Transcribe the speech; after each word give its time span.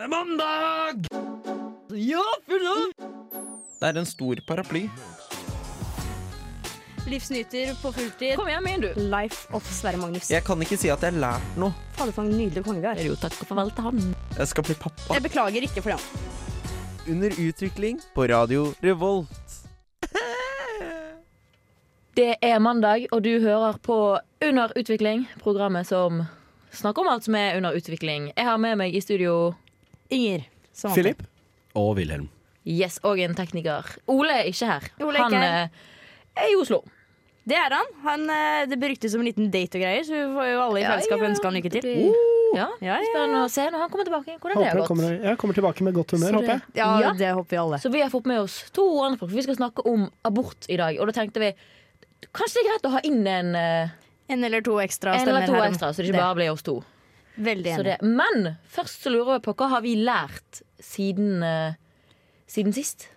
Det 0.00 0.06
er 0.06 0.08
mandag! 0.08 1.02
Ja, 1.92 2.22
full 2.48 2.62
av! 2.70 2.92
Det 3.82 3.88
er 3.90 3.98
en 4.00 4.06
stor 4.08 4.40
paraply. 4.48 4.86
Livsnyter 7.04 7.74
på 7.82 7.92
fulltid. 7.92 8.32
Kom 8.40 8.48
igjen, 8.48 8.64
min, 8.64 8.80
du. 8.80 8.88
Life 9.12 9.52
of 9.52 9.60
Sverre 9.68 10.00
Magnus. 10.00 10.30
Jeg 10.32 10.40
kan 10.46 10.56
ikke 10.64 10.78
si 10.80 10.88
at 10.88 11.04
jeg 11.04 11.12
har 11.12 11.20
lært 11.20 11.44
noe. 11.60 11.76
Fader, 12.00 12.16
for 12.16 12.24
en 12.24 12.32
nydelig 12.32 12.64
konge 12.64 12.80
vi 12.80 12.88
har. 12.88 12.96
Jo, 13.04 13.12
takk 13.20 13.36
og 13.44 13.52
farvel 13.52 13.74
til 13.76 13.84
han. 13.90 14.00
Jeg 14.38 14.48
skal 14.54 14.64
bli 14.70 14.78
pappa. 14.86 15.04
Jeg 15.18 15.26
beklager 15.28 15.68
ikke 15.68 15.84
for 15.84 15.92
det. 15.92 16.00
Under 17.04 17.30
utvikling 17.44 18.00
på 18.16 18.24
Radio 18.32 18.72
Revolt. 18.80 19.60
Det 22.16 22.40
er 22.40 22.56
mandag, 22.56 23.04
og 23.12 23.20
du 23.28 23.36
hører 23.36 23.76
på 23.84 24.16
Under 24.48 24.72
utvikling, 24.80 25.28
programmet 25.44 25.92
som 25.92 26.24
snakker 26.72 27.04
om 27.04 27.12
alt 27.18 27.28
som 27.28 27.36
er 27.36 27.60
under 27.60 27.76
utvikling. 27.76 28.32
Jeg 28.32 28.48
har 28.48 28.56
med 28.56 28.80
meg 28.80 28.96
i 28.96 29.04
studio 29.04 29.52
Inger. 30.10 30.46
som. 30.72 30.92
Philip? 30.94 31.22
Og 31.78 31.96
Wilhelm. 31.96 32.28
Yes, 32.66 32.98
og 33.06 33.18
en 33.22 33.34
tekniker. 33.34 33.86
Ole 34.10 34.42
er 34.42 34.48
ikke 34.50 34.66
her. 34.68 34.88
Ole 35.00 35.16
er 35.16 35.22
han 35.22 35.36
ikke 35.36 35.52
eh, 35.62 36.42
er 36.44 36.50
i 36.52 36.56
Oslo. 36.60 36.82
Det 37.48 37.56
er 37.56 37.72
han. 37.72 37.88
han 38.04 38.26
eh, 38.30 38.66
det 38.68 38.76
beryktes 38.78 39.14
som 39.14 39.22
en 39.22 39.26
liten 39.30 39.48
date 39.50 39.78
og 39.78 39.82
greier, 39.82 40.04
så 40.06 40.12
vi 40.12 40.26
får 40.36 40.50
jo 40.50 40.60
alle 40.66 40.82
i 40.82 40.84
fellesskap 40.84 41.24
ønske 41.30 41.48
han 41.48 41.56
lykke 41.56 41.72
til. 41.78 41.88
Uh. 42.10 42.26
Ja, 42.50 42.66
Ja, 42.82 42.96
ja. 42.98 42.98
Spennende 43.06 43.44
å 43.46 43.50
se 43.50 43.64
når 43.70 43.84
han 43.84 43.90
kommer 43.92 44.06
tilbake. 44.08 44.36
Hvordan 44.42 44.58
det 44.58 44.68
har 44.68 44.78
gått. 44.80 44.88
kommer, 44.90 45.12
jeg 45.22 45.38
kommer 45.38 45.54
tilbake 45.54 45.84
med 45.86 45.94
godt 45.94 46.14
humør, 46.16 46.38
håper 46.40 46.52
jeg. 46.52 46.62
Ja, 46.74 46.88
Ja. 47.00 47.12
det 47.16 47.32
håper 47.38 47.54
vi 47.54 47.60
alle. 47.62 47.78
Så 47.78 47.92
vi 47.94 48.00
har 48.02 48.10
fått 48.10 48.26
med 48.26 48.40
oss 48.42 48.56
to 48.74 48.86
andre 49.04 49.18
folk. 49.22 49.32
Vi 49.32 49.44
skal 49.46 49.56
snakke 49.56 49.86
om 49.86 50.08
abort 50.26 50.66
i 50.68 50.76
dag. 50.76 50.98
Og 50.98 51.06
da 51.06 51.14
tenkte 51.20 51.40
vi 51.42 51.52
kanskje 52.34 52.58
det 52.58 52.64
er 52.64 52.70
greit 52.72 52.88
å 52.90 52.94
ha 52.96 53.00
inn 53.06 53.26
en, 53.26 53.54
eh, 53.54 53.88
En 54.30 54.44
eller 54.44 54.60
to 54.62 54.76
ekstra 54.78 55.14
en 55.18 55.28
eller 55.28 55.46
to 55.46 55.54
ekstra, 55.58 55.88
så 55.90 56.02
det 56.02 56.10
ikke 56.10 56.20
bare 56.20 56.34
blir 56.38 56.52
oss 56.52 56.62
to. 56.62 56.84
Veldig 57.36 57.74
Så 57.74 57.80
enig. 57.80 57.84
det, 57.84 57.98
men 58.02 58.56
først 58.68 59.02
så 59.04 59.10
lurer 59.12 59.38
jeg 59.38 59.42
på 59.46 59.54
hva 59.60 59.68
har 59.76 59.84
vi 59.84 59.94
lært 59.96 60.62
siden, 60.82 61.42
uh, 61.44 61.72
siden 62.50 62.72
sist? 62.76 63.08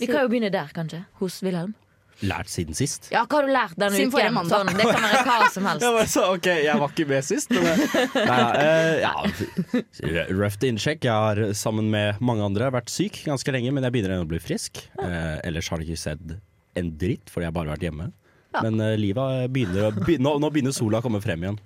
Vi 0.00 0.06
kan 0.08 0.24
jo 0.24 0.28
begynne 0.32 0.50
der, 0.52 0.68
kanskje. 0.74 1.04
Hos 1.20 1.42
Wilhelm. 1.44 1.74
Lært 2.20 2.50
siden 2.52 2.76
sist. 2.76 3.06
Ja, 3.12 3.22
hva 3.24 3.38
har 3.38 3.46
du 3.48 3.52
lært 3.54 3.76
denne 3.80 3.96
Sin 3.96 4.10
uken? 4.12 4.36
Sånn, 4.48 4.68
det 4.76 4.84
kan 4.84 5.00
være 5.06 5.22
hva 5.24 5.48
som 5.52 5.64
helst. 5.70 5.86
Jeg 6.00 6.08
så, 6.12 6.24
ok, 6.36 6.48
jeg 6.66 6.76
var 6.82 6.90
ikke 6.92 7.06
med 7.08 7.24
sist, 7.24 7.50
men 7.54 7.64
det- 7.64 8.26
Nei, 8.28 8.40
eh, 8.60 9.00
ja, 9.00 10.24
Røft 10.36 10.66
innsjekk. 10.68 11.04
Jeg 11.08 11.12
har 11.12 11.40
sammen 11.56 11.88
med 11.92 12.20
mange 12.20 12.44
andre 12.44 12.68
vært 12.74 12.92
syk 12.92 13.22
ganske 13.24 13.52
lenge, 13.56 13.72
men 13.72 13.86
jeg 13.88 13.92
begynner 13.96 14.20
å 14.20 14.28
bli 14.28 14.40
frisk. 14.42 14.82
Uh, 15.00 15.38
ellers 15.48 15.68
har 15.72 15.80
det 15.80 15.88
ikke 15.88 16.02
sett 16.02 16.36
en 16.76 16.90
dritt, 17.00 17.32
fordi 17.32 17.46
jeg 17.46 17.52
har 17.54 17.56
bare 17.56 17.72
vært 17.72 17.88
hjemme. 17.88 18.10
Men 18.58 18.80
uh, 18.82 18.94
livet 18.98 19.50
begynner 19.54 19.88
å 19.88 19.90
be, 19.94 20.16
nå, 20.18 20.32
nå 20.42 20.50
begynner 20.50 20.74
sola 20.74 20.98
å 20.98 21.04
komme 21.04 21.20
frem 21.22 21.44
igjen. 21.44 21.58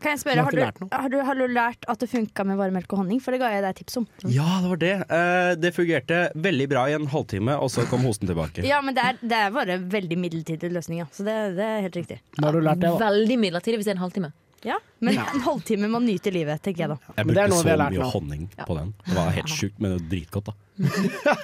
Kan 0.00 0.14
jeg 0.14 0.22
spørre, 0.22 0.46
Du 0.50 0.60
har 0.62 0.72
du, 0.72 0.86
har, 0.88 1.08
du, 1.12 1.18
har 1.28 1.38
du 1.38 1.44
lært 1.52 1.84
at 1.90 2.00
det 2.00 2.08
funka 2.10 2.46
med 2.48 2.58
varmelk 2.60 2.90
og 2.94 3.02
honning? 3.02 3.20
For 3.22 3.36
det 3.36 3.42
ga 3.42 3.52
jeg 3.52 3.64
deg 3.66 3.80
tips 3.82 4.00
om. 4.00 4.08
Ja, 4.24 4.48
det 4.64 4.72
var 4.72 4.82
det. 4.82 4.94
Uh, 5.12 5.52
det 5.60 5.74
fungerte 5.76 6.22
veldig 6.48 6.68
bra 6.72 6.86
i 6.88 6.96
en 6.96 7.08
halvtime, 7.12 7.58
og 7.60 7.72
så 7.74 7.84
kom 7.90 8.06
hosten 8.08 8.30
tilbake. 8.30 8.64
Ja, 8.66 8.80
men 8.84 8.96
det 8.96 9.04
er, 9.04 9.20
det 9.20 9.42
er 9.46 9.54
bare 9.54 9.80
veldig 9.92 10.20
midlertidig 10.24 10.72
løsning, 10.72 11.04
ja. 11.04 11.10
Så 11.14 11.26
det, 11.28 11.36
det 11.60 11.66
er 11.66 11.84
helt 11.86 12.00
riktig. 12.00 12.22
Nå 12.38 12.48
har 12.48 12.56
du 12.56 12.64
lært 12.64 12.80
det, 12.80 12.94
da. 12.94 13.10
Veldig 13.10 13.40
midlertidig 13.44 13.80
hvis 13.82 13.90
det 13.90 13.94
er 13.94 14.00
en 14.00 14.06
halvtime. 14.08 14.32
Ja, 14.62 14.76
Men 15.00 15.16
en 15.18 15.40
halvtime 15.40 15.88
man 15.88 16.04
nyter 16.04 16.34
livet, 16.34 16.60
tenker 16.60 16.82
jeg 16.84 16.90
da. 16.92 16.96
Jeg 17.16 17.26
brukte 17.30 17.60
så 17.62 17.64
mye 17.64 17.90
nå. 17.94 18.08
honning 18.12 18.42
på 18.66 18.74
den. 18.76 18.90
Det 19.06 19.14
var 19.16 19.30
helt 19.38 19.48
sjukt, 19.54 19.78
men 19.80 19.94
det 19.94 20.00
var 20.02 20.10
dritgodt, 20.10 20.50
da. 20.50 20.56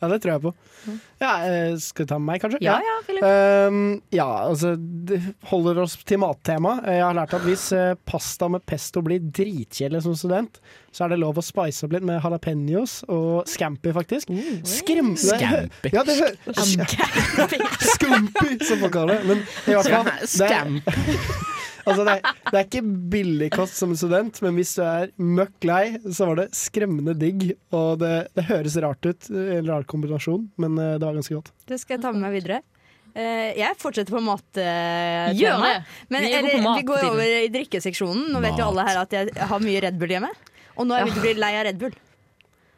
Ja, 0.00 0.08
det 0.08 0.16
tror 0.22 0.30
jeg 0.32 0.40
på. 0.40 0.50
Ja, 1.20 1.30
eh, 1.44 1.74
skal 1.84 2.06
vi 2.06 2.08
ta 2.08 2.16
med 2.16 2.26
meg, 2.30 2.38
kanskje? 2.40 2.58
Ja, 2.64 2.78
ja, 2.80 2.94
Philip. 3.04 3.26
Um, 3.26 3.80
ja, 4.16 4.24
altså 4.48 4.70
det 4.80 5.18
holder 5.50 5.82
oss 5.82 5.98
til 6.08 6.16
mattema. 6.22 6.78
Jeg 6.88 7.02
har 7.04 7.18
lært 7.18 7.34
at 7.36 7.44
hvis 7.44 7.66
eh, 7.76 7.90
pasta 8.08 8.48
med 8.48 8.64
pesto 8.64 9.02
blir 9.04 9.20
dritkjedelig 9.20 10.00
som 10.06 10.16
student, 10.16 10.56
så 10.96 11.04
er 11.04 11.12
det 11.12 11.20
lov 11.20 11.36
å 11.36 11.44
spice 11.44 11.84
opp 11.84 11.92
litt 11.98 12.06
med 12.08 12.22
jalapeños 12.24 13.02
og 13.12 13.44
scampi, 13.52 13.92
faktisk. 13.92 14.32
Skremmende 14.64 15.20
Scampi? 15.20 15.92
Ja, 15.92 16.06
det 16.08 16.16
hø- 16.16 16.56
Scampi, 17.92 18.56
som 18.64 18.80
folk 18.86 18.96
kaller 18.96 19.20
det. 19.20 19.28
Men 19.34 19.44
i 19.44 19.76
hvert 19.76 19.92
fall 19.92 20.48
er, 20.48 21.46
altså 21.84 22.06
det, 22.06 22.16
er, 22.16 22.40
det 22.50 22.56
er 22.58 22.66
ikke 22.66 22.82
billigkost 23.12 23.78
som 23.80 23.94
student, 23.98 24.40
men 24.44 24.58
hvis 24.58 24.74
du 24.78 24.82
er 24.86 25.12
møkk 25.20 25.68
lei, 25.68 25.84
så 26.08 26.30
var 26.30 26.42
det 26.42 26.50
skremmende 26.56 27.14
digg. 27.18 27.46
Og 27.76 28.00
det, 28.02 28.14
det 28.36 28.46
høres 28.50 28.76
rart 28.82 29.06
ut, 29.06 29.30
en 29.30 29.70
rar 29.70 29.86
kombinasjon, 29.90 30.48
men 30.60 30.76
eh, 30.80 30.98
det 30.98 31.06
var 31.06 31.16
ganske 31.18 31.38
godt. 31.38 31.54
Det 31.70 31.80
skal 31.82 31.98
jeg 31.98 32.04
ta 32.04 32.12
med 32.14 32.24
meg 32.26 32.36
videre. 32.40 32.60
Uh, 33.10 33.50
jeg 33.58 33.74
fortsetter 33.80 34.14
på 34.14 34.20
mattemaet. 34.22 35.88
Men 36.12 36.22
Vi 36.22 36.30
er 36.30 36.44
eller, 36.44 36.60
mat 36.62 36.78
vi 36.78 36.86
går 36.86 37.08
over 37.08 37.32
i 37.40 37.48
drikkeseksjonen. 37.50 38.28
Nå 38.30 38.42
vet 38.44 38.60
jo 38.60 38.68
alle 38.70 38.86
her 38.86 39.00
at 39.02 39.16
jeg 39.16 39.48
har 39.50 39.64
mye 39.64 39.82
Red 39.82 39.98
Bull 39.98 40.14
hjemme. 40.14 40.30
Og 40.76 40.86
nå 40.86 40.94
er 40.94 41.02
jeg 41.02 41.10
begynt 41.10 41.20
å 41.20 41.26
bli 41.26 41.34
lei 41.42 41.50
av 41.58 41.66
Red 41.66 41.80
Bull. 41.80 41.96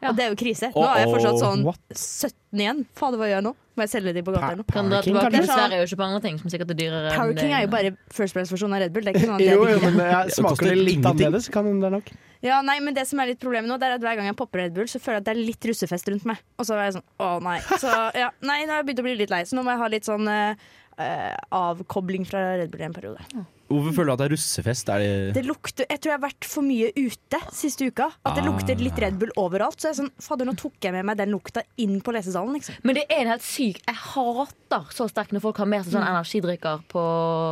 Ja. 0.03 0.11
Og 0.11 0.17
det 0.19 0.25
er 0.27 0.33
jo 0.33 0.39
krise. 0.39 0.69
Nå 0.75 0.85
er 0.89 1.03
jeg 1.05 1.11
fortsatt 1.13 1.39
sånn 1.39 1.61
17 1.95 2.63
igjen. 2.63 2.81
Fader, 2.99 3.21
hva 3.21 3.29
gjør 3.29 3.39
jeg 3.39 3.45
nå? 3.47 3.53
Må 3.73 3.85
jeg 3.87 3.89
selge 3.89 4.11
de 4.13 4.21
på 4.21 4.33
gata 4.35 4.51
eller 4.51 4.59
noe? 4.61 4.69
Kan 4.69 4.89
dra 4.91 4.99
tilbake 5.01 5.31
til 5.33 5.47
Sverige 5.49 5.81
og 5.81 5.89
kjøpe 5.89 6.05
andre 6.05 6.19
ting 6.21 6.35
som 6.37 6.51
sikkert 6.53 6.73
er 6.75 6.77
dyrere. 6.77 7.13
Power 7.15 7.33
King 7.39 7.55
er 7.57 7.63
jo 7.63 7.71
bare 7.73 7.93
First 8.13 8.35
place-versjonen 8.37 8.75
av 8.77 8.83
Red 8.83 8.93
Bull. 8.93 9.07
Det 9.07 9.13
er 9.13 9.17
ikke 9.17 9.31
noe 9.31 9.39
at 9.39 9.47
Jo, 9.47 9.63
jo, 9.71 9.79
men 9.81 9.97
jeg 10.03 10.35
smaker 10.37 10.69
det 10.69 10.75
litt 10.77 11.07
annerledes, 11.09 11.47
kan 11.55 11.71
det 11.81 11.91
nok. 11.95 12.11
Ja, 12.43 12.59
nei, 12.61 12.75
men 12.83 12.93
det 12.93 13.07
som 13.09 13.21
er 13.23 13.31
litt 13.31 13.41
problemet 13.41 13.71
nå, 13.71 13.79
det 13.81 13.87
er 13.87 13.95
at 13.95 14.03
hver 14.03 14.19
gang 14.19 14.29
jeg 14.29 14.37
popper 14.37 14.61
Red 14.61 14.75
Bull, 14.75 14.85
så 14.91 15.01
føler 15.01 15.17
jeg 15.17 15.23
at 15.23 15.29
det 15.31 15.33
er 15.33 15.41
litt 15.47 15.67
russefest 15.71 16.11
rundt 16.11 16.27
meg. 16.29 16.43
Og 16.59 16.67
så 16.67 16.75
er 16.77 16.89
jeg 16.89 16.97
sånn, 16.99 17.07
å 17.23 17.31
nei. 17.41 17.57
Så 17.81 17.89
ja, 18.19 18.29
nei, 18.45 18.59
nå 18.67 18.75
har 18.75 18.83
jeg 18.83 18.89
begynt 18.91 19.01
å 19.01 19.07
bli 19.07 19.15
litt 19.23 19.33
lei, 19.33 19.41
så 19.47 19.57
nå 19.57 19.63
må 19.65 19.73
jeg 19.73 19.81
ha 19.81 19.89
litt 19.95 20.09
sånn 20.11 20.27
eh, 20.29 20.69
eh, 21.01 21.33
avkobling 21.63 22.27
fra 22.29 22.43
Red 22.59 22.69
Bull 22.73 22.83
i 22.83 22.89
en 22.91 22.97
periode. 22.99 23.25
Hvorfor 23.71 23.93
føler 23.95 24.05
du 24.05 24.13
at 24.13 24.19
det 24.19 24.25
er 24.27 24.33
russefest? 24.35 24.89
Er 24.93 24.99
det 24.99 25.33
Det 25.37 25.43
lukter, 25.47 25.85
Jeg 25.89 25.99
tror 26.03 26.11
jeg 26.11 26.19
har 26.19 26.23
vært 26.29 26.45
for 26.45 26.61
mye 26.67 26.89
ute 26.95 27.39
siste 27.55 27.87
uka. 27.87 28.09
At 28.25 28.35
det 28.35 28.43
Ah. 28.43 28.47
lukter 28.51 28.75
litt 28.77 28.99
Red 28.99 29.17
Bull 29.17 29.31
overalt. 29.37 29.79
Så 29.79 29.87
jeg 29.89 29.93
er 29.95 29.99
sånn, 30.03 30.11
fader, 30.21 30.45
nå 30.45 30.53
tok 30.59 30.73
jeg 30.83 30.91
med 30.93 31.05
meg 31.05 31.17
den 31.17 31.31
lukta 31.31 31.63
inn 31.77 32.01
på 32.01 32.11
lesesalen. 32.13 32.53
Liksom. 32.53 32.75
Men 32.83 32.95
det 32.95 33.05
er 33.09 33.21
en 33.23 33.27
helt 33.33 33.41
syk 33.41 33.79
Jeg 33.87 33.95
hater 33.95 34.83
så 34.91 35.07
sterkt 35.09 35.31
når 35.33 35.41
folk 35.41 35.57
har 35.57 35.65
med 35.65 35.85
seg 35.85 35.93
sånn 35.93 36.05
energidrikker 36.07 36.83
på, 36.91 37.03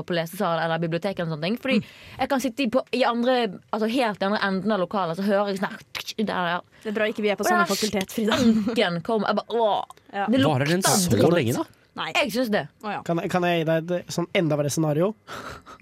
på 0.05 0.13
lesesal 0.13 0.59
eller 0.59 0.77
bibliotek. 0.83 1.17
Eller 1.19 1.31
sånne 1.31 1.41
ting 1.47 1.57
Fordi 1.57 1.81
jeg 2.19 2.29
kan 2.29 2.39
sitte 2.39 2.69
på, 2.69 2.83
i 2.93 3.03
andre, 3.03 3.59
altså 3.73 3.89
helt 3.89 4.21
i 4.21 4.25
andre 4.25 4.39
enden 4.43 4.71
av 4.71 4.79
lokalet, 4.79 5.17
så 5.17 5.23
hører 5.23 5.47
jeg 5.53 5.59
sånn 5.59 5.71
her, 5.71 6.25
der, 6.25 6.47
ja. 6.57 6.61
Det 6.83 6.89
er 6.91 6.93
bra 6.99 7.05
ikke 7.07 7.21
vi 7.23 7.29
er 7.29 7.35
på 7.39 7.45
samme 7.45 7.65
fakultet, 7.67 8.11
Frida. 8.11 9.01
Kom. 9.01 9.23
Jeg 9.25 9.35
bare, 9.35 9.47
åh, 9.49 9.83
Ja. 10.13 10.27
det 10.27 10.43
Varer 10.43 10.65
den 10.67 10.81
lukter 10.81 11.19
så 11.21 11.31
lenge, 11.31 11.53
da? 11.55 11.63
Nei. 11.99 12.11
Jeg 12.15 12.31
syns 12.31 12.51
det. 12.53 12.65
Oh, 12.85 12.91
ja. 12.93 13.01
Kan, 13.07 13.19
kan 13.31 13.43
jeg 13.47 13.61
gi 13.61 13.67
deg 13.67 13.91
et 13.97 14.13
sånn 14.15 14.29
enda 14.37 14.55
verre 14.59 14.71
scenario? 14.71 15.11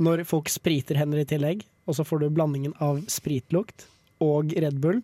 Når 0.02 0.24
folk 0.30 0.50
spriter 0.50 0.98
hender 0.98 1.22
i 1.22 1.28
tillegg, 1.30 1.62
og 1.90 1.98
så 1.98 2.06
får 2.06 2.24
du 2.24 2.30
blandingen 2.34 2.74
av 2.84 3.02
spritlukt 3.12 3.86
og 4.24 4.54
Red 4.58 4.80
Bull. 4.82 5.04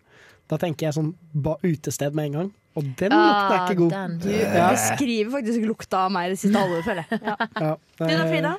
Da 0.50 0.58
tenker 0.62 0.88
jeg 0.88 0.96
sånn 0.98 1.12
ba, 1.34 1.56
utested 1.66 2.14
med 2.14 2.30
en 2.30 2.38
gang. 2.40 2.50
Og 2.76 2.84
den 3.00 3.14
lukten 3.14 3.54
er 3.54 3.62
ikke 3.62 3.78
god. 3.80 3.94
Ah, 3.96 4.02
den. 4.04 4.18
Du 4.20 4.32
beskriver 4.74 5.30
faktisk 5.38 5.64
lukta 5.64 6.02
av 6.06 6.12
meg 6.12 6.34
det 6.34 6.40
siste 6.42 6.60
halvåret, 6.60 6.84
føler 6.84 7.06
jeg. 7.08 7.22
Ja. 7.24 7.36
Ja, 7.56 7.72
Du 8.02 8.12
da, 8.12 8.26
Frida? 8.28 8.52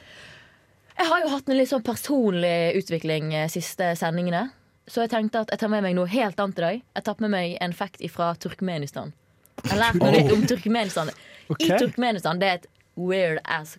Jeg 0.97 1.09
har 1.11 1.21
jo 1.21 1.29
hatt 1.35 1.51
en 1.51 1.59
litt 1.59 1.69
sånn 1.69 1.83
personlig 1.85 2.55
utvikling 2.79 3.29
eh, 3.37 3.45
siste 3.53 3.91
sendingene. 3.99 4.47
Så 4.89 5.03
jeg 5.03 5.11
tenkte 5.11 5.43
at 5.43 5.51
jeg 5.53 5.61
tar 5.61 5.69
med 5.69 5.83
meg 5.85 5.93
noe 5.93 6.09
helt 6.09 6.39
annet 6.41 6.57
i 6.57 6.63
dag. 6.63 6.81
Jeg 6.97 7.05
tar 7.05 7.21
med 7.21 7.33
meg 7.35 7.53
en 7.61 7.75
fact 7.77 8.01
fra 8.09 8.31
Turkmenistan. 8.41 9.13
Jeg 9.61 9.73
har 9.75 9.81
lært 9.83 9.99
noe 10.01 10.13
litt 10.15 10.33
om 10.33 10.45
Turkmenistan. 10.49 11.11
Ok. 11.49 11.63
I 11.63 11.71
Turkmenistan, 11.77 12.39
det 12.41 12.47
er 12.49 12.59
et 12.61 12.67
weird 12.97 13.39
ass 13.43 13.77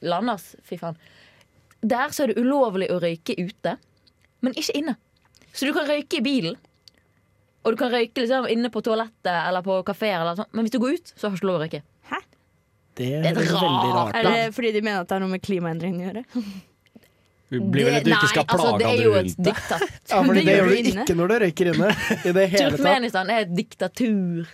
land, 0.00 0.30
ass. 0.32 0.54
Fy 0.64 0.78
faen. 0.80 0.96
Der 1.80 2.12
så 2.14 2.24
er 2.24 2.32
det 2.32 2.40
ulovlig 2.40 2.90
å 2.92 2.98
røyke 3.02 3.36
ute, 3.40 3.76
men 4.44 4.56
ikke 4.56 4.76
inne. 4.80 4.96
Så 5.52 5.66
du 5.68 5.74
kan 5.76 5.88
røyke 5.88 6.20
i 6.20 6.24
bilen. 6.24 6.56
Og 7.64 7.74
du 7.74 7.76
kan 7.80 7.92
røyke 7.92 8.22
liksom 8.22 8.46
inne 8.48 8.70
på 8.72 8.80
toalettet 8.84 9.32
eller 9.34 9.64
på 9.64 9.82
kafeer, 9.84 10.24
sånn. 10.36 10.48
men 10.52 10.64
hvis 10.64 10.72
du 10.72 10.80
går 10.80 10.96
ut, 10.96 11.12
så 11.16 11.26
har 11.28 11.34
du 11.34 11.40
ikke 11.40 11.50
lov 11.50 11.60
å 11.60 11.64
røyke. 11.66 11.82
Det 13.00 13.10
er 13.16 13.36
høres 13.36 13.52
veldig 13.54 13.92
rart. 13.94 14.16
Er 14.18 14.26
det 14.26 14.40
fordi 14.56 14.72
de 14.74 14.82
mener 14.84 15.04
at 15.04 15.08
det 15.08 15.16
har 15.16 15.22
noe 15.22 15.32
med 15.32 15.44
klimaendringene 15.44 16.02
å 16.02 16.08
gjøre? 16.10 16.42
Det 17.50 17.58
blir 17.74 17.86
vel 17.88 17.96
at 17.98 18.04
du 18.06 18.10
ikke 18.12 18.28
skal 18.30 18.46
plage 18.46 18.54
altså, 18.54 18.72
plage 18.78 18.82
det 18.82 18.90
er 18.90 19.04
jo 19.04 19.14
et 19.18 19.38
diktat. 19.48 19.84
Ja, 20.10 20.18
fordi 20.22 20.40
Det 20.40 20.46
det 20.46 20.56
gjør 20.56 20.68
du 20.68 20.90
ikke 20.90 21.16
når 21.18 21.30
du 21.30 21.34
røyker 21.44 21.70
inne. 21.72 21.88
I 21.90 22.34
det 22.36 22.44
hele 22.52 22.66
tatt. 22.70 22.76
Turkmenistan 22.76 23.32
er 23.34 23.46
et 23.46 23.54
diktatur. 23.56 24.52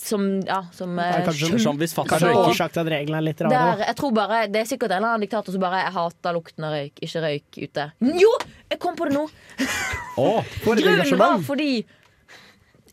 Som, 0.00 0.40
ja, 0.46 0.62
som 0.72 0.96
Ja, 0.96 1.20
kanskje- 1.26 1.76
hvis 1.76 1.92
fatter'n 1.94 2.22
røyker 2.24 2.56
Sagt 2.56 2.78
at 2.80 2.86
reglene 2.86 3.18
er 3.18 3.26
litt 3.26 3.36
der, 3.42 3.50
rare. 3.52 3.84
jeg 3.86 3.96
tror 3.96 4.12
bare, 4.16 4.46
Det 4.48 4.60
er 4.62 4.64
sikkert 4.64 4.90
en 4.90 4.96
eller 5.02 5.08
annen 5.14 5.26
diktator 5.26 5.52
som 5.52 5.60
bare 5.60 5.82
Jeg 5.84 5.92
hater 5.92 6.32
lukten 6.32 6.64
av 6.64 6.72
røyk, 6.72 6.94
ikke 7.02 7.22
røyk 7.26 7.58
ute. 7.68 7.92
Jo! 8.00 8.30
Jeg 8.70 8.78
kom 8.80 8.96
på 8.96 9.08
det 9.08 9.14
nå! 9.18 9.26
Oh, 10.16 10.40
For 10.64 10.76
Grunnen 10.76 11.18
var 11.18 11.38
fordi 11.44 11.84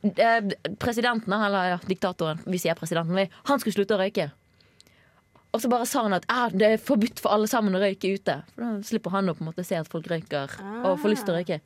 eh, 0.04 0.42
presidenten, 0.80 1.34
eller 1.34 1.70
ja, 1.76 1.80
diktatoren, 1.88 2.40
vi 2.46 2.60
sier 2.62 2.76
presidenten, 2.76 3.30
han 3.48 3.60
skulle 3.60 3.74
slutte 3.74 3.96
å 3.96 4.02
røyke. 4.02 4.32
Og 5.56 5.62
så 5.64 5.70
bare 5.72 5.88
sa 5.90 6.04
han 6.04 6.14
at 6.14 6.26
ah, 6.30 6.50
det 6.54 6.68
er 6.68 6.78
forbudt 6.78 7.22
for 7.24 7.32
alle 7.34 7.48
sammen 7.50 7.74
å 7.74 7.80
røyke 7.82 8.12
ute. 8.14 8.42
For 8.54 8.62
Da 8.62 8.84
slipper 8.86 9.14
han 9.16 9.30
å 9.32 9.34
på 9.38 9.42
en 9.46 9.50
måte 9.54 9.66
se 9.66 9.76
at 9.80 9.88
folk 9.90 10.06
røyker 10.12 10.52
og 10.84 11.00
får 11.02 11.10
lyst 11.14 11.26
til 11.26 11.34
å 11.34 11.40
røyke. 11.40 11.62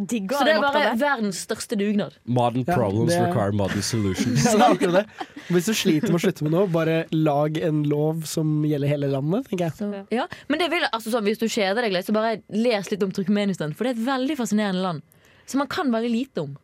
Digg 0.00 0.30
å 0.32 0.38
Så 0.38 0.44
det 0.48 0.52
er 0.54 0.62
bare 0.64 0.92
verdens 0.96 1.42
største 1.44 1.76
dugnad. 1.76 2.14
Modern 2.24 2.64
Ja, 2.66 2.76
problems 2.78 3.10
det- 3.12 3.20
require 3.26 3.52
modern 3.52 3.82
solutions. 3.84 4.44
Ja, 4.46 4.54
det 4.56 4.64
er 4.64 4.74
akkurat 4.76 4.96
det. 5.00 5.26
Hvis 5.50 5.66
du 5.68 5.72
sliter 5.76 6.08
med 6.08 6.16
å 6.16 6.22
slutte 6.24 6.42
med 6.46 6.52
noe, 6.54 6.66
bare 6.72 6.94
lag 7.12 7.58
en 7.58 7.82
lov 7.90 8.22
som 8.30 8.62
gjelder 8.64 8.88
hele 8.88 9.10
landet, 9.12 9.48
tenker 9.50 9.66
jeg. 9.68 9.76
Så, 9.76 10.06
ja. 10.14 10.24
Men 10.48 10.62
det 10.62 10.70
vil, 10.72 10.86
altså, 10.92 11.12
sånn, 11.12 11.26
hvis 11.28 11.38
du 11.42 11.46
kjeder 11.50 11.82
deg 11.84 11.92
litt, 11.92 12.06
så 12.08 12.14
bare 12.16 12.38
les 12.48 12.90
litt 12.90 13.02
om 13.04 13.12
Turkmenistan. 13.12 13.74
For 13.76 13.84
det 13.84 13.96
er 13.96 14.00
et 14.00 14.06
veldig 14.08 14.36
fascinerende 14.40 14.82
land. 14.86 15.02
Som 15.50 15.58
man 15.64 15.68
kan 15.68 15.90
veldig 15.92 16.10
lite 16.14 16.44
om. 16.46 16.56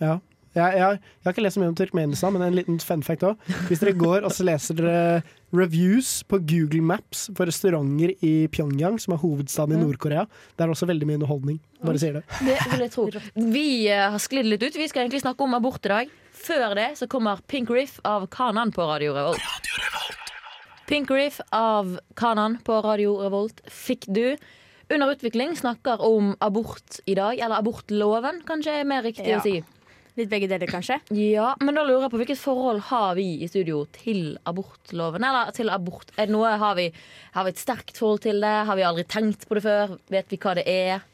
Ja. 0.00 0.18
Jeg, 0.58 0.78
jeg, 0.80 0.98
jeg 1.00 1.28
har 1.28 1.34
ikke 1.36 1.44
lest 1.44 1.56
så 1.58 1.62
mye 1.62 1.70
om 1.72 1.76
Turkmenistan, 1.78 2.34
men 2.34 2.44
en 2.48 2.56
liten 2.58 2.78
fun 2.82 3.02
fact 3.06 3.24
òg. 3.28 3.50
Hvis 3.68 3.82
dere 3.82 3.94
går 3.98 4.26
og 4.26 4.34
så 4.34 4.46
leser 4.48 4.78
dere 4.78 5.22
reviews 5.54 6.10
på 6.28 6.40
Google 6.44 6.82
Maps 6.84 7.28
på 7.36 7.46
restauranter 7.48 8.12
i 8.26 8.32
Pyongyang, 8.52 8.98
som 9.00 9.14
er 9.16 9.22
hovedstaden 9.22 9.78
i 9.78 9.80
Nord-Korea, 9.80 10.26
det 10.58 10.66
er 10.66 10.72
også 10.74 10.88
veldig 10.90 11.08
mye 11.08 11.20
underholdning. 11.22 11.60
Bare 11.84 12.00
sier 12.02 12.18
det. 12.18 12.24
Det 12.42 12.58
vil 12.72 12.84
jeg 12.84 12.92
tro. 12.96 13.06
Vi 13.54 13.66
eh, 13.88 14.04
har 14.10 14.18
sklidd 14.22 14.50
litt 14.50 14.66
ut. 14.66 14.76
Vi 14.76 14.88
skal 14.90 15.06
egentlig 15.06 15.22
snakke 15.24 15.46
om 15.46 15.54
abort 15.56 15.86
i 15.86 15.94
dag. 15.94 16.12
Før 16.38 16.74
det 16.78 16.90
så 17.00 17.08
kommer 17.10 17.40
Pink 17.50 17.70
Riff 17.74 17.98
av 18.06 18.28
Kanan 18.34 18.74
på 18.74 18.84
Radio 18.86 19.14
Revolt. 19.16 19.42
Pink 20.88 21.10
Riff 21.12 21.40
av 21.52 21.98
Kanan 22.16 22.58
på 22.64 22.78
Radio 22.84 23.18
Revolt 23.22 23.60
fikk 23.68 24.06
du. 24.08 24.36
Under 24.88 25.10
utvikling 25.12 25.52
snakker 25.56 26.00
om 26.00 26.30
abort 26.40 27.00
i 27.04 27.14
dag, 27.18 27.36
eller 27.36 27.60
abortloven, 27.60 28.40
kanskje 28.48 28.78
er 28.80 28.86
mer 28.88 29.02
riktig 29.04 29.28
Ja. 29.28 29.40
å 29.40 29.44
si. 29.44 29.58
Litt 30.18 30.30
begge 30.32 30.48
deler, 30.50 30.66
kanskje. 30.70 30.98
Ja, 31.18 31.52
men 31.62 31.76
da 31.78 31.84
lurer 31.86 32.06
jeg 32.08 32.12
på 32.14 32.18
hvilket 32.22 32.40
forhold 32.40 32.80
har 32.88 33.12
vi 33.18 33.26
i 33.44 33.48
studio 33.50 33.84
til 33.94 34.32
abortloven? 34.48 35.22
Eller 35.24 35.52
til 35.54 35.70
abort? 35.70 36.10
Er 36.16 36.26
det 36.26 36.34
noe, 36.34 36.56
har, 36.58 36.74
vi, 36.78 36.88
har 37.36 37.46
vi 37.46 37.54
et 37.54 37.60
sterkt 37.62 38.00
forhold 38.00 38.24
til 38.26 38.42
det? 38.42 38.56
Har 38.66 38.78
vi 38.78 38.86
aldri 38.88 39.06
tenkt 39.06 39.46
på 39.48 39.58
det 39.58 39.64
før? 39.68 39.94
Vet 40.10 40.34
vi 40.34 40.40
hva 40.42 40.56
det 40.58 40.66
er? 40.72 41.06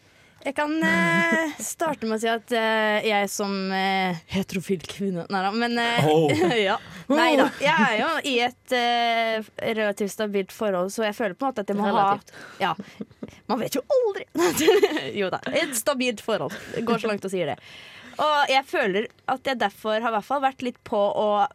Jeg 0.44 0.52
kan 0.58 0.74
eh, 0.84 1.52
starte 1.64 2.04
med 2.04 2.18
å 2.18 2.20
si 2.20 2.28
at 2.28 2.52
eh, 2.52 3.06
jeg 3.08 3.30
som 3.32 3.52
eh, 3.72 4.18
heterofil 4.28 4.82
kvinne 4.84 5.24
Nei 5.32 5.40
da, 5.40 5.52
men 5.56 5.78
eh, 5.80 6.04
Oh. 6.04 6.28
ja. 6.68 6.74
Nei 7.08 7.30
da. 7.40 7.46
Jeg 7.64 7.86
er 7.86 7.94
jo 8.02 8.10
i 8.28 8.34
et 8.44 8.74
eh, 8.76 9.48
relativt 9.72 10.12
stabilt 10.12 10.52
forhold, 10.52 10.92
så 10.92 11.06
jeg 11.06 11.16
føler 11.16 11.38
på 11.38 11.46
en 11.46 11.54
måte 11.54 11.64
at 11.64 11.72
jeg 11.72 11.80
må 11.80 11.88
Relativt. 11.88 12.34
ha 12.60 12.68
Ja. 12.68 13.32
Man 13.48 13.64
vet 13.64 13.78
jo 13.78 13.84
aldri! 13.96 14.28
jo 15.22 15.32
da. 15.32 15.40
Et 15.64 15.72
stabilt 15.80 16.20
forhold. 16.24 16.52
Det 16.74 16.84
går 16.88 17.00
så 17.00 17.08
langt 17.14 17.24
å 17.24 17.32
si 17.32 17.40
det. 17.48 17.56
Og 18.18 18.52
jeg 18.52 18.64
føler 18.68 19.10
at 19.30 19.46
jeg 19.48 19.60
derfor 19.60 19.98
har 19.98 20.12
i 20.12 20.16
hvert 20.18 20.28
fall 20.28 20.42
vært 20.44 20.64
litt 20.66 20.80
på 20.86 21.00
og 21.00 21.52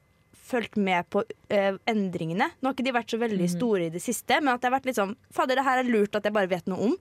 fulgt 0.49 0.79
med 0.81 1.05
på 1.13 1.23
uh, 1.23 1.73
endringene. 1.89 2.49
Nå 2.59 2.69
har 2.69 2.75
ikke 2.75 2.87
de 2.87 2.95
vært 2.95 3.13
så 3.13 3.21
veldig 3.21 3.49
store 3.51 3.87
i 3.87 3.93
det 3.93 4.01
siste, 4.03 4.39
men 4.41 4.55
at 4.55 4.63
jeg 4.63 4.71
har 4.71 4.79
vært 4.79 4.87
litt 4.89 4.97
sånn 4.97 5.17
Fader, 5.35 5.59
det 5.59 5.67
her 5.67 5.83
er 5.83 5.91
lurt 5.91 6.17
at 6.17 6.25
jeg 6.25 6.35
bare 6.35 6.49
vet 6.49 6.69
noe 6.71 6.89
om. 6.89 6.95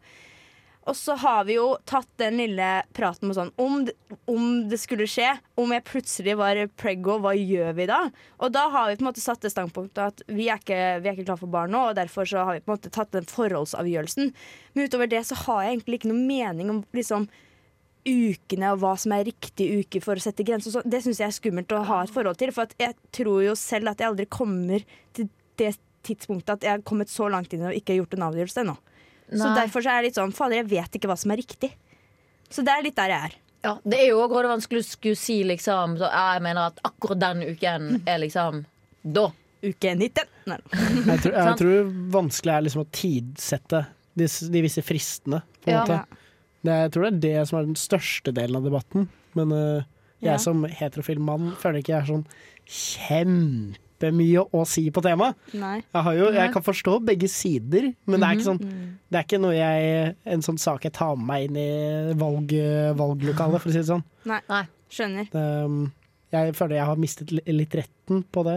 Og 0.88 0.96
så 0.96 1.12
har 1.20 1.42
vi 1.44 1.58
jo 1.58 1.74
tatt 1.88 2.08
den 2.20 2.38
lille 2.40 2.68
praten 2.96 3.28
med 3.28 3.36
sånn 3.36 3.50
om 3.60 3.82
om 4.30 4.44
det 4.70 4.78
skulle 4.80 5.08
skje, 5.08 5.34
om 5.60 5.72
jeg 5.74 5.84
plutselig 5.88 6.36
var 6.40 6.60
preggo, 6.80 7.18
hva 7.20 7.34
gjør 7.36 7.74
vi 7.76 7.88
da? 7.90 7.98
Og 8.40 8.54
da 8.54 8.66
har 8.72 8.88
vi 8.88 8.96
på 8.96 9.04
en 9.04 9.08
måte 9.10 9.24
satt 9.24 9.44
det 9.44 9.52
standpunktet 9.52 10.00
at 10.04 10.22
vi 10.32 10.48
er 10.48 10.60
ikke, 10.60 10.78
vi 11.02 11.10
er 11.10 11.16
ikke 11.16 11.26
klar 11.28 11.40
for 11.40 11.52
barn 11.52 11.74
nå, 11.74 11.90
og 11.90 11.98
derfor 11.98 12.28
så 12.28 12.46
har 12.48 12.56
vi 12.56 12.64
på 12.64 12.72
en 12.72 12.78
måte 12.78 12.92
tatt 12.94 13.12
den 13.16 13.28
forholdsavgjørelsen. 13.28 14.32
Men 14.72 14.88
utover 14.88 15.12
det 15.12 15.26
så 15.28 15.36
har 15.44 15.64
jeg 15.64 15.76
egentlig 15.76 16.00
ikke 16.00 16.12
noe 16.12 16.24
mening 16.30 16.72
om 16.72 16.82
liksom 16.96 17.28
ukene 18.08 18.72
og 18.74 18.80
hva 18.82 18.94
som 18.98 19.12
er 19.14 19.26
riktig 19.28 19.66
uke 19.82 20.00
for 20.04 20.16
å 20.18 20.22
sette 20.24 20.44
grenser. 20.48 20.80
Det 20.88 21.02
syns 21.04 21.20
jeg 21.20 21.28
er 21.28 21.36
skummelt 21.36 21.72
å 21.76 21.82
ha 21.88 22.00
et 22.06 22.12
forhold 22.14 22.38
til. 22.40 22.52
For 22.56 22.64
at 22.68 22.74
jeg 22.80 22.96
tror 23.14 23.42
jo 23.44 23.54
selv 23.58 23.92
at 23.92 24.00
jeg 24.02 24.08
aldri 24.10 24.26
kommer 24.32 24.84
til 25.16 25.28
det 25.60 25.74
tidspunktet 26.08 26.54
at 26.56 26.64
jeg 26.64 26.70
har 26.76 26.84
kommet 26.88 27.10
så 27.12 27.26
langt 27.28 27.52
inn 27.52 27.66
og 27.68 27.74
ikke 27.76 27.92
har 27.94 28.00
gjort 28.02 28.14
en 28.16 28.26
avgjørelse 28.30 28.62
ennå. 28.64 28.76
Så 29.28 29.50
derfor 29.58 29.84
så 29.84 29.90
er 29.92 29.98
jeg 30.00 30.06
litt 30.08 30.16
sånn 30.16 30.32
Fader, 30.32 30.62
jeg 30.62 30.70
vet 30.70 30.94
ikke 30.96 31.08
hva 31.10 31.16
som 31.20 31.34
er 31.34 31.40
riktig. 31.42 31.68
Så 32.48 32.62
det 32.64 32.72
er 32.72 32.86
litt 32.86 32.96
der 32.96 33.12
jeg 33.12 33.28
er. 33.28 33.34
Ja, 33.66 33.72
Det 33.84 33.98
er 33.98 34.06
jo 34.12 34.20
også 34.22 34.44
vanskelig 34.48 34.80
å 34.80 34.86
skulle 34.86 35.18
si 35.18 35.40
liksom 35.44 35.96
så, 35.98 36.06
Jeg 36.08 36.42
mener 36.46 36.68
at 36.70 36.78
akkurat 36.86 37.18
den 37.20 37.42
uken 37.50 37.88
er 38.08 38.20
liksom 38.22 38.62
da. 39.02 39.26
Uke 39.58 39.90
19. 39.98 40.30
Nei. 40.46 40.58
Jeg 40.70 41.20
tror, 41.24 41.34
jeg 41.34 41.56
tror 41.60 41.90
vanskelig 42.14 42.54
er 42.54 42.64
liksom 42.68 42.84
å 42.84 42.88
tidsette 42.94 43.80
de, 44.18 44.28
de 44.54 44.62
visse 44.64 44.84
fristene. 44.86 45.42
På 45.64 45.72
en 45.72 45.74
Ja. 45.74 45.82
måte. 45.84 46.24
Det, 46.66 46.74
jeg 46.74 46.90
tror 46.94 47.04
det 47.06 47.10
er 47.12 47.20
det 47.22 47.48
som 47.48 47.58
er 47.60 47.68
den 47.68 47.78
største 47.78 48.32
delen 48.34 48.58
av 48.58 48.64
debatten. 48.66 49.08
Men 49.38 49.52
uh, 49.54 49.82
jeg 50.18 50.32
Ja. 50.34 50.38
som 50.42 50.64
heterofil 50.66 51.20
mann 51.22 51.52
føler 51.60 51.78
ikke 51.78 51.94
jeg 51.94 52.02
er 52.02 52.08
sånn 52.08 52.24
kjempemye 52.68 54.42
å 54.54 54.64
si 54.68 54.88
på 54.94 55.02
temaet. 55.04 55.36
Nei. 55.58 55.76
Jeg, 55.94 56.16
jo, 56.18 56.30
jeg 56.34 56.52
kan 56.54 56.64
forstå 56.66 56.96
begge 57.06 57.28
sider, 57.30 57.92
men 58.06 58.20
det 58.20 58.26
er 58.28 58.38
ikke 58.38 58.48
sånn 58.48 58.60
Det 59.08 59.20
er 59.20 59.24
ikke 59.26 59.40
noe 59.42 59.54
jeg 59.56 60.16
En 60.28 60.42
sånn 60.44 60.58
sak 60.60 60.84
jeg 60.86 60.94
tar 60.98 61.14
med 61.16 61.26
meg 61.30 61.46
inn 61.48 61.60
i 61.62 62.18
valg, 62.18 62.52
valglokalet, 62.98 63.62
for 63.62 63.70
å 63.70 63.74
si 63.74 63.80
det 63.82 63.88
sånn. 63.90 64.04
Nei. 64.28 64.64
Skjønner. 64.88 65.26
Det, 65.32 65.46
um, 65.68 65.82
jeg 66.32 66.54
føler 66.56 66.78
jeg 66.78 66.88
har 66.90 67.00
mistet 67.00 67.32
litt 67.32 67.74
retten 67.76 68.22
på 68.32 68.42
det. 68.46 68.56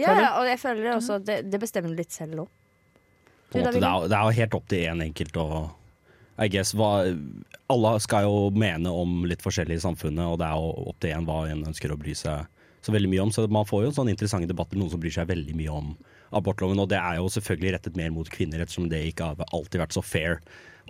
Ja, 0.00 0.14
ja, 0.16 0.30
og 0.40 0.48
jeg 0.48 0.58
føler 0.60 0.94
også 0.96 1.18
at 1.20 1.26
det, 1.28 1.36
det 1.52 1.60
bestemmer 1.60 1.92
du 1.92 2.00
litt 2.00 2.12
selv 2.12 2.46
òg. 2.46 2.48
Det, 3.52 3.64
det 3.74 3.82
er 3.82 4.24
jo 4.24 4.36
helt 4.36 4.54
opp 4.56 4.66
til 4.70 4.84
én 4.88 5.00
enkelt 5.04 5.36
å 5.40 5.46
I 6.40 6.48
guess, 6.48 6.72
hva, 6.76 7.04
Alle 7.70 7.92
skal 8.02 8.24
jo 8.26 8.48
mene 8.56 8.92
om 8.92 9.24
litt 9.28 9.42
forskjellig 9.44 9.76
i 9.76 9.82
samfunnet, 9.82 10.24
og 10.24 10.40
det 10.40 10.48
er 10.48 10.56
jo 10.56 10.88
opp 10.90 11.02
til 11.02 11.12
en 11.14 11.28
hva 11.28 11.42
en 11.50 11.66
ønsker 11.68 11.92
å 11.92 11.98
bry 12.00 12.14
seg 12.16 12.48
så 12.80 12.94
veldig 12.94 13.10
mye 13.12 13.26
om. 13.26 13.32
Så 13.34 13.44
man 13.52 13.68
får 13.68 13.84
jo 13.84 13.92
sånne 13.98 14.14
interessante 14.14 14.48
debatter, 14.50 14.80
noen 14.80 14.92
som 14.92 15.02
bryr 15.02 15.14
seg 15.14 15.28
veldig 15.28 15.54
mye 15.58 15.74
om 15.74 15.92
abortloven. 16.36 16.80
Og 16.80 16.88
det 16.90 16.98
er 17.00 17.18
jo 17.20 17.28
selvfølgelig 17.32 17.74
rettet 17.76 17.98
mer 18.00 18.12
mot 18.14 18.30
kvinner, 18.32 18.62
ettersom 18.62 18.88
det 18.90 19.02
ikke 19.10 19.30
har 19.30 19.52
alltid 19.52 19.82
vært 19.82 19.96
så 19.96 20.04
fair 20.04 20.40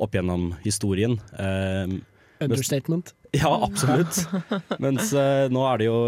opp 0.01 0.15
gjennom 0.15 0.53
historien. 0.65 1.19
Um, 1.37 2.01
Understatement. 2.41 3.13
Ja, 3.33 3.51
absolutt. 3.63 4.17
Mens 4.83 5.13
eh, 5.15 5.47
nå 5.53 5.63
er 5.71 5.79
det 5.79 5.87
jo 5.87 5.99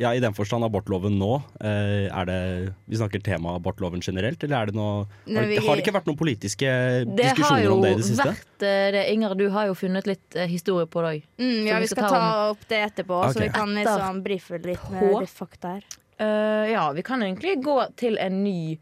Ja, 0.00 0.10
i 0.16 0.20
den 0.22 0.34
forstand 0.34 0.64
abortloven 0.66 1.14
nå. 1.20 1.36
eh, 1.60 2.08
er 2.10 2.26
det 2.26 2.38
Vi 2.90 2.98
snakker 2.98 3.22
tema 3.22 3.54
abortloven 3.58 4.02
generelt, 4.02 4.42
eller 4.44 4.56
er 4.62 4.66
det 4.72 4.74
noe 4.78 5.04
har, 5.28 5.46
vi- 5.46 5.58
har 5.62 5.76
det 5.76 5.84
ikke 5.84 5.94
vært 5.98 6.08
noen 6.10 6.18
politiske 6.18 6.66
Det 6.66 7.28
har 7.28 7.34
diskusjoner 7.36 7.64
jo 7.68 7.74
om 7.76 7.82
det 7.86 7.92
i 7.92 7.98
det 8.00 8.06
siste? 8.08 8.26
vært 8.32 8.66
eh, 8.66 8.88
det. 8.96 9.04
Inger, 9.14 9.34
du 9.38 9.46
har 9.54 9.66
jo 9.70 9.74
funnet 9.78 10.06
litt 10.10 10.34
eh, 10.36 10.48
historie 10.50 10.86
på 10.90 11.04
det 11.04 11.12
òg. 11.12 11.28
Mm, 11.38 11.66
ja, 11.68 11.78
vi 11.78 11.86
vi 11.88 11.92
skal 11.94 12.08
ta 12.10 12.22
opp 12.50 12.66
det 12.68 12.80
etterpå, 12.88 13.20
Ok. 13.28 13.34
så 13.36 13.44
vi 13.44 13.52
kan 13.54 13.74
liksom 13.74 14.22
brife 14.24 14.58
litt 14.58 14.90
med 14.90 15.00
på. 15.00 15.20
litt 15.20 15.30
fakta 15.38 15.76
her. 15.76 15.84
Eh, 16.18 16.72
ja, 16.72 16.88
vi 16.92 17.02
kan 17.02 17.22
egentlig 17.22 17.60
gå 17.62 17.78
til 17.96 18.18
en 18.18 18.42
ny 18.44 18.78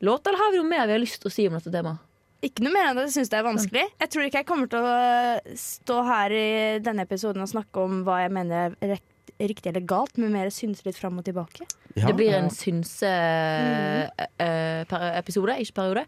låt. 0.00 0.26
Eller 0.26 0.38
har 0.38 0.52
vi 0.52 0.58
noe 0.62 0.68
mer 0.68 0.86
vi 0.86 0.92
har 0.92 1.00
lyst 1.04 1.20
til 1.22 1.30
å 1.30 1.32
si 1.34 1.46
om 1.48 1.54
dette 1.60 1.72
temaet? 1.72 1.98
Ikke 2.44 2.62
noe 2.64 2.74
mer 2.74 2.86
enn 2.90 2.98
at 3.00 3.06
jeg 3.08 3.14
syns 3.16 3.30
det 3.32 3.38
er 3.38 3.46
vanskelig. 3.46 3.84
Jeg 4.02 4.08
tror 4.12 4.22
ikke 4.26 4.40
jeg 4.42 4.50
kommer 4.50 4.68
til 4.70 4.80
å 4.84 4.86
øh, 4.92 5.36
stå 5.58 5.96
her 6.10 6.28
i 6.36 6.48
denne 6.84 7.04
episoden 7.08 7.44
og 7.44 7.50
snakke 7.50 7.76
om 7.80 7.92
hva 8.06 8.16
jeg 8.24 8.32
mener 8.36 8.58
er 8.84 8.98
riktig 9.40 9.68
eller 9.70 9.84
galt, 9.88 10.14
men 10.20 10.34
mer 10.34 10.48
synse 10.54 10.82
litt 10.86 11.00
fram 11.00 11.18
og 11.18 11.24
tilbake. 11.26 11.62
Ja. 11.94 12.06
Det 12.06 12.14
blir 12.18 12.32
en 12.36 12.50
synse-episode, 12.52 15.52
ikke 15.64 15.78
periode. 15.80 16.04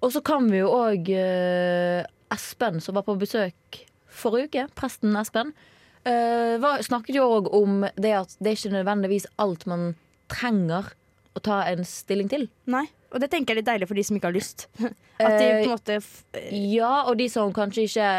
Og 0.00 0.08
så 0.14 0.20
kan 0.24 0.42
vi 0.52 0.58
jo 0.60 0.68
òg 0.74 1.02
Espen, 2.30 2.80
som 2.82 2.94
var 2.96 3.04
på 3.06 3.18
besøk 3.18 3.80
forrige 4.10 4.50
uke, 4.50 4.66
presten 4.78 5.16
Espen, 5.18 5.52
eh, 6.04 6.58
var, 6.62 6.82
snakket 6.82 7.18
jo 7.18 7.26
òg 7.38 7.50
om 7.56 7.84
det 7.96 8.14
at 8.22 8.36
det 8.38 8.52
er 8.52 8.58
ikke 8.58 8.76
nødvendigvis 8.76 9.26
alt 9.42 9.66
man 9.70 9.92
trenger 10.30 10.92
å 11.34 11.42
ta 11.42 11.62
en 11.70 11.84
stilling 11.86 12.30
til. 12.30 12.48
Nei. 12.70 12.86
Og 13.10 13.22
det 13.22 13.30
tenker 13.32 13.52
jeg 13.52 13.58
er 13.58 13.60
litt 13.62 13.70
deilig 13.70 13.88
for 13.90 13.98
de 13.98 14.04
som 14.06 14.16
ikke 14.18 14.28
har 14.30 14.36
lyst. 14.36 14.66
At 15.20 15.36
de 15.36 15.46
på 15.48 15.64
en 15.66 15.72
måte 15.74 15.98
f 16.00 16.10
Ja, 16.54 16.92
og 17.10 17.16
de 17.20 17.28
som 17.32 17.52
kanskje 17.56 17.86
ikke 17.88 18.10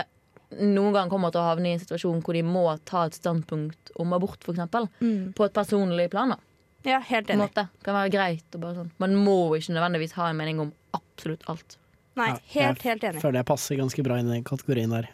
noen 0.60 0.92
gang 0.96 1.12
kommer 1.12 1.32
til 1.32 1.40
å 1.40 1.48
havne 1.48 1.70
i 1.70 1.76
en 1.78 1.82
situasjon 1.84 2.20
hvor 2.26 2.36
de 2.36 2.44
må 2.44 2.66
ta 2.88 3.06
et 3.08 3.16
standpunkt 3.16 3.94
om 4.04 4.12
abort, 4.18 4.42
f.eks. 4.44 4.60
mm. 5.00 5.32
På 5.38 5.48
et 5.48 5.54
personlig 5.56 6.10
plan. 6.12 6.36
da 6.36 6.40
Ja, 6.84 7.00
helt 7.08 7.30
enig. 7.32 7.46
måte. 7.46 7.68
Kan 7.86 7.96
være 7.96 8.12
greit. 8.12 8.48
Og 8.56 8.64
bare 8.66 8.82
sånn. 8.82 8.90
Man 9.00 9.16
må 9.16 9.38
ikke 9.56 9.78
nødvendigvis 9.78 10.18
ha 10.18 10.28
en 10.32 10.42
mening 10.42 10.60
om 10.66 10.74
absolutt 10.98 11.48
alt. 11.52 11.78
Nei, 12.20 12.28
Ja, 12.28 12.40
helt, 12.52 12.82
jeg 12.84 12.90
helt 12.92 13.06
enig. 13.08 13.22
Føler 13.24 13.40
jeg 13.40 13.48
passer 13.48 13.78
ganske 13.80 14.04
bra 14.04 14.18
inn 14.20 14.28
i 14.28 14.34
den 14.36 14.44
kategorien 14.44 14.92
der. 14.92 15.08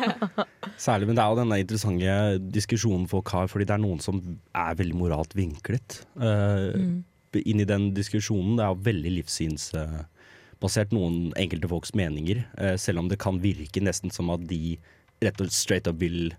Særlig, 0.86 1.10
men 1.10 1.18
det 1.18 1.22
er 1.24 1.28
jo 1.28 1.38
denne 1.42 1.58
interessante 1.60 2.14
diskusjonen 2.54 3.04
folk 3.10 3.28
har, 3.36 3.50
fordi 3.52 3.66
det 3.68 3.74
er 3.76 3.82
noen 3.84 4.00
som 4.00 4.22
er 4.56 4.78
veldig 4.78 4.96
moralt 4.96 5.36
vinklet 5.36 5.98
eh, 6.16 6.72
inn 7.44 7.62
i 7.62 7.68
den 7.68 7.90
diskusjonen. 7.96 8.56
Det 8.58 8.64
er 8.64 8.72
jo 8.72 8.86
veldig 8.88 9.12
livssynsbasert, 9.18 10.94
noen 10.96 11.32
enkelte 11.38 11.70
folks 11.70 11.94
meninger, 11.98 12.44
eh, 12.58 12.76
selv 12.80 13.02
om 13.02 13.10
det 13.12 13.20
kan 13.22 13.40
virke 13.42 13.82
nesten 13.84 14.12
som 14.14 14.32
at 14.34 14.46
de 14.48 14.76
rett 15.24 15.40
og 15.40 15.52
straight 15.52 15.88
up 15.88 16.00
vil 16.00 16.34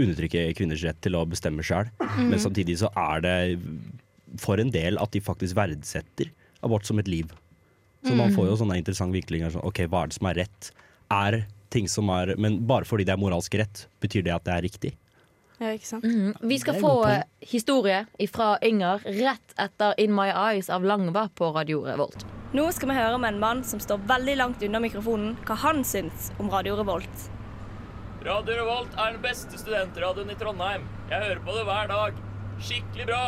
undertrykke 0.00 0.54
kvinners 0.56 0.84
rett 0.86 1.00
til 1.04 1.16
å 1.18 1.26
bestemme 1.28 1.64
sjøl. 1.64 1.90
Men 2.16 2.40
samtidig 2.40 2.78
så 2.80 2.90
er 2.96 3.24
det 3.24 3.36
for 4.40 4.60
en 4.62 4.72
del 4.72 4.98
at 5.02 5.12
de 5.12 5.22
faktisk 5.24 5.58
verdsetter 5.58 6.30
abort 6.64 6.86
som 6.88 7.00
et 7.00 7.08
liv. 7.10 7.32
Så 8.06 8.14
man 8.16 8.32
får 8.32 8.48
jo 8.48 8.58
sånne 8.62 8.78
interessante 8.80 9.12
vinklinger. 9.12 9.52
Sånn, 9.52 9.66
ok, 9.66 9.82
hva 9.92 10.04
er 10.04 10.10
det 10.10 10.16
som 10.16 10.28
er 10.30 10.38
rett? 10.40 10.70
Er 11.12 11.42
ting 11.70 11.88
som 11.90 12.08
er 12.10 12.34
Men 12.40 12.60
bare 12.66 12.88
fordi 12.88 13.04
det 13.04 13.12
er 13.12 13.20
moralsk 13.20 13.54
rett, 13.60 13.86
betyr 14.00 14.24
det 14.24 14.34
at 14.34 14.46
det 14.46 14.54
er 14.54 14.64
riktig? 14.64 14.92
Ja, 15.60 15.74
ikke 15.76 15.86
sant? 15.86 16.04
Mhm. 16.04 16.34
Vi 16.48 16.56
skal 16.58 16.78
få 16.80 16.92
eh, 17.06 17.22
historie 17.44 18.06
fra 18.32 18.54
Inger 18.64 19.02
rett 19.04 19.56
etter 19.60 19.92
In 20.00 20.14
My 20.16 20.30
Eyes 20.32 20.70
av 20.72 20.84
Langva 20.88 21.26
på 21.36 21.50
Radio 21.52 21.82
Revolt. 21.84 22.24
Nå 22.56 22.64
skal 22.72 22.88
vi 22.90 22.96
høre 22.96 23.18
med 23.20 23.34
en 23.34 23.40
mann 23.42 23.60
som 23.64 23.80
står 23.82 24.00
veldig 24.08 24.36
langt 24.40 24.62
unna 24.64 24.80
mikrofonen, 24.80 25.36
hva 25.46 25.58
han 25.60 25.84
syns 25.84 26.32
om 26.40 26.48
Radio 26.50 26.78
Revolt. 26.80 27.28
Radio 28.24 28.56
Revolt 28.56 28.96
er 28.96 29.12
den 29.12 29.20
beste 29.22 29.60
studentradioen 29.60 30.32
i 30.32 30.38
Trondheim. 30.40 30.88
Jeg 31.12 31.22
hører 31.28 31.44
på 31.44 31.58
det 31.58 31.66
hver 31.68 31.92
dag. 31.92 32.18
Skikkelig 32.60 33.06
bra. 33.12 33.22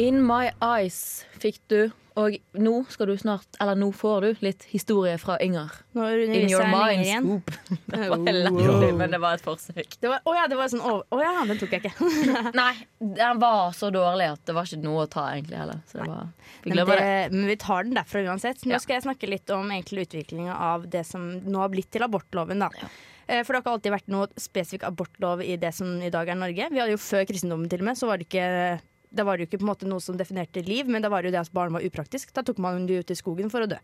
In 0.00 0.20
My 0.24 0.50
Eyes 0.62 1.00
fikk 1.40 1.58
du, 1.72 1.90
Og 2.20 2.36
nå 2.60 2.72
skal 2.92 3.06
du 3.10 3.14
snart, 3.20 3.46
eller 3.62 3.78
nå 3.78 3.88
får 3.96 4.24
du 4.26 4.42
litt 4.44 4.64
historie 4.72 5.16
fra 5.22 5.36
Inger. 5.42 5.70
Nå 5.96 6.06
In 6.26 6.48
your 6.50 6.66
mind. 6.68 7.06
Scoop. 7.06 7.50
Det 7.94 8.08
var 8.10 8.24
elendig, 8.32 8.90
men 8.98 9.10
det 9.14 9.20
var 9.22 9.38
et 9.38 9.44
forsøk. 9.44 9.96
Å 10.06 10.18
oh 10.28 10.34
ja, 10.36 10.46
det 10.50 10.58
var 10.58 10.70
sånn 10.72 10.82
over- 10.84 11.06
Å 11.14 11.20
ja, 11.22 11.32
den 11.48 11.58
tok 11.60 11.76
jeg 11.76 11.84
ikke. 11.86 12.10
Nei, 12.60 12.72
den 13.20 13.40
var 13.42 13.72
så 13.78 13.90
dårlig 13.94 14.30
at 14.34 14.42
det 14.46 14.56
var 14.56 14.68
ikke 14.68 14.82
noe 14.84 15.04
å 15.06 15.10
ta 15.10 15.28
egentlig 15.34 15.58
heller. 15.62 15.80
Så 15.90 16.00
det 16.02 16.08
var, 16.10 16.26
vi 16.64 16.70
Men, 16.70 16.76
glemmer 16.76 17.00
det. 17.00 17.06
det, 17.06 17.36
men 17.38 17.46
vi 17.52 17.56
tar 17.66 17.84
den 17.88 17.94
derfra 17.98 18.24
uansett. 18.26 18.66
Nå 18.66 18.76
Ja. 18.76 18.82
skal 18.82 18.98
jeg 18.98 19.06
snakke 19.08 19.30
litt 19.30 19.50
om 19.54 19.70
egentlig 19.70 20.08
utviklinga 20.08 20.58
av 20.72 20.88
det 20.90 21.06
som 21.08 21.30
nå 21.40 21.58
har 21.62 21.72
blitt 21.72 21.90
til 21.94 22.02
abortloven. 22.06 22.60
Da. 22.66 22.68
Ja. 22.82 22.90
Eh, 23.30 23.42
For 23.46 23.52
det 23.54 23.60
har 23.60 23.62
ikke 23.62 23.74
alltid 23.78 23.92
vært 23.94 24.08
noe 24.10 24.26
spesifikk 24.42 24.84
abortlov 24.88 25.42
i 25.46 25.54
det 25.62 25.70
som 25.76 25.90
i 26.02 26.10
dag 26.10 26.28
er 26.28 26.38
Norge. 26.38 26.66
Vi 26.72 26.80
hadde 26.82 26.96
jo 26.96 27.00
Før 27.00 27.24
kristendommen 27.30 27.70
til 27.70 27.78
og 27.84 27.86
med, 27.90 27.98
så 28.00 28.08
var 28.10 28.18
det 28.18 28.26
ikke 28.26 28.80
da 29.10 29.24
var 29.26 29.36
det 29.36 29.44
jo 29.44 29.50
ikke 29.50 29.60
på 29.60 29.66
en 29.66 29.72
måte 29.72 29.88
noe 29.90 30.02
som 30.02 30.18
definerte 30.18 30.62
liv, 30.62 30.88
men 30.90 31.02
da 31.02 31.10
var 31.10 31.22
det 31.22 31.30
jo 31.30 31.34
det 31.34 31.42
at 31.42 31.54
barn 31.54 31.74
var 31.74 31.84
upraktisk. 31.86 32.30
Da 32.34 32.44
tok 32.46 32.60
man 32.62 32.86
dem 32.86 33.02
ut 33.02 33.10
i 33.10 33.18
skogen 33.18 33.50
for 33.50 33.66
å 33.66 33.70
dø. 33.70 33.78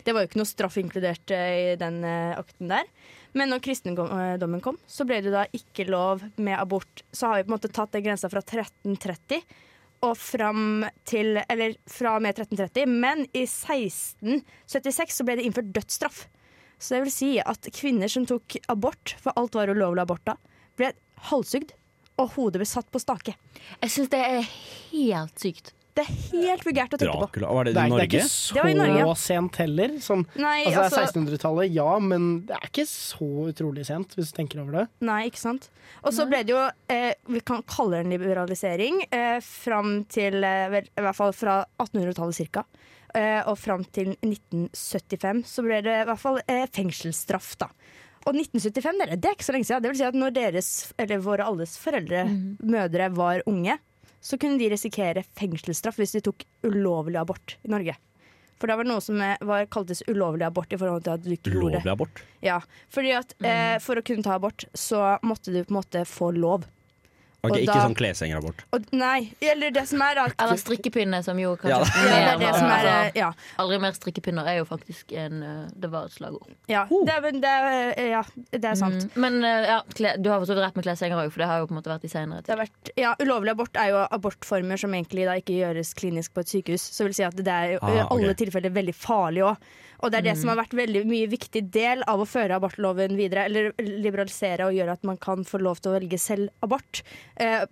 Det 0.00 0.14
var 0.16 0.24
jo 0.24 0.30
ikke 0.30 0.40
noe 0.40 0.48
straff 0.48 0.78
inkludert 0.80 1.32
eh, 1.36 1.74
i 1.74 1.78
den 1.80 2.00
eh, 2.08 2.38
akten 2.40 2.70
der. 2.72 2.88
Men 3.36 3.52
når 3.52 3.62
kristendommen 3.66 4.62
kom, 4.64 4.78
så 4.88 5.04
ble 5.06 5.20
det 5.24 5.34
da 5.34 5.44
ikke 5.56 5.84
lov 5.90 6.24
med 6.40 6.56
abort. 6.56 7.04
Så 7.12 7.28
har 7.28 7.38
vi 7.38 7.46
på 7.46 7.52
en 7.52 7.56
måte 7.58 7.72
tatt 7.72 7.92
den 7.92 8.06
grensa 8.06 8.30
fra 8.32 8.40
1330 8.40 9.44
og 10.00 10.16
fram 10.16 10.86
til 11.04 11.42
Eller 11.42 11.74
fra 11.84 12.14
og 12.16 12.24
med 12.24 12.38
1330, 12.38 12.88
men 12.88 13.26
i 13.36 13.44
1676 13.44 15.18
så 15.20 15.26
ble 15.28 15.36
det 15.36 15.44
innført 15.44 15.74
dødsstraff. 15.76 16.24
Så 16.80 16.96
det 16.96 17.02
vil 17.04 17.12
si 17.12 17.30
at 17.44 17.68
kvinner 17.76 18.08
som 18.08 18.24
tok 18.24 18.56
abort, 18.72 19.12
for 19.20 19.36
alt 19.36 19.58
var 19.58 19.68
ulovlig 19.68 20.06
abort 20.06 20.24
da, 20.24 20.38
ble 20.80 20.94
halshugd, 21.28 21.74
og 22.20 22.32
hodet 22.36 22.60
ble 22.62 22.68
satt 22.68 22.88
på 22.92 23.00
stake. 23.02 23.34
Jeg 23.80 23.92
syns 23.96 24.10
det 24.12 24.20
er 24.24 24.48
helt 24.92 25.40
sykt. 25.40 25.72
Det 25.90 26.04
er 26.06 26.18
helt 26.30 26.62
vulgært 26.64 26.92
å 26.94 26.98
tenke 27.00 27.12
på. 27.12 27.24
Dracula, 27.24 27.48
var 27.56 27.66
det 27.66 27.72
Det 27.74 27.80
i 27.80 27.82
er, 27.82 27.88
det 27.90 27.90
er 27.90 27.96
Norge? 27.96 28.04
ikke 28.06 28.54
Det 28.54 28.62
var 28.62 28.70
i 28.70 28.76
Norge, 28.78 29.00
så 29.08 29.14
sent 29.24 29.56
heller. 29.58 29.96
Sånn, 30.04 30.22
Nei, 30.38 30.52
altså, 30.60 30.70
det 30.70 30.84
altså, 30.84 31.00
er 31.00 31.08
1600-tallet, 31.10 31.72
ja, 31.74 31.88
men 32.04 32.28
det 32.46 32.54
er 32.56 32.68
ikke 32.70 32.84
så 32.86 33.28
utrolig 33.50 33.86
sent, 33.88 34.14
hvis 34.16 34.30
du 34.30 34.36
tenker 34.38 34.62
over 34.62 34.78
det. 34.78 34.84
nei, 35.10 35.18
ikke 35.28 35.42
sant. 35.42 35.66
Og 36.06 36.14
så 36.14 36.28
ble 36.30 36.44
det 36.46 36.54
jo, 36.54 36.62
eh, 36.94 37.10
vi 37.34 37.42
kan 37.50 37.64
kalle 37.68 37.98
det 37.98 38.04
en 38.06 38.14
liberalisering, 38.14 39.02
eh, 39.10 39.40
fram 39.44 40.04
til 40.14 40.38
eh, 40.46 40.68
vel, 40.76 40.88
i 40.94 41.04
hvert 41.08 41.18
fall 41.18 41.34
fra 41.36 41.58
1800-tallet 41.82 42.38
cirka. 42.38 42.64
Eh, 43.10 43.40
og 43.50 43.58
fram 43.58 43.82
til 43.90 44.12
1975 44.22 45.42
så 45.50 45.64
ble 45.66 45.80
det 45.82 45.96
i 46.04 46.06
hvert 46.06 46.22
fall 46.22 46.38
eh, 46.46 46.68
fengselsstraff, 46.70 47.56
da. 47.58 47.66
Og 48.28 48.36
1975, 48.36 48.98
dere, 49.00 49.16
det 49.16 49.30
er 49.30 49.36
ikke 49.36 49.46
så 49.46 49.54
lenge 49.56 49.68
siden. 49.68 49.84
Det 49.84 49.92
vil 49.92 50.00
si 50.02 50.08
at 50.10 50.18
når 50.18 50.34
deres, 50.36 50.68
eller 51.00 51.22
våre 51.24 51.46
alles 51.48 51.78
foreldre, 51.80 52.26
mødre, 52.60 53.08
var 53.16 53.40
unge, 53.48 53.78
så 54.20 54.36
kunne 54.36 54.60
de 54.60 54.68
risikere 54.68 55.24
fengselsstraff 55.38 55.96
hvis 56.00 56.12
de 56.18 56.20
tok 56.26 56.44
ulovlig 56.68 57.16
abort 57.20 57.56
i 57.64 57.72
Norge. 57.72 57.96
For 58.60 58.68
det 58.68 58.76
var 58.76 58.88
noe 58.88 59.00
som 59.00 59.16
eh, 59.24 59.40
var, 59.48 59.64
kaltes 59.72 60.02
ulovlig 60.04 60.44
abort 60.44 60.72
i 60.72 60.78
forhold 60.80 61.06
til 61.06 61.14
at 61.14 61.24
du 61.24 61.30
ikke 61.32 61.54
gjorde 61.54 61.78
Ulovlig 61.80 61.92
abort. 61.94 62.20
Ja, 62.44 62.58
fordi 62.92 63.14
at 63.16 63.32
eh, 63.40 63.78
For 63.80 63.96
å 63.96 64.04
kunne 64.04 64.26
ta 64.26 64.36
abort, 64.36 64.66
så 64.76 65.16
måtte 65.24 65.54
du 65.54 65.62
på 65.62 65.72
en 65.72 65.78
måte 65.78 66.04
få 66.08 66.28
lov. 66.36 66.68
Ok, 67.42 67.52
Og 67.52 67.56
ikke 67.56 67.72
da- 67.72 67.84
sånn 67.86 67.94
kleshengerabort. 67.96 68.64
Nei, 68.92 69.32
eller 69.40 69.70
det 69.72 69.86
som 69.88 70.02
er 70.02 70.18
at 70.26 70.34
Eller 70.38 70.58
strikkepinne, 70.60 71.22
som 71.24 71.38
jo 71.40 71.56
kanskje 71.56 71.70
Ja. 71.70 71.78
ja, 71.80 71.84
det 72.04 72.34
er 72.34 72.38
det 72.38 72.54
som 72.54 72.66
er 72.68 72.84
altså, 72.84 73.16
Ja. 73.16 73.32
Aldri 73.58 73.78
mer 73.80 73.92
strikkepinner 73.92 74.46
er 74.46 74.58
jo 74.58 74.64
faktisk 74.68 75.12
en 75.16 75.42
eh, 75.42 75.68
Det 75.78 75.90
var 75.90 76.04
et 76.04 76.12
slagord. 76.12 76.50
ja, 76.68 76.84
det, 76.84 77.16
men 77.22 77.40
det, 77.40 77.54
eh, 77.96 78.10
ja 78.10 78.22
det 78.52 78.64
er 78.64 78.74
sant. 78.74 79.06
Mm. 79.14 79.16
Men 79.16 79.44
eh, 79.44 79.66
ja, 79.72 79.80
du 80.20 80.28
har 80.30 80.40
forstått 80.40 80.60
rett 80.60 80.76
med 80.76 80.84
kleshenger 80.84 81.16
òg, 81.16 81.32
for 81.32 81.38
det 81.40 81.48
har 81.48 81.58
jo 81.60 81.66
på 81.66 81.72
en 81.72 81.80
måte 81.82 81.92
vært 81.94 82.04
i 82.04 82.12
seinere 82.12 82.42
tid. 82.44 82.94
ja, 82.96 83.14
Ulovlig 83.20 83.50
abort 83.56 83.74
er 83.76 83.88
jo 83.88 84.06
abortformer 84.10 84.78
som 84.78 84.92
egentlig 84.92 85.24
da 85.24 85.32
ikke 85.40 85.56
gjøres 85.56 85.94
klinisk 85.94 86.34
på 86.34 86.40
et 86.44 86.48
sykehus. 86.52 86.80
Så 86.92 87.04
vil 87.08 87.14
si 87.14 87.22
at 87.24 87.34
det 87.36 87.48
er 87.48 87.72
i 87.72 87.78
Ah, 87.80 87.86
alle 87.88 88.06
alle 88.10 88.34
tilfeller 88.34 88.70
veldig 88.70 88.94
farlig 88.94 89.42
òg. 89.42 89.56
Og 90.02 90.10
det 90.10 90.18
er 90.20 90.22
det 90.30 90.38
som 90.38 90.48
har 90.48 90.56
vært 90.56 90.72
veldig 90.72 91.04
mye 91.04 91.26
viktig 91.28 91.70
del 91.70 92.02
av 92.08 92.20
å 92.20 92.24
føre 92.24 92.56
abortloven 92.56 93.16
videre. 93.18 93.44
Eller 93.44 93.72
liberalisere 93.78 94.64
og 94.68 94.72
gjøre 94.72 94.92
at 94.96 95.04
man 95.04 95.18
kan 95.20 95.44
få 95.44 95.60
lov 95.60 95.80
til 95.80 95.92
å 95.92 95.98
velge 95.98 96.18
selv 96.18 96.48
abort 96.64 97.02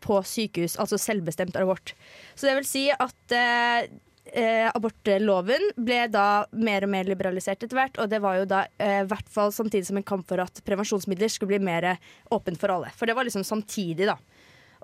på 0.01 0.21
sykehus. 0.25 0.77
Altså 0.81 0.99
selvbestemt 1.01 1.57
abort. 1.61 1.95
Så 2.35 2.49
det 2.49 2.55
vil 2.59 2.69
si 2.69 2.85
at 2.95 3.35
eh, 3.37 3.89
eh, 4.33 4.69
abortloven 4.71 5.71
ble 5.77 6.01
da 6.13 6.47
mer 6.53 6.87
og 6.87 6.93
mer 6.93 7.09
liberalisert 7.09 7.63
etter 7.63 7.79
hvert. 7.79 8.01
Og 8.01 8.11
det 8.11 8.23
var 8.25 8.41
jo 8.41 8.49
da 8.49 8.65
eh, 8.81 9.05
hvert 9.09 9.31
fall 9.33 9.53
samtidig 9.55 9.89
som 9.91 10.01
en 10.01 10.07
kamp 10.07 10.29
for 10.29 10.43
at 10.43 10.63
prevensjonsmidler 10.67 11.33
skulle 11.33 11.57
bli 11.57 11.65
mer 11.71 11.95
åpent 12.35 12.61
for 12.61 12.75
alle. 12.75 12.93
For 12.97 13.09
det 13.09 13.17
var 13.19 13.29
liksom 13.29 13.47
samtidig, 13.47 14.09
da. 14.11 14.19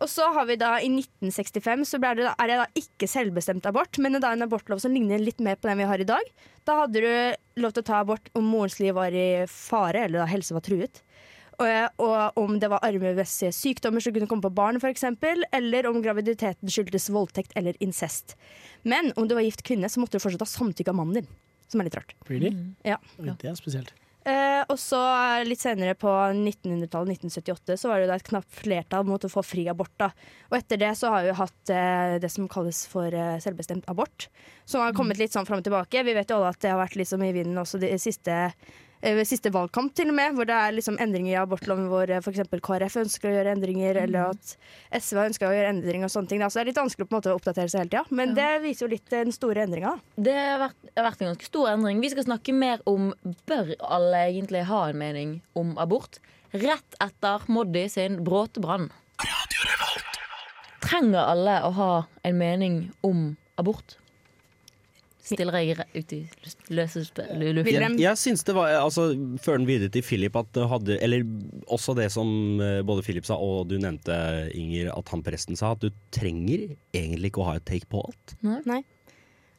Og 0.02 0.10
så 0.10 0.26
har 0.34 0.46
vi 0.48 0.56
da 0.58 0.72
i 0.82 0.88
1965 0.90 1.84
så 1.86 2.00
det 2.02 2.24
da, 2.24 2.32
er 2.42 2.50
det 2.50 2.56
da 2.58 2.66
ikke 2.80 3.06
selvbestemt 3.10 3.66
abort, 3.70 3.94
men 4.02 4.14
det 4.14 4.18
er 4.18 4.24
da 4.26 4.32
en 4.34 4.46
abortlov 4.48 4.80
som 4.82 4.94
ligner 4.94 5.22
litt 5.22 5.38
mer 5.44 5.54
på 5.54 5.70
den 5.70 5.78
vi 5.78 5.86
har 5.86 6.02
i 6.02 6.08
dag. 6.08 6.32
Da 6.66 6.80
hadde 6.82 7.02
du 7.04 7.62
lov 7.62 7.74
til 7.76 7.84
å 7.84 7.86
ta 7.86 8.00
abort 8.02 8.26
om 8.34 8.48
morens 8.48 8.80
liv 8.82 8.96
var 8.96 9.14
i 9.14 9.44
fare, 9.50 10.08
eller 10.08 10.24
da 10.24 10.30
helse 10.30 10.56
var 10.56 10.66
truet. 10.66 11.04
Og, 11.62 12.02
og 12.02 12.38
om 12.40 12.58
det 12.60 12.70
var 12.72 12.84
arvemessige 12.86 13.52
sykdommer 13.54 14.02
som 14.02 14.14
kunne 14.14 14.28
komme 14.30 14.44
på 14.44 14.52
barn, 14.54 14.80
f.eks., 14.80 15.06
eller 15.54 15.90
om 15.90 16.00
graviditeten 16.04 16.70
skyldtes 16.70 17.10
voldtekt 17.14 17.54
eller 17.58 17.78
incest. 17.84 18.36
Men 18.82 19.12
om 19.16 19.28
du 19.28 19.36
var 19.36 19.46
gift 19.46 19.64
kvinne, 19.66 19.90
så 19.90 20.02
måtte 20.02 20.18
du 20.18 20.24
fortsatt 20.24 20.46
ha 20.46 20.50
samtykke 20.50 20.90
av 20.92 20.98
mannen 20.98 21.22
din. 21.22 21.28
Som 21.70 21.80
er 21.80 21.88
litt 21.88 21.98
rart. 21.98 22.16
Really? 22.28 22.52
Ja. 22.86 22.98
Oi, 23.18 23.30
Det 23.40 23.50
er 23.50 23.58
spesielt. 23.58 23.94
Eh, 24.24 24.62
og 24.72 24.78
så 24.80 24.98
litt 25.44 25.60
senere 25.60 25.92
på 26.00 26.08
1900-tallet, 26.08 27.18
1978, 27.18 27.76
så 27.76 27.90
var 27.90 28.00
det 28.00 28.08
da 28.08 28.16
et 28.16 28.24
knapt 28.24 28.54
flertall 28.56 29.04
mot 29.04 29.20
å 29.20 29.28
få 29.28 29.42
fri 29.44 29.66
abort. 29.68 29.92
da. 30.00 30.08
Og 30.48 30.56
etter 30.56 30.80
det 30.80 30.94
så 30.96 31.10
har 31.12 31.26
vi 31.26 31.34
hatt 31.36 31.72
eh, 31.74 32.14
det 32.22 32.30
som 32.32 32.48
kalles 32.48 32.86
for 32.88 33.12
eh, 33.12 33.36
selvbestemt 33.44 33.84
abort. 33.92 34.30
Som 34.64 34.80
har 34.80 34.96
kommet 34.96 35.20
litt 35.20 35.36
sånn 35.36 35.44
fram 35.48 35.60
og 35.60 35.68
tilbake. 35.68 36.06
Vi 36.08 36.16
vet 36.16 36.32
jo 36.32 36.40
alle 36.40 36.54
at 36.54 36.62
det 36.64 36.72
har 36.72 36.80
vært 36.80 36.96
liksom 36.96 37.24
i 37.26 37.34
vinden 37.36 37.60
også 37.60 37.82
de 37.84 37.92
siste 38.00 38.32
eh, 38.32 38.56
siste 39.28 39.52
valgkamp 39.52 39.92
til 39.96 40.10
og 40.10 40.16
med, 40.16 40.34
hvor 40.36 40.48
det 40.48 40.56
er 40.56 40.74
liksom 40.76 40.96
endringer 41.02 41.34
i 41.34 41.40
abortloven 41.40 41.88
hvor 41.90 42.08
uh, 42.08 42.20
f.eks. 42.20 42.44
KrF 42.64 42.96
ønsker 43.02 43.30
å 43.30 43.34
gjøre 43.34 43.54
endringer, 43.56 43.98
eller 44.04 44.32
at 44.32 44.54
SV 45.00 45.20
ønsker 45.26 45.48
å 45.48 45.54
gjøre 45.54 45.72
endringer 45.74 46.08
og 46.08 46.14
sånne 46.14 46.32
ting. 46.32 46.42
da. 46.42 46.48
Så 46.48 46.60
det 46.60 46.64
er 46.64 46.70
litt 46.72 46.80
vanskelig 46.80 47.06
å 47.06 47.10
på 47.10 47.14
en 47.14 47.20
måte 47.20 47.34
oppdatere 47.36 47.68
seg 47.70 47.84
hele 47.84 47.92
tida, 47.92 48.04
men 48.16 48.36
det 48.38 48.50
viser 48.64 48.86
jo 48.86 48.92
litt 48.94 49.12
eh, 49.12 49.24
den 49.26 49.36
store 49.36 49.64
endringa. 49.66 49.96
Det 50.16 50.36
har 50.36 50.60
vært, 50.62 50.78
har 50.96 51.08
vært 51.08 51.24
en 51.24 51.32
ganske 51.32 51.50
stor 51.50 51.72
endring. 51.74 52.02
Vi 52.04 52.12
skal 52.14 52.28
snakke 52.28 52.56
mer 52.56 52.84
om 52.90 53.12
bør 53.48 53.74
alle 53.84 54.26
egentlig 54.30 54.64
ha 54.70 54.84
en 54.88 55.00
mening 55.00 55.34
om 55.58 55.74
abort. 55.82 56.20
Rett 56.54 57.00
etter 57.02 57.44
Moddi 57.50 57.88
sin 57.90 58.20
bråtebrann. 58.24 58.88
Trenger 60.84 61.24
alle 61.24 61.58
å 61.66 61.70
ha 61.74 61.92
en 62.22 62.38
mening 62.38 62.80
om 63.02 63.32
abort? 63.60 63.98
Stiller 65.24 65.56
jeg 65.56 65.86
ut 65.94 66.12
i 66.12 66.20
løse 66.76 67.00
luften? 67.00 67.44
Jeg, 67.64 67.92
Jeg 68.02 68.20
syns 68.20 68.44
det 68.44 68.54
var 68.56 68.74
altså, 68.76 69.06
Før 69.40 69.56
den 69.56 69.68
videre 69.68 69.92
til 69.92 70.04
Philip 70.04 70.36
at 70.36 70.50
det 70.56 70.66
hadde 70.68 70.98
Eller 71.04 71.24
også 71.72 71.94
det 71.96 72.10
som 72.12 72.60
eh, 72.60 72.82
både 72.84 73.04
Philip 73.06 73.24
sa 73.24 73.38
og 73.40 73.70
du 73.70 73.78
nevnte, 73.80 74.14
Inger, 74.52 74.92
at 74.92 75.08
han 75.14 75.24
presten 75.24 75.56
sa, 75.56 75.72
at 75.72 75.84
du 75.84 75.88
trenger 76.12 76.74
egentlig 76.92 77.32
ikke 77.32 77.44
å 77.44 77.48
ha 77.48 77.56
et 77.58 77.66
take 77.68 77.88
på 77.90 78.02
alt. 78.04 78.36
Nei. 78.68 78.82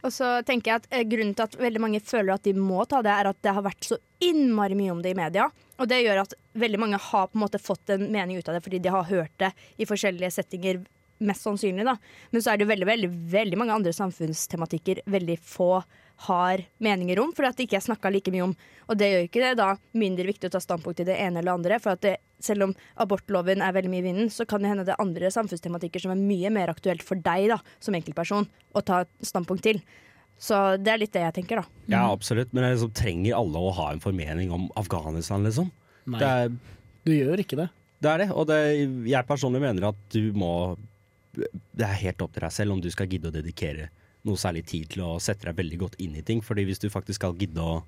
Og 0.06 0.14
så 0.14 0.28
tenker 0.46 0.72
jeg 0.72 0.84
at 0.84 0.90
eh, 0.94 1.06
Grunnen 1.10 1.34
til 1.38 1.48
at 1.48 1.58
veldig 1.60 1.82
mange 1.82 2.02
føler 2.04 2.36
at 2.36 2.46
de 2.46 2.54
må 2.58 2.86
ta 2.90 3.02
det, 3.06 3.14
er 3.14 3.30
at 3.32 3.40
det 3.46 3.54
har 3.58 3.66
vært 3.66 3.88
så 3.88 3.98
innmari 4.24 4.78
mye 4.78 4.94
om 4.94 5.02
det 5.02 5.16
i 5.16 5.18
media. 5.18 5.50
Og 5.82 5.90
det 5.90 6.04
gjør 6.04 6.22
at 6.24 6.36
veldig 6.56 6.82
mange 6.82 7.00
har 7.02 7.30
på 7.32 7.40
en 7.40 7.44
måte 7.44 7.62
fått 7.62 7.96
en 7.96 8.06
mening 8.14 8.38
ut 8.40 8.50
av 8.50 8.58
det 8.58 8.64
fordi 8.66 8.80
de 8.84 8.94
har 8.94 9.10
hørt 9.10 9.34
det 9.42 9.52
i 9.82 9.88
forskjellige 9.90 10.36
settinger. 10.38 10.84
Mest 11.24 11.46
sannsynlig 11.46 11.86
da 11.88 11.94
Men 12.34 12.44
så 12.44 12.52
er 12.52 12.60
det 12.60 12.66
veldig, 12.68 12.88
veldig, 12.90 13.10
veldig 13.32 13.60
mange 13.62 13.76
andre 13.78 13.94
samfunnstematikker 13.96 15.06
veldig 15.08 15.38
få 15.40 15.84
har 16.28 16.62
meninger 16.80 17.20
om, 17.20 17.34
fordi 17.36 17.50
at 17.50 17.58
det 17.60 17.66
ikke 17.68 17.76
er 17.76 17.84
snakka 17.84 18.10
like 18.14 18.32
mye 18.32 18.46
om. 18.46 18.54
Og 18.88 18.96
det 19.00 19.10
gjør 19.12 19.26
ikke 19.28 19.42
det 19.44 19.58
da 19.60 19.74
mindre 20.00 20.24
viktig 20.30 20.48
å 20.48 20.54
ta 20.54 20.62
standpunkt 20.64 21.02
til 21.02 21.10
det 21.10 21.18
ene 21.20 21.42
eller 21.42 21.58
andre. 21.58 21.80
For 21.84 21.96
at 21.96 22.06
det, 22.06 22.14
selv 22.40 22.70
om 22.70 22.76
abortloven 23.04 23.60
er 23.60 23.76
veldig 23.76 23.92
mye 23.92 24.04
i 24.04 24.06
vinden, 24.06 24.32
så 24.32 24.46
kan 24.48 24.64
det 24.64 24.72
hende 24.72 24.86
det 24.88 24.94
er 24.96 25.04
andre 25.04 25.32
samfunnstematikker 25.36 26.06
som 26.06 26.14
er 26.16 26.22
mye 26.22 26.52
mer 26.56 26.72
aktuelt 26.72 27.04
for 27.04 27.20
deg 27.20 27.50
da, 27.52 27.60
som 27.84 27.98
enkeltperson 28.00 28.48
å 28.48 28.86
ta 28.88 29.04
standpunkt 29.28 29.66
til. 29.68 29.82
Så 30.40 30.56
det 30.80 30.92
er 30.92 31.04
litt 31.04 31.14
det 31.16 31.24
jeg 31.24 31.38
tenker, 31.42 31.62
da. 31.64 31.84
Ja, 31.92 32.06
absolutt, 32.12 32.52
men 32.56 32.68
liksom, 32.68 32.96
trenger 32.96 33.36
alle 33.36 33.60
å 33.60 33.76
ha 33.76 33.92
en 33.94 34.04
formening 34.04 34.52
om 34.56 34.70
Afghanistan, 34.80 35.44
liksom? 35.48 35.72
Nei, 36.12 36.20
Det 36.20 36.32
er, 36.32 36.58
du 37.08 37.12
gjør 37.16 37.44
ikke 37.44 37.60
det. 37.60 37.70
det 38.04 38.12
er 38.12 38.24
det, 38.24 38.32
og 38.32 38.48
det, 38.48 38.60
jeg 39.12 39.28
personlig 39.28 39.64
mener 39.64 39.92
at 39.92 40.00
du 40.16 40.32
må 40.36 40.52
Det 41.36 41.86
er 41.86 42.02
helt 42.02 42.22
opp 42.24 42.34
til 42.36 42.46
deg 42.46 42.54
selv 42.56 42.76
om 42.76 42.82
du 42.84 42.90
skal 42.94 43.10
gidde 43.12 43.32
å 43.32 43.36
dedikere 43.36 43.90
noe 44.26 44.40
særlig 44.42 44.66
tid 44.66 44.90
til 44.96 45.04
å 45.06 45.16
sette 45.22 45.46
deg 45.46 45.58
veldig 45.60 45.80
godt 45.84 46.00
inn 46.02 46.16
i 46.18 46.24
ting. 46.26 46.42
Fordi 46.42 46.66
hvis 46.66 46.82
du 46.82 46.90
faktisk 46.90 47.22
skal 47.22 47.36
gidde 47.38 47.62
å 47.62 47.82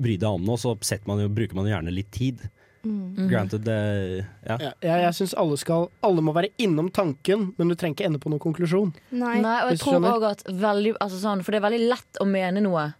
bry 0.00 0.16
deg 0.16 0.28
om 0.28 0.44
noe, 0.46 0.58
så 0.58 0.74
man 1.06 1.20
jo, 1.22 1.28
bruker 1.28 1.56
man 1.58 1.68
jo 1.68 1.74
gjerne 1.74 1.94
litt 1.94 2.10
tid. 2.14 2.40
Granted, 2.84 3.62
det 3.64 4.26
Ja. 4.44 4.56
Ja, 4.60 4.72
jeg 4.82 5.04
jeg 5.06 5.14
syns 5.16 5.32
alle 5.40 5.56
skal 5.56 5.86
Alle 6.04 6.20
må 6.20 6.34
være 6.36 6.50
innom 6.58 6.90
tanken, 6.92 7.54
men 7.56 7.68
du 7.68 7.74
trenger 7.74 7.96
ikke 7.96 8.08
ende 8.10 8.20
på 8.20 8.28
noen 8.28 8.42
konklusjon. 8.42 8.92
Nei. 9.10 9.38
Nei, 9.40 9.62
og 9.64 9.70
jeg 9.72 9.80
tror 9.80 10.04
også 10.04 10.30
at 10.30 10.44
veldig, 10.44 10.92
altså 11.00 11.20
sånn, 11.22 11.44
For 11.44 11.52
det 11.52 11.62
er 11.62 11.68
veldig 11.70 11.88
lett 11.88 12.20
å 12.20 12.26
mene 12.28 12.60
noe 12.60 12.92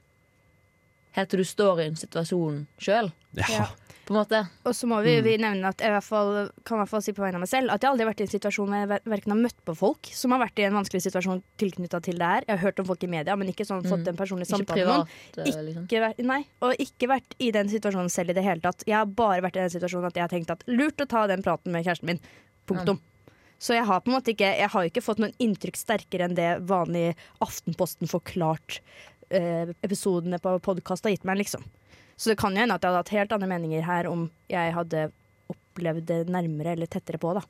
helt 1.15 1.31
til 1.31 1.45
du 1.45 1.47
står 1.47 1.81
i 1.83 1.89
en 1.91 1.97
situasjon 2.01 2.67
sjøl. 2.83 3.13
ja. 3.37 3.69
På 4.05 4.13
en 4.13 4.19
måte. 4.19 4.41
Og 4.69 4.75
så 4.77 4.89
må 4.91 4.99
vi, 5.05 5.15
vi 5.25 5.37
nevne 5.41 5.71
at 5.71 5.81
jeg 5.81 5.89
i 5.89 5.95
hvert 5.95 6.05
fall, 6.05 6.51
kan 6.67 6.77
i 6.77 6.83
hvert 6.83 6.91
fall 6.91 7.05
si 7.07 7.15
på 7.17 7.23
vegne 7.25 7.39
av 7.39 7.45
meg 7.45 7.51
selv 7.51 7.73
at 7.73 7.81
jeg 7.85 7.89
aldri 7.89 8.05
har 8.05 8.11
vært 8.11 8.21
i 8.21 8.27
en 8.27 8.33
situasjon 8.35 8.69
hvor 8.69 8.83
jeg 8.83 9.05
verken 9.15 9.33
har 9.33 9.41
møtt 9.41 9.63
på 9.65 9.77
folk 9.81 10.11
som 10.13 10.35
har 10.35 10.43
vært 10.43 10.61
i 10.61 10.67
en 10.69 10.77
vanskelig 10.77 11.01
situasjon 11.07 11.41
tilknytta 11.63 12.03
til 12.05 12.21
det 12.21 12.29
her. 12.35 12.47
Jeg 12.49 12.59
har 12.59 12.63
hørt 12.67 12.83
om 12.83 12.89
folk 12.91 13.07
i 13.07 13.11
media, 13.15 13.37
men 13.41 13.53
ikke 13.53 13.65
sånn 13.69 13.87
fått 13.89 14.11
en 14.13 14.19
personlig 14.19 14.49
Ikke 14.49 14.59
samtale 14.59 14.85
med 14.85 14.93
noen. 14.93 15.15
privat, 15.33 15.57
eh, 15.57 15.63
liksom. 15.71 15.89
Ikke 15.89 16.03
vært, 16.05 16.23
nei, 16.35 16.41
og 16.61 16.85
ikke 16.85 17.11
vært 17.15 17.39
i 17.39 17.51
den 17.57 17.73
situasjonen 17.73 18.13
selv 18.13 18.35
i 18.35 18.37
det 18.37 18.45
hele 18.45 18.65
tatt. 18.65 18.85
Jeg 18.87 18.99
har 18.99 19.09
bare 19.09 19.41
vært 19.47 19.57
i 19.57 19.65
den 19.65 19.73
situasjonen 19.73 20.11
at 20.13 20.21
jeg 20.21 20.27
har 20.27 20.35
tenkt 20.37 20.53
at 20.53 20.69
lurt 20.69 21.01
å 21.01 21.09
ta 21.09 21.27
den 21.31 21.45
praten 21.47 21.73
med 21.73 21.89
kjæresten 21.89 22.13
min. 22.13 22.21
Punktum. 22.69 23.01
Så 23.61 23.77
jeg 23.77 23.85
har 23.89 24.01
på 24.01 24.11
en 24.11 24.17
måte 24.17 24.33
ikke 24.33 24.49
Jeg 24.59 24.69
har 24.73 24.87
ikke 24.89 25.03
fått 25.05 25.21
noen 25.23 25.33
inntrykk 25.41 25.77
sterkere 25.79 26.27
enn 26.27 26.37
det 26.37 26.49
vanlig 26.69 27.15
Aftenposten 27.45 28.11
forklart 28.11 28.81
eh, 29.31 29.71
episodene 29.85 30.41
på 30.43 30.57
podkast 30.65 31.07
har 31.07 31.15
gitt 31.15 31.25
meg, 31.29 31.41
liksom. 31.43 31.65
Så 32.17 32.31
det 32.31 32.39
kan 32.41 32.55
jo 32.55 32.63
hende 32.63 32.77
at 32.77 32.85
jeg 32.85 32.93
hadde 32.93 33.03
hatt 33.03 33.15
helt 33.17 33.35
andre 33.37 33.51
meninger 33.51 33.85
her 33.87 34.09
om 34.11 34.29
jeg 34.51 34.75
hadde 34.77 35.09
opplevd 35.51 36.07
det 36.09 36.21
nærmere 36.31 36.75
eller 36.77 36.91
tettere 36.91 37.19
på, 37.21 37.35
da. 37.37 37.43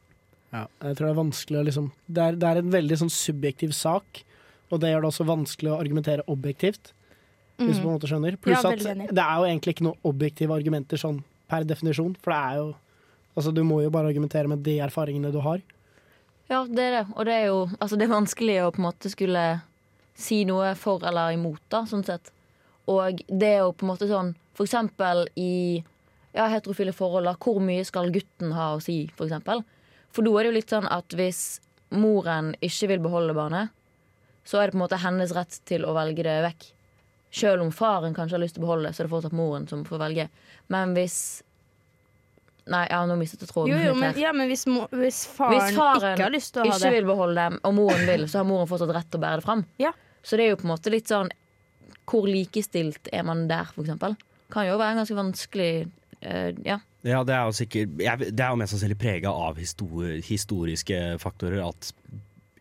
Ja, 0.55 0.67
jeg 0.87 0.97
tror 0.97 1.09
det 1.09 1.13
er 1.13 1.19
vanskelig 1.19 1.59
å 1.59 1.65
liksom 1.67 1.87
Det 2.07 2.23
er, 2.23 2.37
det 2.39 2.47
er 2.49 2.61
en 2.61 2.71
veldig 2.71 2.99
sånn 3.01 3.11
subjektiv 3.11 3.73
sak, 3.75 4.23
og 4.71 4.81
det 4.81 4.93
gjør 4.93 5.05
det 5.05 5.11
også 5.11 5.27
vanskelig 5.29 5.73
å 5.75 5.81
argumentere 5.83 6.27
objektivt. 6.31 6.93
Hvis 7.59 7.79
du 7.79 7.85
på 7.85 7.91
en 7.91 7.95
måte 7.95 8.09
skjønner. 8.11 8.37
Pluss 8.43 8.65
Ja, 8.65 8.73
at 8.73 9.13
det 9.15 9.23
er 9.23 9.37
jo 9.39 9.47
egentlig 9.47 9.77
ikke 9.77 9.87
noen 9.87 10.09
objektive 10.11 10.57
argumenter 10.57 10.99
sånn 10.99 11.21
per 11.51 11.67
definisjon, 11.69 12.17
for 12.23 12.35
det 12.35 12.41
er 12.41 12.63
jo 12.63 12.73
Altså, 13.35 13.51
du 13.51 13.65
må 13.67 13.81
jo 13.83 13.91
bare 13.91 14.07
argumentere 14.13 14.47
med 14.47 14.61
de 14.63 14.77
erfaringene 14.79 15.33
du 15.35 15.41
har. 15.43 15.59
Ja, 16.47 16.61
det 16.71 16.85
er 16.85 16.93
det. 16.95 17.01
Og 17.17 17.25
det 17.27 17.33
er 17.35 17.49
jo 17.49 17.57
altså, 17.81 17.97
det 17.99 18.07
er 18.07 18.13
vanskelig 18.13 18.59
å 18.63 18.69
på 18.71 18.79
en 18.79 18.87
måte 18.87 19.11
skulle 19.11 19.43
si 20.15 20.45
noe 20.47 20.69
for 20.79 21.03
eller 21.03 21.35
imot, 21.35 21.59
da, 21.73 21.81
sånn 21.91 22.05
sett. 22.07 22.31
Og 22.87 23.25
det 23.27 23.49
er 23.57 23.65
jo 23.65 23.73
på 23.75 23.89
en 23.89 23.91
måte 23.91 24.07
sånn 24.07 24.31
For 24.55 24.67
eksempel 24.69 25.27
i 25.41 25.83
ja, 26.35 26.49
heterofile 26.51 26.95
forhold, 26.95 27.31
hvor 27.43 27.61
mye 27.63 27.85
skal 27.87 28.11
gutten 28.15 28.55
ha 28.57 28.73
å 28.75 28.83
si, 28.83 29.05
for 29.15 29.29
eksempel? 29.29 29.63
For 30.15 30.27
da 30.27 30.35
er 30.35 30.47
det 30.47 30.51
jo 30.53 30.59
litt 30.59 30.75
sånn 30.75 30.91
at 30.91 31.15
hvis 31.19 31.43
moren 31.95 32.53
ikke 32.63 32.91
vil 32.91 33.03
beholde 33.05 33.37
barnet, 33.37 33.75
så 34.45 34.61
er 34.61 34.69
det 34.69 34.75
på 34.75 34.81
en 34.81 34.85
måte 34.85 35.01
hennes 35.01 35.33
rett 35.35 35.61
til 35.69 35.87
å 35.87 35.95
velge 35.97 36.27
det 36.27 36.37
vekk. 36.45 36.69
Selv 37.35 37.65
om 37.65 37.73
faren 37.75 38.15
kanskje 38.15 38.37
har 38.37 38.45
lyst 38.45 38.59
til 38.59 38.63
å 38.63 38.67
beholde 38.69 38.91
det, 38.91 38.95
så 38.95 39.03
er 39.03 39.09
det 39.09 39.15
fortsatt 39.15 39.35
moren 39.35 39.67
som 39.71 39.83
får 39.87 40.03
velge. 40.05 40.29
Men 40.75 40.95
hvis 40.99 41.19
Nei, 42.65 42.87
ja, 42.89 43.03
nå 43.05 43.19
mistet 43.21 43.43
jeg 43.45 43.51
tråden. 43.51 43.75
Jo, 43.75 43.79
jo, 43.91 43.95
men, 44.01 44.15
ja, 44.17 44.31
men 44.33 44.49
hvis, 44.49 44.63
mo, 44.65 44.87
hvis, 44.97 45.19
faren 45.29 45.59
Hvis 45.59 45.75
faren 45.77 46.15
ikke 46.15 46.25
har 46.25 46.33
lyst 46.33 46.55
til 46.55 46.63
å 46.63 46.71
ha 46.71 46.79
det 46.79 46.81
ikke 46.81 46.93
vil 46.95 47.09
beholde 47.11 47.43
det, 47.43 47.59
og 47.61 47.75
moren 47.77 48.07
vil, 48.09 48.25
så 48.25 48.41
har 48.41 48.47
moren 48.49 48.71
fortsatt 48.71 48.93
rett 48.97 49.11
til 49.13 49.21
å 49.21 49.25
bære 49.27 49.43
det 49.43 49.45
fram. 49.45 49.65
Ja. 49.83 49.91
Så 50.25 50.39
det 50.41 50.47
er 50.47 50.55
jo 50.55 50.61
på 50.63 50.65
en 50.65 50.73
måte 50.73 50.93
litt 50.95 51.11
sånn 51.13 51.29
Hvor 52.09 52.25
likestilt 52.25 53.11
er 53.13 53.27
man 53.29 53.45
der, 53.51 53.69
for 53.69 53.85
eksempel? 53.85 54.17
Kan 54.53 54.69
jo 54.69 54.77
være 54.81 54.99
ganske 55.01 55.17
vanskelig 55.17 55.71
uh, 56.25 56.51
Ja. 56.67 56.81
Ja, 57.05 57.21
det 57.21 57.35
er 57.37 57.45
jo 57.45 57.53
sikkert 57.53 57.99
Det 58.01 58.41
er 58.41 58.49
jo 58.49 58.57
mest 58.57 58.73
sannsynlig 58.73 58.97
prega 58.97 59.29
av 59.29 59.59
histor 59.61 60.07
historiske 60.25 61.19
faktorer. 61.21 61.61
At 61.67 61.93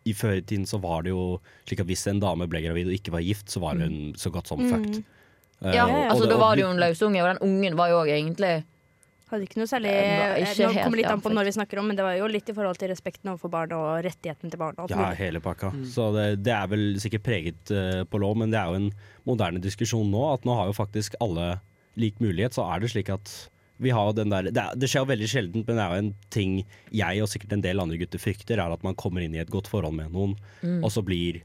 i 0.04 0.12
før 0.12 0.36
i 0.36 0.44
tiden 0.44 0.66
så 0.68 0.76
var 0.82 1.06
det 1.06 1.14
jo 1.14 1.38
slik 1.64 1.80
at 1.80 1.88
hvis 1.88 2.04
en 2.12 2.20
dame 2.20 2.48
ble 2.50 2.60
gravid 2.66 2.90
og 2.90 2.96
ikke 2.98 3.14
var 3.14 3.24
gift, 3.24 3.48
så 3.48 3.62
var 3.62 3.80
hun 3.80 4.12
så 4.20 4.28
godt 4.32 4.52
som 4.52 4.60
fucked. 4.60 5.00
Eh, 5.62 5.72
ja, 5.72 5.86
uh, 5.88 6.10
altså 6.10 6.28
Da 6.28 6.36
var 6.36 6.58
det 6.58 6.66
jo 6.66 6.70
en 6.74 6.82
løsunge, 6.82 7.22
og 7.24 7.30
den 7.32 7.42
ungen 7.46 7.78
var 7.78 7.92
jo 7.92 8.02
òg 8.02 8.12
egentlig 8.12 8.54
Hadde 9.30 9.46
ikke 9.46 9.58
noe 9.62 9.68
særlig 9.70 9.92
ikke 9.94 10.66
Nå 10.66 10.72
helt 10.74 10.84
kommer 10.84 11.00
litt 11.00 11.08
an 11.08 11.22
på 11.24 11.30
når 11.32 11.48
vi 11.48 11.52
snakker 11.56 11.80
om, 11.80 11.86
men 11.88 11.96
det 11.96 12.04
var 12.04 12.18
jo 12.18 12.26
litt 12.28 12.50
i 12.52 12.54
forhold 12.54 12.76
til 12.78 12.90
respekten 12.92 13.30
overfor 13.32 13.50
barnet 13.50 13.74
og 13.78 14.04
rettigheten 14.04 14.52
til 14.52 14.60
barnet. 14.60 14.92
Ja, 14.92 15.08
hele 15.16 15.40
pakka. 15.42 15.72
Så 15.88 16.10
det, 16.14 16.26
det 16.44 16.52
er 16.52 16.68
vel 16.70 16.84
sikkert 17.02 17.24
preget 17.24 17.72
uh, 17.72 18.02
på 18.04 18.20
lov, 18.20 18.36
men 18.38 18.52
det 18.52 18.60
er 18.60 18.68
jo 18.68 18.82
en 18.82 18.90
moderne 19.24 19.62
diskusjon 19.64 20.12
nå. 20.12 20.26
At 20.34 20.44
nå 20.44 20.58
har 20.58 20.68
jo 20.68 20.76
faktisk 20.76 21.16
alle 21.24 21.54
lik 22.00 22.20
mulighet. 22.22 22.56
Så 22.56 22.64
er 22.66 22.82
det 22.82 22.92
slik 22.94 23.10
at 23.14 23.32
vi 23.82 23.90
har 23.90 24.12
den 24.14 24.30
der 24.30 24.46
Det, 24.54 24.60
er, 24.60 24.76
det 24.78 24.86
skjer 24.90 25.02
jo 25.02 25.10
veldig 25.10 25.28
sjeldent, 25.30 25.66
men 25.66 25.76
det 25.76 25.82
er 25.82 25.90
jo 25.96 26.02
en 26.04 26.12
ting 26.30 26.52
jeg 26.94 27.22
og 27.24 27.28
sikkert 27.32 27.56
en 27.56 27.64
del 27.64 27.82
andre 27.82 27.98
gutter 27.98 28.22
frykter, 28.22 28.60
er 28.62 28.70
at 28.74 28.84
man 28.86 28.94
kommer 28.94 29.24
inn 29.24 29.34
i 29.34 29.42
et 29.42 29.50
godt 29.50 29.66
forhold 29.70 29.96
med 29.98 30.12
noen, 30.14 30.36
og 30.78 30.92
så 30.94 31.02
blir 31.02 31.40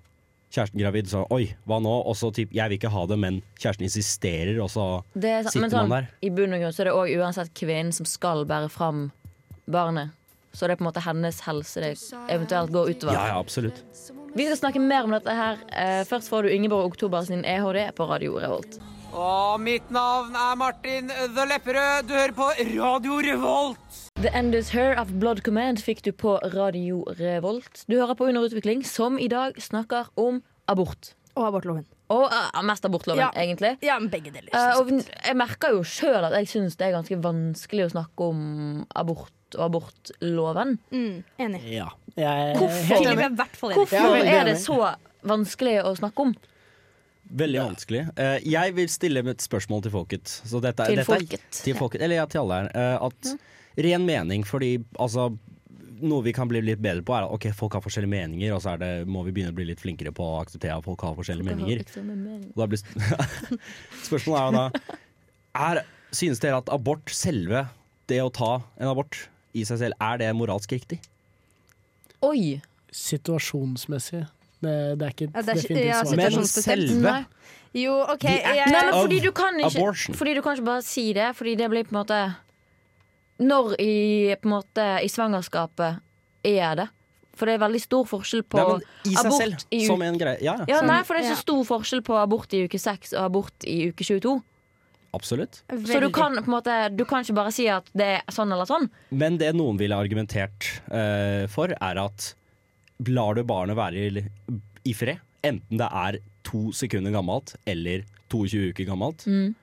kjæresten 0.53 0.81
gravid. 0.81 1.09
Så 1.09 1.23
oi, 1.33 1.55
hva 1.69 1.79
nå? 1.81 1.95
Og 2.09 2.15
så 2.17 2.29
typ, 2.33 2.53
jeg 2.53 2.69
vil 2.69 2.77
ikke 2.79 2.93
ha 2.93 3.05
det, 3.09 3.17
men 3.21 3.41
kjæresten 3.57 3.85
insisterer, 3.89 4.59
og 4.61 4.69
så 4.73 4.85
det 5.13 5.29
er, 5.39 5.49
sant, 5.49 5.57
Men 5.57 5.69
sitter 5.69 5.77
sånn, 5.79 5.89
man 5.89 6.05
der. 6.05 6.13
i 6.25 6.31
bunn 6.37 6.53
og 6.53 6.63
grunn 6.63 6.73
så 6.77 6.85
er 6.85 6.89
det 6.91 6.95
òg 7.01 7.15
uansett 7.17 7.51
kvinnen 7.57 7.91
som 7.97 8.09
skal 8.09 8.45
bære 8.49 8.69
fram 8.73 9.09
barnet. 9.69 10.13
Så 10.53 10.65
det 10.65 10.73
er 10.73 10.79
på 10.79 10.85
en 10.85 10.89
måte 10.89 11.03
hennes 11.05 11.41
helse 11.45 11.81
det 11.83 11.91
eventuelt 12.33 12.71
går 12.73 12.93
utover. 12.95 13.13
Ja, 13.13 13.25
ja, 13.33 13.41
absolutt. 13.41 13.83
Vi 14.33 14.45
skal 14.47 14.57
snakke 14.57 14.81
mer 14.81 15.05
om 15.05 15.13
dette 15.13 15.33
her. 15.33 15.59
Eh, 15.69 16.01
først 16.09 16.29
får 16.29 16.45
du 16.45 16.53
Ingeborg 16.53 16.89
Oktober 16.89 17.21
sin 17.25 17.45
EHD 17.45 17.91
på 17.97 18.07
Radio 18.09 18.37
Revolt. 18.41 18.79
Og 19.09 19.57
mitt 19.63 19.89
navn 19.93 20.35
er 20.37 20.55
Martin 20.59 21.09
The 21.09 21.45
Lepperød. 21.49 22.07
Du 22.09 22.13
hører 22.13 22.33
på 22.37 22.49
Radio 22.59 23.17
Revolt. 23.25 24.01
The 24.21 24.29
End 24.37 24.53
Is 24.55 24.69
Her 24.75 24.99
of 25.01 25.09
Blood 25.19 25.41
Command 25.45 25.81
fikk 25.81 26.03
du 26.05 26.11
på 26.13 26.35
Radio 26.53 27.01
Revolt. 27.19 27.85
Du 27.89 27.95
hører 27.97 28.13
på 28.19 28.27
Underutvikling, 28.29 28.83
som 28.85 29.17
i 29.17 29.27
dag 29.31 29.57
snakker 29.61 30.11
om 30.19 30.41
abort. 30.69 31.13
Og 31.35 31.47
abortloven. 31.47 31.87
Og 32.09 32.25
uh, 32.29 32.61
mest 32.65 32.85
abortloven, 32.85 33.21
Ja. 33.21 33.29
egentlig. 33.37 33.77
Ja, 33.85 33.97
men 33.99 34.09
begge 34.09 34.31
deler. 34.33 34.49
Uh, 34.53 34.79
og 34.81 34.91
jeg 35.25 35.35
merker 35.37 35.73
jo 35.77 35.83
sjøl 35.85 36.25
at 36.29 36.35
jeg 36.41 36.49
syns 36.53 36.77
det 36.77 36.87
er 36.89 36.95
ganske 36.97 37.17
vanskelig 37.23 37.87
å 37.87 37.91
snakke 37.95 38.29
om 38.33 38.85
abort 38.95 39.57
og 39.57 39.65
abortloven. 39.65 40.77
mm, 40.91 41.23
enig. 41.39 41.63
Ja. 41.73 41.89
Jeg 42.15 42.53
er 42.53 42.57
Hvorfor? 42.59 43.73
Hvorfor 43.73 44.15
er 44.21 44.43
det 44.45 44.57
så 44.61 44.93
vanskelig 45.25 45.79
å 45.85 45.95
snakke 45.97 46.27
om? 46.27 46.35
Veldig 47.29 47.59
vanskelig. 47.61 48.01
Eh, 48.17 48.39
jeg 48.49 48.73
vil 48.77 48.89
stille 48.89 49.21
et 49.29 49.43
spørsmål 49.43 49.83
til 49.85 49.93
folket. 49.93 50.27
Så 50.49 50.61
dette, 50.61 50.85
Til 50.85 50.95
dette 50.97 51.05
er- 51.05 51.19
folket. 51.19 51.45
Til 51.51 51.75
folket, 51.77 52.01
Eller 52.01 52.15
ja, 52.15 52.25
til 52.25 52.41
alle 52.41 52.53
her. 52.63 52.69
Eh, 52.73 53.05
at 53.05 53.37
ren 53.85 54.05
mening, 54.05 54.43
fordi 54.43 54.83
altså 54.99 55.37
noe 56.01 56.23
vi 56.23 56.31
kan 56.33 56.47
bli 56.47 56.61
litt 56.61 56.81
bedre 56.81 57.03
på, 57.03 57.13
er 57.13 57.25
at 57.27 57.31
ok, 57.35 57.53
folk 57.53 57.73
har 57.73 57.81
forskjellige 57.81 58.09
meninger, 58.09 58.53
og 58.55 58.61
så 58.63 58.73
er 58.73 58.77
det, 58.77 59.07
må 59.07 59.23
vi 59.25 59.31
begynne 59.35 59.51
å 59.51 59.55
bli 59.57 59.65
litt 59.65 59.81
flinkere 59.83 60.13
på 60.15 60.23
å 60.23 60.39
akseptere 60.41 60.77
at 60.77 60.83
folk 60.85 61.01
har 61.01 61.15
forskjellige 61.17 61.45
meninger. 61.45 61.83
Har 62.57 62.67
blir 62.71 62.79
Spørsmålet 64.07 64.39
er 64.39 64.45
jo 64.45 64.51
da 64.55 64.71
er, 65.55 65.83
Synes 66.11 66.39
dere 66.41 66.57
at 66.57 66.69
abort, 66.73 67.11
selve 67.13 67.67
det 68.07 68.17
å 68.23 68.31
ta 68.33 68.63
en 68.79 68.87
abort 68.89 69.27
i 69.53 69.61
seg 69.67 69.77
selv, 69.77 69.93
er 70.01 70.17
det 70.17 70.31
moralsk 70.33 70.71
riktig? 70.73 70.97
Oi! 72.25 72.61
Situasjonsmessig. 72.89 74.23
Det, 74.59 74.75
det 74.99 75.05
er 75.07 75.13
ikke 75.15 75.29
Ja, 75.29 75.41
det 75.41 75.53
er 75.53 75.59
definitivt 75.61 75.87
ja, 75.87 76.03
svar. 76.03 76.19
Men 76.19 76.45
selve 76.51 77.15
Jo, 77.79 77.95
OK. 78.15 78.25
Jeg, 78.27 78.67
Nei, 78.73 78.83
men 78.89 78.93
fordi 78.97 79.19
du 79.23 79.31
kan 79.31 79.59
ikke. 79.61 80.13
Fordi 80.17 80.35
du 80.35 80.41
kan 80.43 80.57
ikke 80.57 80.67
bare 80.67 80.85
si 80.85 81.05
det, 81.15 81.31
fordi 81.37 81.55
det 81.59 81.69
blir 81.71 81.87
på 81.87 81.93
en 81.95 81.99
måte 82.01 82.21
Når 83.39 83.75
i, 83.79 83.93
på 84.41 84.49
en 84.49 84.55
måte, 84.57 84.87
i 85.05 85.07
svangerskapet 85.11 86.01
er 86.43 86.75
det? 86.81 86.89
For 87.39 87.47
det 87.47 87.55
er 87.55 87.61
veldig 87.61 87.79
stor 87.79 88.07
forskjell 88.09 88.43
på 88.51 88.59
Nei, 88.59 88.65
men 88.67 89.13
I 89.13 89.15
abort 89.21 89.39
selv, 89.39 89.65
i 89.71 89.79
som 89.87 90.01
uke- 90.01 90.07
en 90.09 90.17
greie. 90.19 90.39
Ja, 90.43 90.57
ja. 90.59 90.65
Ja, 90.73 90.79
nei, 90.83 90.99
for 91.07 91.15
det 91.15 91.23
er 91.23 91.37
så 91.37 91.43
stor 91.45 91.61
forskjell 91.69 92.03
på 92.03 92.17
abort 92.19 92.51
i 92.51 92.65
uke 92.67 92.79
6 92.81 93.13
og 93.15 93.21
abort 93.29 93.67
i 93.67 93.77
uke 93.93 94.03
22. 94.03 94.33
Absolutt. 95.15 95.63
Så 95.87 96.01
du 96.03 96.09
kan 96.13 96.35
på 96.37 96.45
en 96.45 96.53
måte 96.53 96.73
Du 96.93 97.01
kan 97.09 97.23
ikke 97.23 97.33
bare 97.33 97.53
si 97.55 97.65
at 97.71 97.87
det 97.97 98.09
er 98.19 98.33
sånn 98.33 98.51
eller 98.53 98.67
sånn. 98.69 98.89
Men 99.09 99.39
det 99.41 99.55
noen 99.57 99.79
ville 99.79 99.97
argumentert 99.97 100.67
uh, 100.91 101.47
for, 101.49 101.73
er 101.73 102.01
at 102.03 102.33
lar 103.07 103.35
du 103.35 103.43
barnet 103.47 103.77
være 103.79 104.07
i, 104.09 104.23
i 104.89 104.93
fred, 104.93 105.21
enten 105.45 105.79
det 105.79 105.87
er 105.87 106.19
to 106.43 106.69
sekunder 106.75 107.13
gammelt 107.15 107.55
eller 107.69 108.03
22 108.29 108.71
uker 108.73 108.89
gammelt, 108.89 109.25
Mm. 109.27 109.55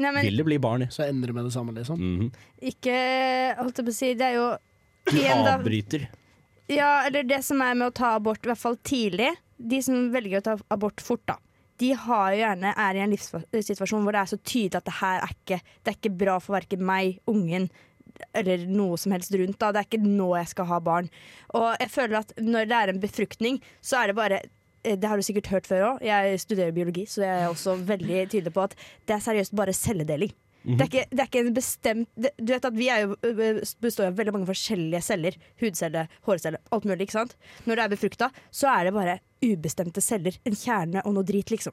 Nei, 0.00 0.10
men 0.14 0.24
vil 0.24 0.38
det 0.40 0.44
bli 0.46 0.56
barn. 0.58 0.86
Så 0.90 1.04
endrer 1.04 1.30
vi 1.30 1.36
med 1.36 1.44
det 1.44 1.52
samme, 1.52 1.74
liksom. 1.76 1.98
Mhm. 2.00 2.30
ikke 2.70 2.94
Holdt 3.58 3.76
jeg 3.76 3.84
på 3.86 3.92
å 3.92 3.94
si 3.94 4.14
Det 4.14 4.26
er 4.30 4.34
jo 4.38 4.46
Du 5.10 5.18
avbryter. 5.20 6.06
Ja, 6.68 7.04
eller 7.06 7.22
det 7.22 7.42
som 7.44 7.60
er 7.60 7.74
med 7.74 7.90
å 7.90 7.94
ta 7.94 8.14
abort, 8.16 8.40
i 8.44 8.48
hvert 8.48 8.58
fall 8.58 8.78
tidlig 8.86 9.34
De 9.58 9.80
som 9.82 10.08
velger 10.10 10.40
å 10.40 10.46
ta 10.46 10.56
abort 10.70 11.00
fort, 11.04 11.22
da. 11.28 11.36
De 11.80 11.92
har 11.92 12.32
jo 12.32 12.40
gjerne 12.40 12.72
er 12.76 12.96
i 12.96 13.04
en 13.04 13.12
livssituasjon 13.12 14.02
hvor 14.04 14.12
det 14.16 14.20
er 14.24 14.32
så 14.32 14.40
tydelig 14.40 14.80
at 14.80 14.88
det 14.88 14.96
her 15.00 15.20
er 15.20 15.36
ikke 15.36 15.60
Det 15.60 15.92
er 15.92 15.98
ikke 16.00 16.16
bra 16.24 16.38
for 16.40 16.56
verken 16.56 16.84
meg, 16.84 17.20
ungen 17.28 17.68
eller 18.36 18.66
noe 18.70 18.98
som 19.00 19.14
helst 19.14 19.34
rundt. 19.34 19.58
Da. 19.60 19.72
Det 19.72 19.82
er 19.82 19.88
ikke 19.88 20.02
nå 20.04 20.30
jeg 20.38 20.52
skal 20.52 20.68
ha 20.70 20.80
barn. 20.84 21.10
Og 21.56 21.68
jeg 21.80 21.92
føler 21.92 22.20
at 22.22 22.34
når 22.40 22.70
det 22.70 22.78
er 22.78 22.92
en 22.92 23.02
befruktning, 23.02 23.60
så 23.84 24.02
er 24.02 24.10
det 24.10 24.18
bare 24.18 24.42
eh, 24.42 24.96
det 24.96 25.08
har 25.08 25.16
du 25.16 25.26
sikkert 25.26 25.50
hørt 25.54 25.70
før 25.70 25.88
òg. 25.94 26.04
Jeg 26.06 26.44
studerer 26.44 26.76
biologi, 26.76 27.06
så 27.08 27.24
jeg 27.26 27.42
er 27.42 27.50
også 27.50 27.78
veldig 27.88 28.22
tydelig 28.28 28.54
på 28.56 28.68
at 28.68 28.78
det 29.08 29.16
er 29.16 29.26
seriøst 29.26 29.56
bare 29.58 29.76
celledeling. 29.76 30.34
Det, 30.60 30.76
er 30.76 30.88
ikke, 30.90 31.04
det 31.08 31.22
er 31.22 31.28
ikke 31.30 31.40
en 31.40 31.54
bestemt 31.56 32.08
Du 32.20 32.50
vet 32.50 32.66
at 32.68 32.74
Vi 32.76 32.88
jo, 32.90 33.14
består 33.80 34.10
av 34.10 34.18
veldig 34.18 34.34
mange 34.36 34.48
forskjellige 34.50 35.00
celler. 35.06 35.38
Hudcelle, 35.62 36.02
hårcelle, 36.26 36.60
alt 36.68 36.84
mulig. 36.84 37.06
ikke 37.06 37.16
sant? 37.16 37.32
Når 37.64 37.78
det 37.78 37.84
er 37.84 37.94
befrukta, 37.94 38.28
så 38.52 38.68
er 38.74 38.88
det 38.88 38.92
bare 38.96 39.14
ubestemte 39.40 40.04
celler. 40.04 40.36
En 40.44 40.58
kjerne 40.58 41.00
og 41.06 41.16
noe 41.16 41.24
drit, 41.24 41.48
liksom. 41.54 41.72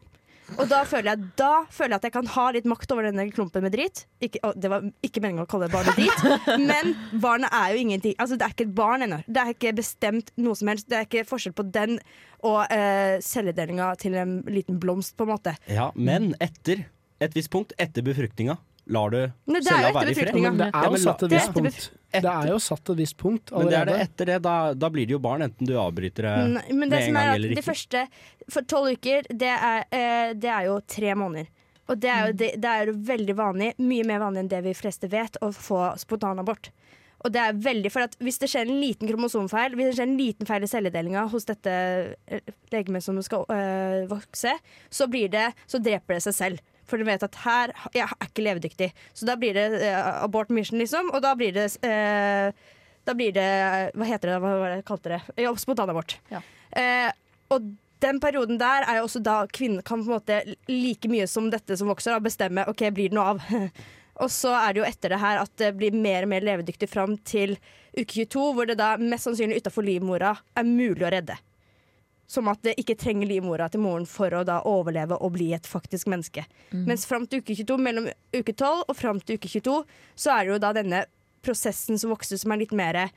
Og 0.56 0.70
da 0.72 0.80
føler, 0.88 1.12
jeg, 1.12 1.30
da 1.40 1.52
føler 1.74 1.96
jeg 1.96 2.00
at 2.00 2.06
jeg 2.08 2.14
kan 2.16 2.30
ha 2.38 2.46
litt 2.56 2.68
makt 2.70 2.94
over 2.96 3.08
denne 3.10 3.26
klumpen 3.36 3.66
med 3.66 3.74
drit. 3.76 4.06
Ikke, 4.24 4.40
å, 4.48 4.54
det 4.56 4.72
var 4.72 4.86
ikke 5.04 5.24
meningen 5.24 5.44
å 5.44 5.50
kalle 5.50 5.68
barnet 5.72 5.98
drit, 6.00 6.24
men 6.70 6.94
barnet 7.20 7.52
er 7.52 7.74
jo 7.76 7.82
ingenting. 7.84 8.16
Altså, 8.16 8.40
det 8.40 8.48
er 8.48 8.56
ikke 8.56 8.68
et 8.70 8.78
barn 8.78 9.04
ennå. 9.06 9.20
Det 9.28 9.44
er 9.44 9.54
ikke 9.54 9.76
bestemt 9.78 10.32
noe 10.40 10.58
som 10.58 10.72
helst. 10.72 10.88
Det 10.88 11.00
er 11.02 11.10
ikke 11.10 11.28
forskjell 11.28 11.56
på 11.58 11.68
den 11.76 11.98
og 12.46 12.62
uh, 12.70 13.18
celledelinga 13.24 13.92
til 14.00 14.16
en 14.22 14.40
liten 14.48 14.80
blomst, 14.80 15.18
på 15.18 15.28
en 15.28 15.34
måte. 15.34 15.56
Ja, 15.74 15.90
men 15.98 16.32
etter 16.44 16.86
et 17.24 17.36
visst 17.36 17.52
punkt, 17.54 17.74
etter 17.82 18.06
befruktninga, 18.06 18.60
lar 18.94 19.14
du 19.14 19.18
det 19.20 19.62
cella 19.66 19.92
være 19.96 20.14
i 20.14 20.18
fred. 20.18 20.40
Men 20.42 20.60
det 20.62 20.70
er 20.72 20.88
jo 20.90 21.02
satt 21.04 21.24
et 21.24 21.32
det 21.32 21.38
visst 21.38 21.50
etter 21.50 21.62
punkt. 21.62 21.90
Det 22.18 22.32
er 22.34 22.50
jo 22.52 22.60
satt 22.64 22.92
et 22.94 23.00
visst 23.02 23.18
punkt 23.20 23.52
Men 23.52 23.70
det 23.72 23.78
er 23.82 23.90
det 23.90 23.98
etter 24.06 24.32
det. 24.32 24.40
Da, 24.48 24.56
da 24.74 24.90
blir 24.94 25.10
det 25.10 25.18
jo 25.18 25.22
barn, 25.24 25.46
enten 25.48 25.70
du 25.70 25.76
avbryter 25.82 26.30
det 26.30 26.36
Nei, 26.56 26.66
men 26.72 26.86
med 26.86 26.96
det 26.96 27.04
en 27.08 27.20
gang 27.20 27.30
er 27.34 27.36
eller 27.36 27.54
de 27.54 27.60
ikke. 27.60 27.68
første 27.68 28.04
For 28.54 28.68
tolv 28.74 28.96
uker, 28.96 29.30
det 29.44 29.54
er, 29.54 29.86
eh, 29.92 30.34
det 30.40 30.52
er 30.54 30.70
jo 30.70 30.80
tre 30.88 31.16
måneder. 31.20 31.52
Og 31.88 32.00
det 32.04 32.10
er 32.12 32.26
jo, 32.28 32.36
det, 32.40 32.50
det 32.64 32.72
er 32.72 32.90
jo 32.90 32.98
veldig 33.08 33.36
vanlig, 33.38 33.70
mye 33.80 34.08
mer 34.08 34.20
vanlig 34.24 34.44
enn 34.44 34.52
det 34.52 34.60
vi 34.66 34.76
fleste 34.76 35.08
vet, 35.12 35.40
å 35.44 35.54
få 35.56 35.94
spontanabort. 36.00 36.72
Og 37.26 37.34
det 37.34 37.42
er 37.42 37.60
veldig, 37.66 37.92
for 37.92 38.06
at 38.06 38.16
Hvis 38.22 38.40
det 38.42 38.50
skjer 38.52 38.68
en 38.68 38.82
liten 38.82 39.10
kromosomfeil, 39.10 39.76
hvis 39.76 39.90
det 39.90 39.98
skjer 39.98 40.10
en 40.10 40.18
liten 40.20 40.50
feil 40.50 40.64
i 40.64 40.70
celledelinga 40.70 41.26
hos 41.32 41.48
dette 41.50 41.74
eh, 42.28 42.52
legemet 42.74 43.04
som 43.04 43.18
skal 43.26 43.48
øh, 43.50 44.04
vokse, 44.12 44.54
så, 44.90 45.08
blir 45.12 45.32
det, 45.34 45.50
så 45.68 45.82
dreper 45.82 46.18
det 46.18 46.26
seg 46.28 46.38
selv. 46.38 46.66
For 46.88 47.00
de 47.00 47.08
vet 47.08 47.26
at 47.26 47.40
her 47.44 47.74
jeg 47.96 48.06
er 48.08 48.30
ikke 48.30 48.46
levedyktig. 48.46 48.92
Så 49.14 49.28
da 49.28 49.38
blir 49.40 49.58
det 49.58 49.68
uh, 49.82 50.24
abort 50.24 50.52
mission, 50.54 50.80
liksom. 50.80 51.12
Og 51.14 51.24
da 51.26 51.34
blir 51.38 51.56
det 51.56 51.70
uh, 51.84 52.52
Da 53.08 53.16
blir 53.16 53.36
det 53.36 53.50
Hva 53.96 54.08
heter 54.08 54.34
det? 54.34 54.38
Hva 54.44 54.54
var 54.62 54.76
det 54.76 54.86
kalte 54.88 55.16
det? 55.16 55.22
Ja, 55.44 55.54
spontanabort. 55.60 56.18
Ja. 56.32 56.42
Uh, 56.72 57.12
og 57.56 57.76
den 58.04 58.20
perioden 58.22 58.60
der 58.62 58.86
er 58.86 59.00
jo 59.00 59.08
også 59.08 59.22
da 59.24 59.40
kvinnen 59.50 59.82
kan 59.86 60.04
på 60.04 60.12
en 60.12 60.18
måte 60.20 60.42
like 60.70 61.10
mye 61.10 61.28
som 61.30 61.50
dette 61.50 61.78
som 61.80 61.90
vokser, 61.90 62.14
da, 62.14 62.22
bestemme 62.22 62.68
OK, 62.70 62.84
blir 62.94 63.10
det 63.10 63.18
noe 63.18 63.34
av. 63.34 63.48
og 64.24 64.32
så 64.34 64.54
er 64.60 64.74
det 64.76 64.82
jo 64.84 64.88
etter 64.88 65.14
det 65.14 65.22
her 65.24 65.42
at 65.42 65.54
det 65.62 65.74
blir 65.80 65.96
mer 65.96 66.28
og 66.28 66.34
mer 66.36 66.46
levedyktig 66.46 66.90
fram 66.92 67.18
til 67.26 67.56
uke 67.98 68.28
22, 68.28 68.46
hvor 68.54 68.70
det 68.70 68.78
da 68.78 68.94
mest 69.02 69.26
sannsynlig 69.26 69.64
utafor 69.64 69.86
livmora 69.88 70.36
er 70.58 70.68
mulig 70.68 71.08
å 71.08 71.14
redde. 71.14 71.38
Som 72.28 72.50
at 72.52 72.60
det 72.66 72.74
ikke 72.82 72.98
trenger 73.00 73.30
livmora 73.30 73.70
til 73.72 73.80
moren 73.80 74.06
for 74.10 74.34
å 74.36 74.44
da 74.48 74.60
overleve 74.68 75.16
og 75.24 75.32
bli 75.38 75.54
et 75.56 75.68
faktisk 75.68 76.10
menneske. 76.12 76.44
Mens 76.90 77.06
fram 77.08 77.24
til 77.28 77.40
uke 77.40 77.56
22, 77.56 77.78
mellom 77.80 78.10
uke 78.36 78.52
12 78.52 78.84
og 78.84 78.96
fram 79.00 79.22
til 79.24 79.40
uke 79.40 79.48
22, 79.48 79.78
så 80.16 80.34
er 80.36 80.44
det 80.44 80.52
jo 80.52 80.60
da 80.66 80.74
denne 80.76 81.06
prosessen 81.46 82.00
som 82.00 82.12
vokser 82.12 82.40
som 82.42 82.52
er 82.52 82.66
litt 82.66 82.76
mer 82.76 83.08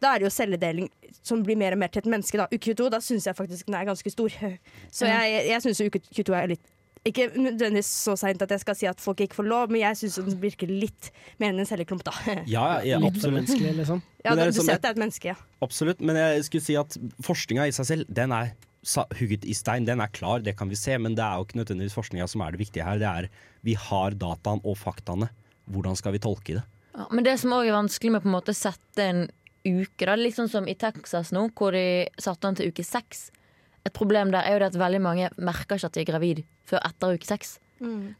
Da 0.00 0.14
er 0.14 0.20
det 0.20 0.28
jo 0.28 0.32
celledeling 0.32 0.86
som 1.22 1.42
blir 1.42 1.58
mer 1.58 1.74
og 1.74 1.82
mer 1.82 1.90
til 1.92 2.00
et 2.04 2.12
menneske. 2.14 2.38
Da. 2.38 2.46
Uke 2.46 2.72
22, 2.72 2.90
da 2.94 3.00
syns 3.04 3.26
jeg 3.26 3.36
faktisk 3.36 3.66
den 3.66 3.74
er 3.74 3.84
ganske 3.84 4.10
stor. 4.10 4.30
Så 4.96 5.06
jeg, 5.10 5.48
jeg 5.50 5.62
syns 5.66 5.80
uke 5.80 6.00
22 6.00 6.36
er 6.38 6.52
litt 6.54 6.62
ikke 7.08 7.30
nødvendigvis 7.32 7.88
så 8.04 8.14
seint 8.20 8.42
at 8.44 8.50
jeg 8.52 8.60
skal 8.60 8.76
si 8.76 8.88
at 8.90 9.00
folk 9.00 9.22
ikke 9.24 9.38
får 9.38 9.46
lov, 9.48 9.70
men 9.72 9.80
jeg 9.80 9.96
syns 10.02 10.18
den 10.20 10.40
virker 10.42 10.68
litt 10.68 11.10
mer 11.40 11.54
enn 11.54 11.62
en 11.62 11.68
celleklump, 11.68 12.02
da. 12.04 12.12
Ja, 12.50 12.80
ja, 12.84 12.98
absolutt. 13.00 13.48
liksom. 13.48 14.02
Ja, 14.20 14.34
da, 14.34 14.44
er 14.44 14.52
du 14.52 14.58
ser 14.60 14.74
at 14.76 14.84
det 14.84 14.90
er 14.90 14.98
et 14.98 15.00
menneske, 15.00 15.32
ja. 15.32 15.38
absolutt. 15.64 16.02
Men 16.04 16.18
jeg 16.20 16.44
skulle 16.48 16.66
si 16.66 16.76
at 16.76 16.98
forskninga 17.24 17.70
i 17.70 17.72
seg 17.72 17.88
selv, 17.88 18.10
den 18.12 18.34
er 18.36 18.52
hugget 19.16 19.44
i 19.48 19.56
stein. 19.56 19.88
Den 19.88 20.00
er 20.04 20.12
klar, 20.12 20.44
det 20.44 20.56
kan 20.58 20.68
vi 20.68 20.76
se, 20.76 20.98
men 21.00 21.16
det 21.16 21.24
er 21.24 21.40
jo 21.40 21.48
ikke 21.48 21.62
nødvendigvis 21.62 21.96
forskninga 21.96 22.28
som 22.28 22.44
er 22.44 22.52
det 22.52 22.62
viktige 22.66 22.84
her. 22.84 23.00
Det 23.00 23.08
er 23.08 23.30
vi 23.64 23.76
har 23.80 24.16
dataen 24.20 24.60
og 24.64 24.76
faktaene. 24.80 25.30
Hvordan 25.70 25.96
skal 25.96 26.16
vi 26.16 26.22
tolke 26.22 26.58
det? 26.58 26.64
Ja, 26.96 27.06
men 27.14 27.24
det 27.24 27.38
som 27.40 27.52
òg 27.54 27.68
er 27.68 27.76
vanskelig 27.76 28.16
med 28.16 28.24
på 28.24 28.28
en 28.28 28.36
måte 28.36 28.56
sette 28.56 29.04
en 29.04 29.26
uke, 29.64 30.06
da, 30.08 30.16
litt 30.16 30.36
sånn 30.36 30.50
som 30.50 30.68
i 30.68 30.76
Texas 30.76 31.32
nå, 31.36 31.46
hvor 31.56 31.76
de 31.76 32.08
satte 32.20 32.48
den 32.48 32.58
til 32.58 32.72
uke 32.72 32.84
seks. 32.84 33.28
Et 33.86 33.92
problem 33.96 34.30
der 34.34 34.44
er 34.44 34.56
jo 34.56 34.60
det 34.62 34.70
at 34.74 34.78
veldig 34.80 35.00
mange 35.00 35.30
merker 35.38 35.78
ikke 35.78 35.86
at 35.90 35.96
de 35.96 36.00
er 36.04 36.12
gravid 36.12 36.44
før 36.68 36.82
etter 36.84 37.16
uke 37.16 37.28
seks. 37.28 37.58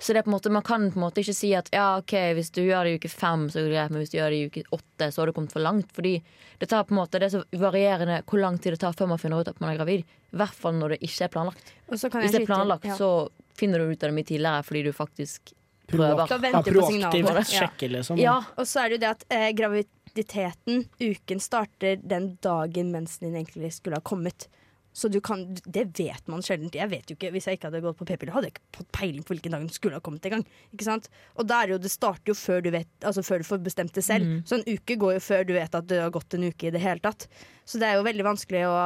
Så 0.00 0.14
det 0.14 0.22
er 0.22 0.24
på 0.24 0.30
en 0.30 0.36
måte, 0.38 0.48
man 0.48 0.62
kan 0.64 0.86
på 0.88 0.96
en 0.96 1.02
måte 1.04 1.20
ikke 1.20 1.34
si 1.36 1.50
at 1.52 1.66
ja, 1.74 1.98
ok, 2.00 2.14
hvis 2.32 2.48
du 2.56 2.62
gjør 2.62 2.86
det 2.86 2.94
i 2.94 2.96
uke 2.96 3.10
fem, 3.12 3.42
så 3.52 3.60
er 3.60 3.66
det 3.66 3.74
greit, 3.74 3.90
men 3.92 4.00
hvis 4.00 4.12
du 4.12 4.16
gjør 4.16 4.32
det 4.32 4.38
i 4.38 4.46
uke 4.48 4.62
åtte, 4.72 5.08
så 5.12 5.20
har 5.20 5.28
du 5.28 5.34
kommet 5.36 5.52
for 5.52 5.60
langt. 5.60 5.90
Fordi 5.92 6.14
det 6.62 6.68
tar 6.70 6.86
på 6.88 6.94
en 6.94 7.00
måte, 7.02 7.20
det 7.20 7.28
er 7.28 7.34
så 7.34 7.60
varierende 7.60 8.22
hvor 8.24 8.40
lang 8.40 8.56
tid 8.56 8.72
det 8.72 8.80
tar 8.80 8.96
før 8.96 9.10
man 9.12 9.20
finner 9.20 9.42
ut 9.42 9.50
at 9.52 9.60
man 9.60 9.74
er 9.74 9.76
gravid. 9.82 10.08
I 10.32 10.40
hvert 10.40 10.56
fall 10.56 10.78
når 10.80 10.94
det 10.94 11.00
ikke 11.04 11.26
er 11.28 11.34
planlagt. 11.34 11.74
Og 11.90 12.00
så 12.00 12.08
kan 12.08 12.24
Hvis 12.24 12.32
det 12.32 12.40
er 12.40 12.48
planlagt, 12.48 12.88
ja. 12.88 12.96
så 12.96 13.28
finner 13.60 13.84
du 13.84 13.92
ut 13.92 14.00
av 14.00 14.08
det 14.08 14.16
mye 14.16 14.30
tidligere 14.30 14.64
fordi 14.64 14.82
du 14.86 14.92
faktisk 14.96 15.52
prøver. 15.92 16.22
Da 16.22 16.26
Ja, 16.30 16.40
venter 16.46 16.72
du 16.72 16.80
på 16.80 16.88
proaktiv. 16.88 17.28
Ja. 17.28 17.44
sjekke, 17.50 17.90
liksom. 17.98 18.22
Ja, 18.22 18.38
Og 18.56 18.64
så 18.70 18.80
er 18.80 18.88
det 18.88 18.96
jo 18.96 19.02
det 19.04 19.10
at 19.12 19.26
eh, 19.28 19.50
graviditeten, 19.60 20.86
uken, 21.04 21.40
starter 21.44 22.00
den 22.00 22.38
dagen 22.40 22.92
mensen 22.96 23.28
din 23.28 23.36
egentlig 23.42 23.74
skulle 23.76 24.00
ha 24.00 24.00
kommet. 24.00 24.48
Så 24.92 25.08
du 25.08 25.20
kan, 25.22 25.44
det 25.64 25.84
vet 25.98 26.26
man 26.30 26.42
sjelden. 26.42 26.70
Jeg 26.74 26.90
vet 26.90 27.10
jo 27.10 27.14
ikke, 27.14 27.30
Hvis 27.34 27.46
jeg 27.46 27.58
ikke 27.58 27.68
hadde 27.70 27.82
gått 27.84 27.98
på 28.00 28.06
p-piller, 28.08 28.34
hadde 28.34 28.50
jeg 28.50 28.56
ikke 28.56 28.80
fått 28.80 28.90
peiling 28.96 29.22
på 29.26 29.34
hvilken 29.34 29.54
dag 29.54 29.62
den 29.62 29.72
skulle 29.74 30.00
ha 30.00 30.04
kommet 30.04 30.26
engang. 30.26 30.42
Ikke 30.74 30.88
sant? 30.88 31.06
Og 31.36 31.44
er 31.46 31.70
det 31.70 31.76
jo, 31.76 31.80
det 31.84 31.92
starter 31.94 32.32
jo 32.32 32.36
før 32.38 32.64
du, 32.66 32.72
vet, 32.74 32.90
altså 33.06 33.22
før 33.26 33.42
du 33.42 33.46
får 33.46 33.62
bestemt 33.64 33.94
det 33.94 34.04
selv. 34.04 34.26
Mm. 34.26 34.42
Så 34.50 34.58
en 34.58 34.66
uke 34.66 34.98
går 35.00 35.16
jo 35.16 35.24
før 35.28 35.46
du 35.46 35.54
vet 35.54 35.78
at 35.78 35.88
det 35.90 36.02
har 36.02 36.14
gått 36.14 36.34
en 36.34 36.48
uke 36.50 36.68
i 36.68 36.74
det 36.74 36.82
hele 36.82 37.02
tatt. 37.04 37.28
Så 37.64 37.78
det 37.78 37.86
er 37.86 38.00
jo 38.00 38.06
veldig 38.08 38.26
vanskelig 38.26 38.64
å 38.66 38.78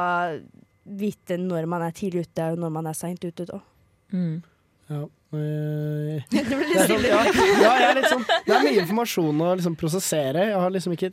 vite 0.85 1.39
når 1.41 1.65
man 1.69 1.81
er 1.87 1.95
tidlig 1.97 2.27
ute 2.29 2.51
og 2.53 2.61
når 2.61 2.75
man 2.77 2.91
er 2.91 2.97
seint 2.97 3.25
ute. 3.25 3.47
Da. 3.49 3.61
mm. 4.13 4.35
Ja. 4.85 5.01
eh, 5.33 6.21
Det 6.29 6.41
er, 6.45 6.85
sånn, 6.85 7.05
ja, 7.09 7.23
ja, 7.25 7.71
jeg 7.81 7.85
er 7.89 7.95
litt 7.97 8.11
sånn, 8.11 8.25
det 8.45 8.53
er 8.53 8.65
mye 8.67 8.81
informasjon 8.83 9.41
å 9.41 9.53
liksom 9.57 9.77
prosessere. 9.79 10.51
Jeg 10.51 10.59
har 10.61 10.73
liksom 10.75 10.93
ikke 10.93 11.09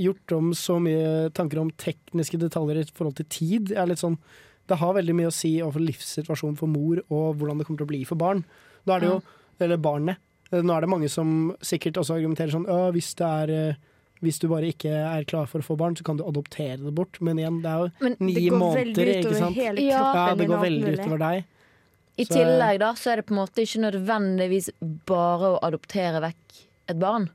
gjort 0.00 0.32
om 0.36 0.50
så 0.56 0.78
mye 0.82 1.30
tanker 1.36 1.60
om 1.60 1.70
tekniske 1.80 2.38
detaljer 2.40 2.82
i 2.82 2.88
forhold 2.94 3.16
til 3.20 3.28
tid. 3.28 3.72
Jeg 3.74 3.82
er 3.82 3.90
litt 3.90 4.00
sånn, 4.02 4.18
det 4.70 4.78
har 4.80 4.94
veldig 4.96 5.14
mye 5.18 5.30
å 5.30 5.34
si 5.34 5.56
overfor 5.60 5.84
livssituasjonen 5.84 6.56
for 6.58 6.70
mor 6.70 7.02
og 7.08 7.36
hvordan 7.38 7.58
det 7.60 7.66
kommer 7.68 7.82
til 7.82 7.88
å 7.88 7.92
bli 7.92 8.02
for 8.08 8.20
barn. 8.20 8.44
Da 8.86 8.96
er 8.96 9.04
det 9.04 9.10
jo, 9.10 9.22
eller 9.60 9.80
barnet. 9.82 10.22
Nå 10.52 10.74
er 10.74 10.84
det 10.84 10.90
mange 10.92 11.08
som 11.08 11.52
sikkert 11.64 11.96
også 12.00 12.18
argumenterer 12.18 12.52
sånn 12.52 12.68
«Å, 12.68 12.90
hvis, 12.92 13.14
det 13.16 13.28
er, 13.28 13.52
eh, 13.56 13.76
hvis 14.20 14.38
du 14.42 14.48
bare 14.50 14.68
ikke 14.72 14.90
er 14.92 15.24
klar 15.28 15.46
for 15.48 15.62
å 15.62 15.66
få 15.66 15.76
barn, 15.80 15.96
så 15.96 16.04
kan 16.04 16.18
du 16.18 16.24
adoptere 16.26 16.76
det 16.82 16.92
bort. 16.94 17.16
Men 17.24 17.40
igjen, 17.40 17.62
det 17.64 17.70
er 17.70 17.78
jo 17.86 17.90
Men 18.04 18.16
Ni 18.20 18.50
måneder, 18.50 19.12
ikke 19.16 19.38
sant? 19.38 19.56
Ja. 19.56 20.02
Ja, 20.28 20.34
det 20.36 20.48
går 20.50 20.60
veldig 20.66 20.96
utover 20.98 21.18
deg. 21.24 21.44
I 22.20 22.24
Så- 22.24 22.34
tillegg 22.36 22.78
da, 22.80 22.92
så 22.92 23.12
er 23.12 23.16
det 23.16 23.26
på 23.26 23.32
en 23.32 23.40
måte 23.40 23.64
ikke 23.64 23.80
nødvendigvis 23.86 24.68
bare 25.08 25.54
å 25.54 25.60
adoptere 25.64 26.20
vekk 26.20 26.60
et 26.92 26.98
barn. 27.00 27.30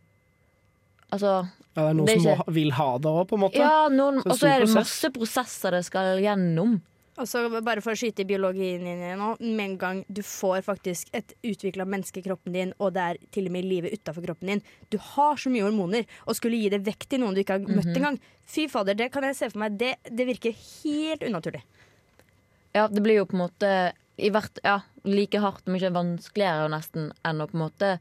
Altså, 1.13 1.47
Ja, 1.77 1.83
det 1.83 1.89
er 1.91 1.93
noen 1.93 2.05
Det 2.05 2.15
er 2.15 2.19
som 2.19 2.31
ikke- 2.33 2.45
må, 2.47 2.53
vil 2.53 2.71
ha 2.71 2.97
det 2.97 3.05
òg, 3.11 3.27
på 3.29 3.33
en 3.37 3.39
måte. 3.45 3.55
ja, 3.61 3.87
noen, 3.89 4.17
og 4.17 4.31
så 4.37 4.47
er 4.47 4.59
det 4.59 4.67
prosess. 4.67 4.75
masse 4.75 5.09
prosesser 5.13 5.71
det 5.71 5.85
skal 5.85 6.19
gjennom. 6.19 6.81
Og 7.17 7.25
så 7.25 7.63
bare 7.63 7.81
for 7.81 7.91
å 7.93 7.97
skyte 7.97 8.19
i 8.21 8.25
biologien 8.25 8.81
inn 8.85 9.01
i 9.01 9.15
nå, 9.17 9.39
med 9.39 9.59
en 9.71 9.77
gang 9.77 10.05
du 10.11 10.21
får 10.21 10.61
faktisk 10.63 11.07
et 11.13 11.33
utvikla 11.43 11.85
menneske 11.87 12.17
i 12.17 12.21
kroppen 12.21 12.53
din, 12.53 12.73
og 12.79 12.93
det 12.93 13.01
er 13.01 13.17
til 13.31 13.47
og 13.47 13.51
med 13.53 13.65
livet 13.65 13.91
utafor 13.93 14.21
kroppen 14.23 14.47
din 14.47 14.61
Du 14.91 14.97
har 14.99 15.35
så 15.35 15.49
mye 15.49 15.63
hormoner, 15.63 16.05
og 16.27 16.35
skulle 16.35 16.59
gi 16.61 16.69
det 16.69 16.83
vekk 16.85 17.07
til 17.09 17.19
noen 17.21 17.33
du 17.33 17.41
ikke 17.41 17.57
har 17.57 17.59
møtt 17.65 17.95
engang 17.95 18.19
Fy 18.45 18.67
fader, 18.67 18.93
det 18.93 19.11
kan 19.11 19.23
jeg 19.23 19.35
se 19.35 19.49
for 19.49 19.59
meg. 19.59 19.77
Det, 19.77 19.95
det 20.13 20.27
virker 20.27 20.53
helt 20.83 21.21
unaturlig. 21.21 21.63
Ja, 22.75 22.87
det 22.87 23.01
blir 23.01 23.15
jo 23.15 23.25
på 23.25 23.33
en 23.33 23.49
måte 23.49 23.93
i 24.19 24.29
hvert, 24.29 24.59
ja, 24.63 24.81
like 25.03 25.39
hardt, 25.39 25.65
men 25.65 25.79
ikke 25.79 25.91
vanskeligere 25.93 26.69
nesten 26.69 27.11
enn 27.25 27.41
å 27.41 27.47
på 27.49 27.55
en 27.55 27.63
måte 27.71 27.99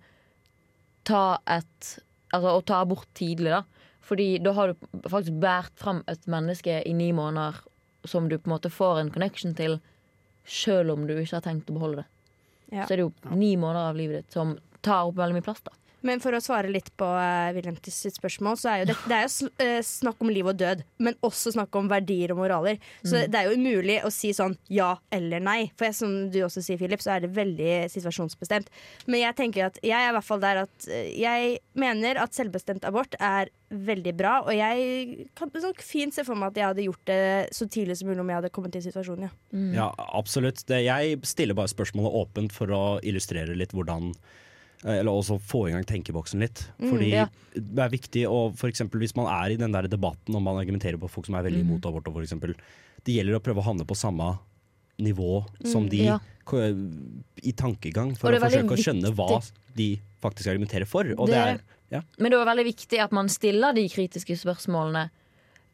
ta 1.05 1.39
et 1.47 1.99
Altså 2.35 2.57
å 2.57 2.65
ta 2.67 2.81
abort 2.83 3.09
tidlig, 3.15 3.53
da. 3.55 3.63
Fordi 4.07 4.27
da 4.43 4.53
har 4.55 4.73
du 4.73 5.09
faktisk 5.11 5.39
båret 5.43 5.75
fram 5.79 6.03
et 6.11 6.29
menneske 6.31 6.81
i 6.87 6.93
ni 6.95 7.11
måneder 7.15 7.59
som 8.07 8.29
du 8.31 8.37
på 8.39 8.47
en 8.47 8.55
måte 8.55 8.71
får 8.71 9.01
en 9.01 9.11
connection 9.15 9.55
til, 9.59 9.81
sjøl 10.47 10.93
om 10.95 11.09
du 11.09 11.17
ikke 11.17 11.41
har 11.41 11.47
tenkt 11.47 11.71
å 11.73 11.75
beholde 11.75 12.05
det. 12.05 12.11
Ja. 12.77 12.85
Så 12.87 12.95
er 12.95 13.01
det 13.01 13.07
jo 13.07 13.35
ni 13.35 13.57
måneder 13.59 13.91
av 13.91 13.99
livet 13.99 14.23
ditt 14.23 14.37
som 14.37 14.55
tar 14.87 15.09
opp 15.09 15.19
veldig 15.19 15.39
mye 15.39 15.47
plass, 15.47 15.63
da. 15.67 15.75
Men 16.07 16.23
for 16.23 16.37
å 16.37 16.43
svare 16.43 16.71
litt 16.71 16.93
på 16.99 17.07
uh, 17.07 17.51
Wilhelm 17.57 17.79
sitt 17.83 18.17
spørsmål, 18.17 18.59
så 18.61 18.71
er 18.73 18.83
jo 18.83 18.89
det, 18.93 18.97
det 19.11 19.17
er 19.17 19.27
jo 19.27 19.33
sn 19.33 19.51
eh, 19.63 19.81
snakk 19.87 20.23
om 20.23 20.31
liv 20.33 20.47
og 20.47 20.59
død, 20.61 20.85
men 21.03 21.19
også 21.27 21.55
snakk 21.57 21.75
om 21.79 21.91
verdier 21.91 22.33
og 22.35 22.41
moraler. 22.43 22.81
Så 23.03 23.25
det 23.31 23.41
er 23.41 23.51
jo 23.51 23.59
umulig 23.59 23.99
å 24.07 24.11
si 24.15 24.33
sånn 24.37 24.57
ja 24.73 24.95
eller 25.15 25.43
nei. 25.43 25.59
For 25.77 25.89
jeg, 25.89 25.99
som 25.99 26.15
du 26.33 26.41
også 26.47 26.63
sier, 26.65 26.79
Philip, 26.81 27.03
så 27.03 27.17
er 27.17 27.25
det 27.25 27.35
veldig 27.37 27.75
situasjonsbestemt. 27.93 28.71
Men 29.07 29.23
jeg 29.25 29.39
tenker 29.39 29.69
at 29.69 29.81
jeg 29.83 29.97
er 29.99 30.13
i 30.13 30.17
hvert 30.17 30.29
fall 30.29 30.43
der 30.43 30.65
at 30.65 30.89
uh, 30.89 31.05
jeg 31.11 31.59
mener 31.79 32.23
at 32.23 32.37
selvbestemt 32.37 32.87
abort 32.89 33.19
er 33.21 33.53
veldig 33.67 34.13
bra, 34.15 34.39
og 34.47 34.55
jeg 34.55 35.27
kan 35.35 35.51
sånn 35.51 35.75
fint 35.83 36.15
se 36.15 36.23
for 36.27 36.39
meg 36.39 36.53
at 36.53 36.61
jeg 36.61 36.71
hadde 36.71 36.87
gjort 36.87 37.09
det 37.11 37.23
så 37.57 37.67
tidlig 37.67 37.97
som 37.99 38.11
mulig 38.11 38.23
om 38.23 38.31
jeg 38.31 38.39
hadde 38.39 38.51
kommet 38.55 38.79
i 38.79 38.83
situasjonen, 38.85 39.27
ja. 39.27 39.63
Ja, 39.75 39.87
absolutt. 40.15 40.63
Det, 40.71 40.85
jeg 40.87 41.19
stiller 41.27 41.59
bare 41.59 41.73
spørsmålet 41.73 42.19
åpent 42.21 42.55
for 42.55 42.71
å 42.71 42.83
illustrere 43.03 43.57
litt 43.59 43.75
hvordan 43.75 44.13
eller 44.85 45.11
også 45.11 45.39
få 45.41 45.67
i 45.69 45.75
gang 45.75 45.87
tenkeboksen 45.89 46.43
litt. 46.45 46.67
Fordi 46.81 47.13
ja. 47.13 47.27
det 47.55 47.85
er 47.85 47.93
viktig 47.93 48.27
å 48.29 48.41
eksempel, 48.69 49.01
Hvis 49.03 49.17
man 49.17 49.31
er 49.33 49.55
i 49.55 49.61
den 49.61 49.73
der 49.75 49.89
debatten 49.89 50.37
og 50.37 50.43
man 50.45 50.61
argumenterer 50.61 51.01
på 51.01 51.11
folk 51.11 51.27
som 51.29 51.39
er 51.39 51.47
veldig 51.49 51.65
imot 51.65 51.89
abort, 51.89 52.11
f.eks. 52.13 52.37
det 53.07 53.17
gjelder 53.17 53.39
å 53.39 53.45
prøve 53.45 53.63
å 53.63 53.69
havne 53.71 53.87
på 53.89 53.97
samme 53.99 54.35
nivå 54.99 55.45
som 55.69 55.89
de 55.93 56.07
ja. 56.07 56.19
i 57.45 57.53
tankegang, 57.53 58.15
for 58.17 58.33
å 58.33 58.41
forsøke 58.41 58.77
å 58.77 58.81
skjønne 58.81 59.13
hva 59.17 59.41
de 59.77 59.91
faktisk 60.25 60.49
argumenterer 60.53 60.89
for. 60.89 61.05
Det- 61.05 61.17
det 61.29 61.37
er 61.37 61.61
ja. 61.91 62.03
Men 62.19 62.33
det 62.33 62.41
er 62.41 62.49
veldig 62.49 62.67
viktig 62.67 62.99
at 63.03 63.13
man 63.15 63.29
stiller 63.29 63.73
de 63.77 63.87
kritiske 63.89 64.37
spørsmålene. 64.41 65.11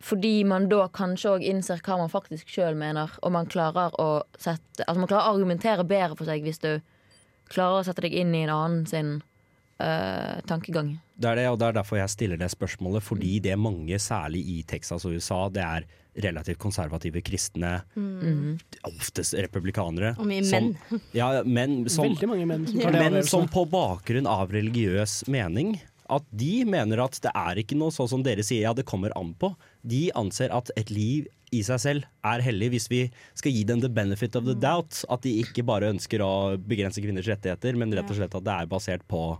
Fordi 0.03 0.45
man 0.45 0.67
da 0.69 0.89
kanskje 0.91 1.31
òg 1.37 1.45
innser 1.47 1.79
hva 1.87 1.97
man 2.01 2.11
faktisk 2.11 2.51
sjøl 2.51 2.75
mener, 2.75 3.13
og 3.23 3.33
man 3.33 3.47
klarer 3.47 3.95
å 4.03 4.25
sette 4.37 4.83
Altså 4.83 4.99
man 4.99 5.09
klarer 5.09 5.29
å 5.31 5.37
argumentere 5.37 5.87
bedre 5.87 6.17
for 6.19 6.27
seg 6.27 6.43
hvis 6.43 6.59
du 6.59 6.81
klarer 7.51 7.81
å 7.81 7.87
sette 7.87 8.05
deg 8.05 8.15
inn 8.23 8.35
i 8.35 8.45
en 8.47 8.55
annen 8.55 8.85
sin 8.87 9.11
uh, 9.83 10.39
tankegang. 10.49 10.95
Det 11.17 11.33
er 11.33 11.43
det, 11.43 11.49
og 11.53 11.59
det 11.61 11.69
er 11.69 11.81
derfor 11.81 12.01
jeg 12.01 12.13
stiller 12.13 12.41
det 12.41 12.51
spørsmålet. 12.53 13.05
Fordi 13.05 13.39
det 13.45 13.59
mange, 13.61 13.99
særlig 14.03 14.45
i 14.55 14.63
Texas 14.69 15.07
og 15.09 15.19
USA, 15.19 15.47
det 15.53 15.65
er 15.67 15.89
relativt 16.23 16.59
konservative 16.61 17.23
kristne, 17.25 17.79
oftest 18.85 19.33
republikanere. 19.39 20.13
Og 20.19 20.27
mye 20.29 20.45
som- 20.45 20.75
menn. 20.75 21.01
Ja, 21.17 21.43
menn 21.43 21.89
som, 21.89 22.05
Veldig 22.05 22.29
mange 22.29 22.47
menn 22.47 22.67
som 22.69 22.81
tar 22.81 22.93
det 22.93 23.13
men 23.13 23.23
som 23.25 23.49
på 23.49 23.65
bakgrunn 23.71 24.27
av 24.29 24.53
religiøs 24.53 25.23
mening 25.29 25.81
at 26.11 26.25
de 26.33 26.65
mener 26.65 26.99
at 27.05 27.19
det 27.23 27.31
er 27.35 27.61
ikke 27.63 27.77
noe 27.79 27.91
sånn 27.95 28.09
som 28.11 28.23
dere 28.23 28.43
sier, 28.43 28.63
ja 28.67 28.73
det 28.75 28.85
kommer 28.89 29.13
an 29.17 29.35
på. 29.39 29.53
De 29.87 30.11
anser 30.19 30.51
at 30.53 30.71
et 30.77 30.91
liv 30.91 31.27
i 31.53 31.61
seg 31.63 31.79
selv 31.81 32.05
er 32.25 32.41
hellig 32.41 32.71
hvis 32.73 32.89
vi 32.91 33.03
skal 33.37 33.53
gi 33.53 33.63
dem 33.69 33.81
the 33.81 33.89
benefit 33.93 34.35
of 34.37 34.45
the 34.45 34.55
doubt. 34.55 35.05
At 35.13 35.23
de 35.23 35.35
ikke 35.45 35.63
bare 35.69 35.91
ønsker 35.93 36.21
å 36.25 36.57
begrense 36.59 37.01
kvinners 37.05 37.29
rettigheter, 37.29 37.77
men 37.77 37.93
rett 37.93 38.09
og 38.11 38.17
slett 38.19 38.35
at 38.35 38.45
det 38.45 38.53
er 38.63 38.67
basert 38.71 39.05
på 39.09 39.39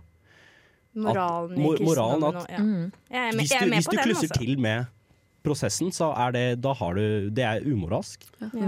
Moralen 0.95 1.57
i 1.57 1.61
Mo- 1.63 1.77
moralen 1.81 2.23
at- 2.37 2.49
ja. 2.51 2.59
Med, 2.59 3.33
Hvis 3.39 3.49
du, 3.49 3.65
hvis 3.65 3.87
du 3.89 3.95
den, 3.97 4.03
klusser 4.05 4.27
altså. 4.29 4.39
til 4.39 4.59
med 4.59 4.85
prosessen, 5.43 5.89
så 5.91 6.11
er 6.15 6.31
det, 6.31 6.61
da 6.61 6.73
har 6.73 6.93
du, 6.93 7.29
det 7.33 7.43
er 7.43 7.61
umoralsk. 7.65 8.21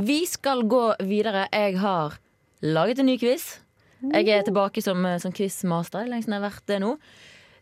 Vi 0.04 0.26
skal 0.26 0.64
gå 0.68 0.96
videre. 1.06 1.48
Jeg 1.54 1.78
har 1.80 2.18
laget 2.62 3.00
en 3.00 3.06
ny 3.06 3.18
quiz. 3.18 3.60
Jeg 4.12 4.28
er 4.28 4.42
tilbake 4.44 4.82
som, 4.84 4.98
som 5.20 5.32
quizmaster. 5.32 6.06
Lenge 6.10 6.24
siden 6.26 6.34
jeg 6.36 6.42
har 6.42 6.50
vært 6.52 6.66
det 6.68 6.80
nå. 6.82 6.98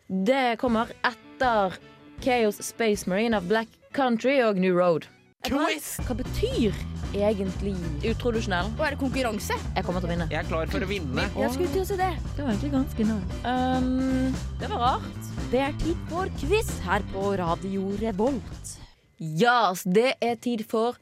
Det 0.08 0.60
kommer 0.60 0.90
etter 1.08 1.74
Chaos 2.22 2.58
Space 2.60 3.10
Marine 3.10 3.38
of 3.38 3.44
Black 3.48 3.70
Country 3.96 4.42
og 4.44 4.58
New 4.60 4.76
Road. 4.76 5.06
Quiz! 5.48 5.96
Hva 6.04 6.16
betyr 6.20 6.76
egentlig 7.16 7.72
utrodusjonell? 8.10 8.74
Og 8.76 8.84
er 8.84 8.96
det 8.96 9.00
konkurranse? 9.00 9.56
Jeg 9.78 9.88
kommer 9.88 10.04
til 10.04 10.10
å 10.10 10.12
vinne. 10.12 10.28
Jeg 10.32 10.42
er 10.42 10.50
klar 10.50 10.68
for 10.72 10.84
å 10.84 10.90
vinne. 10.90 11.28
Jeg 11.40 11.56
skulle 11.56 11.72
til 11.72 11.86
å 11.86 11.88
si 11.88 11.98
det. 12.00 12.12
Det 12.36 12.44
var 12.44 12.52
egentlig 12.52 12.74
ganske 12.76 13.08
nært. 13.14 13.38
Um, 13.48 14.36
det 14.60 14.72
var 14.74 14.84
rart. 14.84 15.32
Det 15.54 15.64
er 15.70 15.80
tid 15.86 16.06
for 16.12 16.36
quiz 16.42 16.76
her 16.84 17.08
på 17.14 17.34
Radio 17.40 17.88
Revolt. 18.04 18.76
Ja, 19.24 19.72
yes, 19.72 19.86
det 19.88 20.18
er 20.20 20.36
tid 20.36 20.66
for 20.68 21.00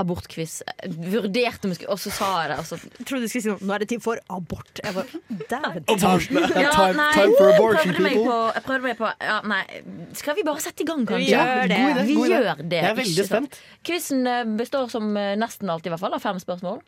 abortquiz. 0.00 0.62
Vurderte 0.88 1.66
om 1.68 1.72
jeg 1.72 1.76
skulle 1.80 1.92
Og 1.92 1.98
så 2.00 2.10
sa 2.14 2.28
jeg 2.42 2.48
det. 2.52 2.56
Altså. 2.62 2.78
Jeg 2.98 3.06
trodde 3.06 3.26
du 3.26 3.28
skulle 3.28 3.42
si 3.44 3.50
noe. 3.52 3.60
Nå 3.68 3.74
er 3.76 3.82
det 3.84 3.88
tid 3.92 4.00
for 4.04 4.18
abort. 4.32 4.80
Jeg 4.82 4.94
bare, 4.96 5.20
dæven. 5.52 5.84
Ja, 5.88 6.70
time, 6.72 7.08
time 7.12 7.34
for 7.36 7.52
abortion, 7.52 7.92
prøvde 7.92 8.06
meg 8.06 8.16
people. 8.16 8.24
på, 8.30 8.38
jeg 8.56 8.64
prøvde 8.66 8.82
meg 8.88 8.96
på 9.02 9.10
ja, 9.20 9.36
Nei, 9.52 9.60
skal 10.22 10.38
vi 10.38 10.46
bare 10.48 10.64
sette 10.64 10.82
i 10.82 10.88
gang, 10.88 11.04
kanskje? 11.06 11.26
Vi 11.26 11.30
gjør 11.34 11.68
det. 11.68 11.78
God 11.82 11.92
idé, 11.92 12.06
Vi 12.08 12.16
god 12.16 12.26
idé. 12.26 12.40
gjør 12.40 12.62
det. 12.62 12.80
Jeg 12.80 12.90
er 12.90 12.98
veldig 13.02 13.14
ikke 13.18 13.28
sant? 13.28 13.60
spent. 13.60 13.84
Quizen 13.90 14.26
eh, 14.32 14.42
består 14.62 14.88
som 14.96 15.12
eh, 15.16 15.34
nesten 15.38 15.70
alltid 15.70 15.92
i 15.92 15.94
hvert 15.94 16.04
fall 16.06 16.16
av 16.18 16.24
fem 16.24 16.40
spørsmål. 16.42 16.82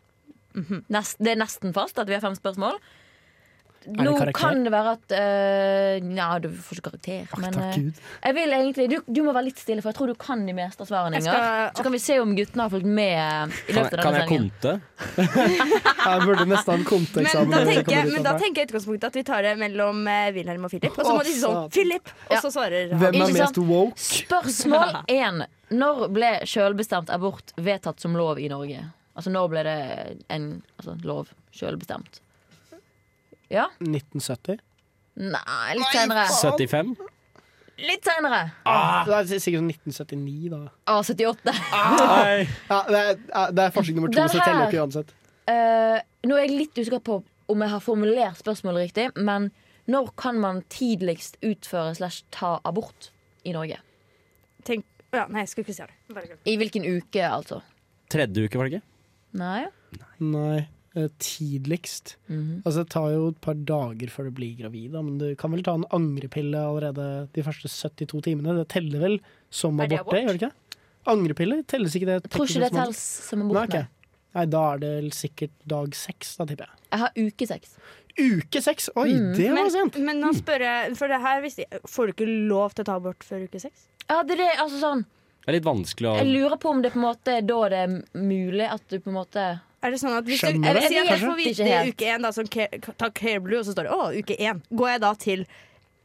Nest, 0.89 1.17
det 1.19 1.33
er 1.35 1.39
nesten 1.41 1.73
fast 1.75 1.97
at 1.99 2.07
vi 2.07 2.15
har 2.15 2.23
fem 2.23 2.35
spørsmål. 2.37 2.77
Nå 3.85 4.13
kan 4.33 4.63
det 4.65 4.71
være 4.73 4.93
at 4.95 5.13
uh, 5.13 6.15
Ja, 6.15 6.27
du 6.41 6.47
får 6.49 6.79
ikke 6.79 6.89
karakter. 6.89 7.27
Ach, 7.29 7.41
men 7.43 7.93
vil 8.35 8.55
egentlig 8.57 8.87
du, 8.91 8.97
du 9.05 9.21
må 9.25 9.33
være 9.35 9.49
litt 9.49 9.61
stille, 9.61 9.83
for 9.83 9.91
jeg 9.91 9.99
tror 9.99 10.11
du 10.13 10.15
kan 10.19 10.45
de 10.47 10.55
meste 10.57 10.87
svarene. 10.87 11.21
Skal- 11.21 11.71
Så 11.77 11.85
kan 11.85 11.93
vi 11.95 12.01
se 12.01 12.17
om 12.21 12.33
guttene 12.37 12.65
har 12.65 12.73
fulgt 12.73 12.89
med 12.89 13.53
i 13.69 13.73
Kan, 13.73 13.85
av 13.85 13.91
denne 13.91 14.03
kan 14.03 14.17
jeg 14.17 14.27
sendingen. 14.27 14.51
konte? 14.55 14.81
Jeg 16.05 16.21
burde 16.25 16.45
nesten 16.49 16.71
ha 16.71 16.77
en 16.77 16.85
Men 17.15 17.51
da 17.51 17.61
tenker, 17.65 17.91
jeg, 17.95 18.11
men 18.13 18.23
da 18.25 18.33
tenker 18.39 18.61
jeg 18.61 18.69
utgangspunktet 18.69 19.07
at 19.09 19.15
vi 19.17 19.23
tar 19.27 19.45
det 19.45 19.53
mellom 19.59 20.01
uh, 20.07 20.27
Wilhelm 20.35 20.67
og 20.67 20.73
Philip. 20.73 20.93
Og 20.97 21.05
så 21.05 21.15
må 21.15 21.23
de 21.25 21.33
si 21.33 21.41
sånn 21.41 21.69
Philip! 21.73 22.11
Og 22.29 22.37
så 22.43 22.51
svarer 22.53 22.91
han. 22.93 23.01
Hvem 23.01 23.21
er 23.25 23.33
mest 23.39 23.57
woke? 23.61 24.05
Spørsmål 24.09 24.99
én. 25.21 25.45
Når 25.75 26.05
ble 26.13 26.29
selvbestemt 26.49 27.09
abort 27.13 27.55
vedtatt 27.57 28.01
som 28.03 28.15
lov 28.17 28.39
i 28.41 28.49
Norge? 28.51 28.83
Altså 29.15 29.31
når 29.31 29.49
ble 29.51 29.63
det 29.65 29.79
en 30.33 30.47
altså, 30.77 30.97
lov 31.07 31.31
selvbestemt? 31.55 32.21
Ja? 33.51 33.67
1970? 33.83 34.61
Nei, 35.15 35.75
litt 35.79 35.91
senere. 35.95 36.25
75? 36.31 36.95
Litt 37.85 38.07
senere. 38.07 38.41
Det 38.63 39.15
er 39.17 39.27
sikkert 39.27 39.59
sånn 39.59 39.69
1979, 39.73 40.49
da. 40.53 40.59
Ah, 40.87 41.01
78. 41.03 41.53
Nei. 41.75 42.47
Ja, 42.71 42.79
det, 42.87 43.01
er, 43.03 43.53
det 43.55 43.65
er 43.65 43.75
forsøk 43.75 43.97
nummer 43.97 44.13
to, 44.13 44.25
så 44.31 44.39
teller 44.41 44.69
ikke 44.69 44.83
uansett. 44.83 45.13
Uh, 45.45 45.99
nå 46.25 46.37
er 46.39 46.47
jeg 46.47 46.55
litt 46.55 46.79
usikker 46.79 47.03
på 47.05 47.19
om 47.51 47.61
jeg 47.61 47.73
har 47.75 47.83
formulert 47.83 48.39
spørsmålet 48.39 48.87
riktig, 48.87 49.09
men 49.21 49.51
når 49.91 50.09
kan 50.17 50.39
man 50.41 50.63
tidligst 50.73 51.37
utføre 51.45 51.93
slash 51.99 52.23
ta 52.33 52.55
abort 52.65 53.11
i 53.45 53.53
Norge? 53.53 53.77
Tenk, 54.65 54.87
ja, 55.13 55.27
nei, 55.29 55.43
jeg 55.43 55.51
skulle 55.51 55.67
ikke 55.67 55.77
si 55.77 55.85
det. 55.85 56.39
I 56.49 56.55
hvilken 56.57 56.87
uke, 56.89 57.27
altså? 57.27 57.59
Tredje 58.09 58.47
uke, 58.47 58.57
var 58.57 58.69
det 58.69 58.79
ikke? 58.79 58.87
Nei? 59.37 59.59
Nei, 60.23 60.63
eh, 60.95 61.09
Mm 62.29 62.41
-hmm. 62.41 62.61
Altså, 62.65 62.83
det 62.83 62.89
tar 62.89 63.09
jo 63.11 63.27
et 63.29 63.41
par 63.41 63.53
dager 63.53 64.07
før 64.09 64.23
du 64.25 64.31
blir 64.31 64.57
gravid, 64.57 64.91
da, 64.91 65.01
men 65.01 65.17
du 65.17 65.35
kan 65.35 65.51
vel 65.51 65.63
ta 65.63 65.73
en 65.73 65.85
angrepille 65.91 66.57
allerede 66.57 67.27
de 67.33 67.43
første 67.43 67.67
72 67.67 68.21
timene. 68.21 68.57
Det 68.57 68.67
teller 68.69 68.99
vel 68.99 69.19
som 69.49 69.79
Er 69.79 69.83
abort, 69.85 70.11
det, 70.11 70.23
gjør 70.23 70.37
det 70.37 70.41
ikke? 70.41 70.51
Angrepille 71.07 71.63
telles 71.63 71.95
ikke 71.95 72.05
det? 72.05 72.23
Jeg 72.23 72.31
tror 72.31 72.45
ikke 72.45 72.59
det 72.59 72.71
telles 72.71 72.97
som 73.29 73.41
abort? 73.41 73.55
Nei, 73.55 73.63
okay. 73.63 73.85
Nei, 74.35 74.45
da 74.45 74.73
er 74.73 74.77
det 74.77 75.13
sikkert 75.13 75.51
dag 75.67 75.93
seks, 75.95 76.35
da 76.37 76.45
tipper 76.45 76.65
jeg. 76.65 76.75
Jeg 76.91 76.99
har 76.99 77.11
uke 77.15 77.47
seks. 77.47 77.77
Uke 78.15 78.61
seks! 78.63 78.89
Oi, 78.95 79.09
Mm. 79.11 79.33
det 79.35 79.49
var 79.51 79.69
sent! 79.69 79.97
men 79.99 80.21
nå 80.21 80.31
spør 80.33 80.63
jeg, 80.63 80.95
for 80.95 81.11
det 81.11 81.19
her 81.19 81.41
visste 81.43 81.65
jeg 81.65 81.81
Får 81.83 82.07
du 82.07 82.13
ikke 82.13 82.47
lov 82.47 82.73
til 82.73 82.83
å 82.83 82.87
ta 82.87 82.95
abort 82.95 83.23
før 83.27 83.43
uke 83.43 83.59
seks? 83.59 83.87
Ja, 84.09 84.23
det 84.23 84.39
er 84.39 84.55
altså 84.63 84.79
sånn 84.79 85.03
Det 85.03 85.51
er 85.51 85.57
litt 85.57 85.67
vanskelig 85.67 86.07
å 86.07 86.15
Jeg 86.21 86.31
lurer 86.31 86.57
på 86.57 86.69
om 86.71 86.81
det 86.81 86.93
på 86.93 86.99
en 87.01 87.07
måte 87.09 87.35
da 87.45 87.59
det 87.69 87.81
er 87.83 87.95
mulig 88.15 88.69
at 88.71 88.87
du 88.89 88.99
på 88.99 89.11
en 89.11 89.19
måte 89.19 89.45
Er 89.85 89.93
det 89.93 89.99
sånn 90.01 90.15
at 90.17 90.25
hvis 90.25 90.41
du, 90.41 90.47
Skjønner 90.47 90.65
jeg 90.71 90.75
det, 90.75 90.81
si 90.81 90.87
at 90.87 90.95
jeg 90.97 91.07
kanskje? 91.11 91.29
får 91.29 91.37
vite 91.37 91.67
det 91.69 91.77
i 91.77 91.91
uke 91.93 92.09
én, 92.15 92.25
da, 92.25 92.31
som 92.33 92.47
takk 92.49 93.19
ta 93.21 93.39
Blue, 93.45 93.59
og 93.61 93.65
så 93.67 93.75
står 93.75 93.85
det 93.85 93.91
'Å, 93.93 94.05
uke 94.23 94.35
én'. 94.41 94.61
Går 94.73 94.89
jeg 94.95 95.01
da 95.05 95.13
til 95.13 95.45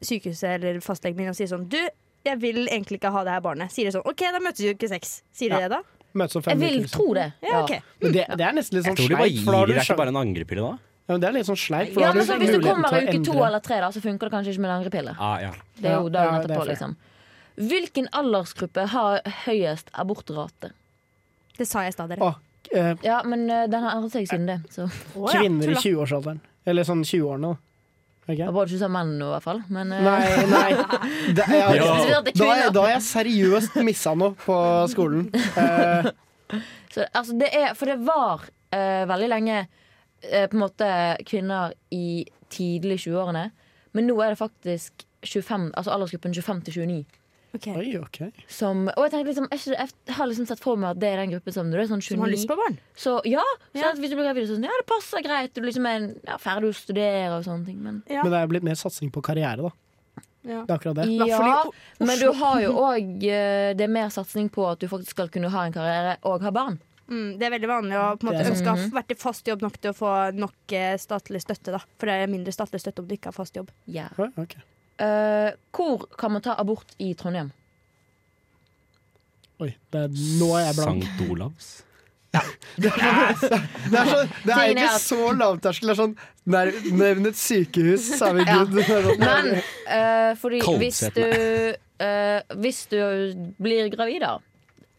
sykehuset 0.03 0.51
eller 0.59 0.81
fastlegen 0.85 1.17
min 1.17 1.29
og 1.33 1.37
sier 1.39 1.49
sånn 1.49 1.65
'Du, 1.69 1.79
jeg 2.25 2.39
vil 2.41 2.67
egentlig 2.69 2.99
ikke 3.01 3.13
ha 3.15 3.25
det 3.25 3.33
her 3.33 3.41
barnet'. 3.41 3.71
Sier 3.73 3.89
de 3.89 3.93
sånn 3.97 4.05
'OK, 4.05 4.21
da 4.33 4.39
møtes 4.39 4.61
vi 4.61 4.75
uke 4.75 4.89
seks'. 4.89 5.23
Sier 5.33 5.49
de 5.51 5.57
Ja. 5.61 5.69
det 5.69 5.71
da? 5.71 5.83
Møtes 6.15 6.37
om 6.37 6.43
Jeg 6.47 6.59
vil 6.59 6.69
uker. 6.69 6.83
liksom. 6.83 7.01
tro 7.01 7.15
det. 7.15 7.33
Ja, 7.43 7.63
ok. 7.63 7.71
Men 8.03 8.13
det, 8.13 8.25
det 8.37 8.41
er 8.47 8.53
nesten 8.53 8.75
litt 8.77 8.85
Jeg 8.85 8.93
sånn 8.93 8.97
tror 8.99 9.09
de 9.09 9.15
bare 9.17 9.31
sleip. 9.31 9.45
gir 9.47 9.75
deg 9.75 9.83
ikke 9.85 9.97
bare 9.97 10.09
en 10.09 10.17
angrepille 10.21 10.63
da. 10.71 10.79
Ja, 11.09 11.15
men 11.15 11.21
det 11.21 11.29
er 11.29 11.33
litt 11.33 11.47
sånn 11.47 11.57
sleip, 11.59 11.95
Ja, 11.97 12.13
men 12.13 12.23
så 12.27 12.39
Hvis 12.39 12.51
du 12.51 12.61
kommer 12.61 12.93
i 12.95 13.07
uke 13.19 13.25
to 13.25 13.33
eller 13.45 13.61
tre, 13.61 13.81
da, 13.81 13.89
så 13.91 14.01
funker 14.03 14.29
det 14.29 14.33
kanskje 14.33 14.53
ikke 14.55 14.61
med 14.61 14.71
angrepille. 14.71 15.17
Ah, 15.19 15.39
ja. 15.41 15.53
Det 15.81 15.87
er 15.91 15.97
jo 16.03 16.09
dagen 16.09 16.35
ja, 16.35 16.41
er 16.41 16.45
etterpå, 16.47 16.67
liksom. 16.69 16.97
Hvilken 17.59 18.09
aldersgruppe 18.13 18.87
har 18.89 19.21
høyest 19.47 19.91
abortrate? 19.95 20.71
Det 21.59 21.67
sa 21.67 21.81
jeg 21.83 21.89
i 21.89 21.93
stad, 21.93 22.09
dere. 22.11 22.19
Å, 22.21 22.35
eh, 22.75 22.95
Ja, 23.03 23.23
men 23.25 23.49
eh, 23.51 23.67
den 23.71 23.83
har 23.83 23.97
endret 23.99 24.13
seg 24.15 24.29
siden 24.31 24.47
det. 24.47 24.59
Så. 24.75 24.87
Å, 25.17 25.27
ja, 25.33 25.41
Kvinner 25.41 25.65
i 25.65 25.75
tulla. 25.75 25.83
20-årsalderen. 25.85 26.41
Eller 26.67 26.87
sånn 26.89 27.03
20-årene, 27.05 27.51
da. 27.55 27.57
Det 28.31 28.37
Ok? 28.37 28.41
var 28.47 28.53
både 28.55 28.71
ikke 28.71 28.79
sånn 28.85 28.93
menn 28.95 29.13
nå, 29.19 29.27
i 29.27 29.33
hvert 29.35 29.43
fall. 29.49 29.61
Men 29.75 29.93
eh, 29.97 30.03
Nei, 30.07 30.47
nei. 30.47 30.71
Det, 31.37 31.47
Ja. 31.51 31.71
Det 31.75 31.83
er 31.83 32.23
da, 32.23 32.33
kvinner. 32.33 32.65
er- 32.67 32.75
da 32.77 32.85
har 32.85 32.93
jeg 32.95 33.07
seriøst 33.09 33.79
missa 33.87 34.13
noe 34.15 34.37
på 34.45 34.59
skolen. 34.93 35.29
Eh, 35.35 36.11
Så, 36.95 37.05
altså, 37.15 37.37
det 37.39 37.49
er, 37.55 37.75
for 37.79 37.87
det 37.87 37.99
var 38.03 38.41
eh, 38.75 39.05
veldig 39.07 39.29
lenge 39.31 39.57
eh, 39.63 40.47
på 40.51 40.57
en 40.59 40.63
måte 40.65 40.89
kvinner 41.29 41.73
i 41.95 42.25
tidlig 42.51 42.97
20-årene. 43.07 43.45
Men 43.95 44.07
nå 44.11 44.17
er 44.23 44.33
det 44.35 44.39
faktisk 44.41 45.05
25, 45.27 45.69
altså 45.79 45.93
aldersgruppen 45.95 46.35
25 46.35 46.63
til 46.67 46.79
29. 46.83 47.05
Ok. 47.55 47.67
oi, 47.75 47.89
ok. 47.99 48.19
Som, 48.49 48.85
og 48.97 49.11
jeg, 49.11 49.25
liksom, 49.27 49.49
jeg 49.51 49.89
har 50.17 50.29
liksom 50.31 50.47
sett 50.47 50.61
for 50.63 50.79
meg 50.79 50.93
at 50.95 51.01
det 51.03 51.09
er 51.11 51.23
den 51.25 51.33
gruppen 51.35 51.55
som 51.57 51.67
når 51.67 51.81
du 51.81 51.83
er 51.83 51.89
sånn 51.91 52.03
Som 52.07 52.23
har 52.23 52.31
lyst 52.31 52.47
på 52.51 52.57
barn. 52.59 52.77
Så 52.95 53.17
ja, 53.27 53.43
så 53.75 53.81
Ja. 53.83 53.93
hvis 53.99 54.11
du 54.13 54.17
blir 54.17 54.29
gravid, 54.29 54.47
sånn, 54.49 54.63
ja, 54.69 54.71
det 54.79 54.87
passer 54.87 55.23
greit. 55.27 55.53
Du 55.55 55.63
liksom 55.67 55.87
er 55.91 56.15
ja, 56.27 56.37
ferdig 56.39 56.71
å 56.71 56.77
studere 56.79 57.39
og 57.39 57.45
sånne 57.49 57.67
ting. 57.67 57.81
Men, 57.83 58.03
Ja. 58.09 58.23
Men 58.23 58.33
det 58.33 58.39
er 58.43 58.47
blitt 58.53 58.63
mer 58.63 58.79
satsing 58.79 59.11
på 59.11 59.23
karriere, 59.23 59.67
da. 59.67 59.73
Ja. 60.43 60.63
Det 60.65 60.71
er 60.73 60.79
akkurat 60.79 60.97
det. 60.97 61.09
ja, 61.29 61.65
men 62.01 62.19
du 62.19 62.31
har 62.33 62.61
jo 62.63 62.71
òg 62.89 63.19
Det 63.21 63.83
er 63.85 63.89
mer 63.93 64.09
satsing 64.09 64.49
på 64.49 64.65
at 64.71 64.79
du 64.81 64.87
faktisk 64.89 65.11
skal 65.19 65.29
kunne 65.29 65.51
ha 65.53 65.67
en 65.67 65.73
karriere 65.75 66.17
og 66.25 66.41
ha 66.47 66.51
barn. 66.51 66.79
Mm, 67.11 67.39
det 67.41 67.43
er 67.49 67.51
veldig 67.59 67.69
vanlig 67.69 67.97
å 67.99 68.17
på 68.17 68.25
en 68.29 68.31
måte 68.31 68.47
ønske 68.53 68.71
å 68.71 68.77
ha 68.79 68.89
vært 68.95 69.11
i 69.11 69.19
fast 69.19 69.49
jobb 69.51 69.61
nok 69.67 69.77
til 69.83 69.91
å 69.91 69.97
få 69.99 70.11
nok 70.39 70.73
eh, 70.79 70.95
statlig 70.97 71.43
støtte. 71.43 71.75
da 71.75 71.81
For 71.99 72.07
det 72.07 72.15
er 72.23 72.31
mindre 72.31 72.55
statlig 72.55 72.79
støtte 72.81 73.03
om 73.03 73.09
du 73.11 73.17
ikke 73.19 73.33
har 73.33 73.37
fast 73.37 73.59
jobb. 73.59 73.69
Ja. 73.91 74.07
Oi, 74.17 74.31
Eh, 75.01 75.51
hvor 75.73 76.05
kan 76.21 76.33
man 76.35 76.43
ta 76.45 76.55
abort 76.61 76.93
i 77.01 77.13
Trondheim? 77.17 77.53
Oi, 79.61 79.71
det 79.93 80.03
er, 80.07 80.13
nå 80.41 80.49
er 80.57 80.67
jeg 80.71 80.77
blank. 80.81 81.07
Sankt 81.07 81.31
Olavs. 81.31 81.71
Det 82.81 82.87
er, 82.95 83.33
så, 83.35 83.49
det 83.91 83.99
er, 83.99 84.07
så, 84.07 84.19
det 84.47 84.53
er 84.55 84.69
ikke 84.71 84.91
så 85.03 85.31
lavterskel. 85.35 85.89
Det 85.91 85.95
er 85.97 85.99
sånn 85.99 86.13
nær- 86.55 86.77
Nevn 86.95 87.27
et 87.27 87.37
sykehus, 87.41 88.05
så 88.21 88.29
er 88.29 88.37
vi 88.39 88.45
good. 88.47 88.71
Det 88.77 88.85
sånn- 88.87 89.19
Men 89.19 89.49
uh, 89.59 90.31
fordi 90.39 90.61
hvis 90.79 91.01
du, 91.17 91.25
uh, 92.05 92.55
hvis 92.63 92.79
du 92.93 93.01
blir 93.59 93.91
gravid, 93.91 94.23
da, 94.23 94.37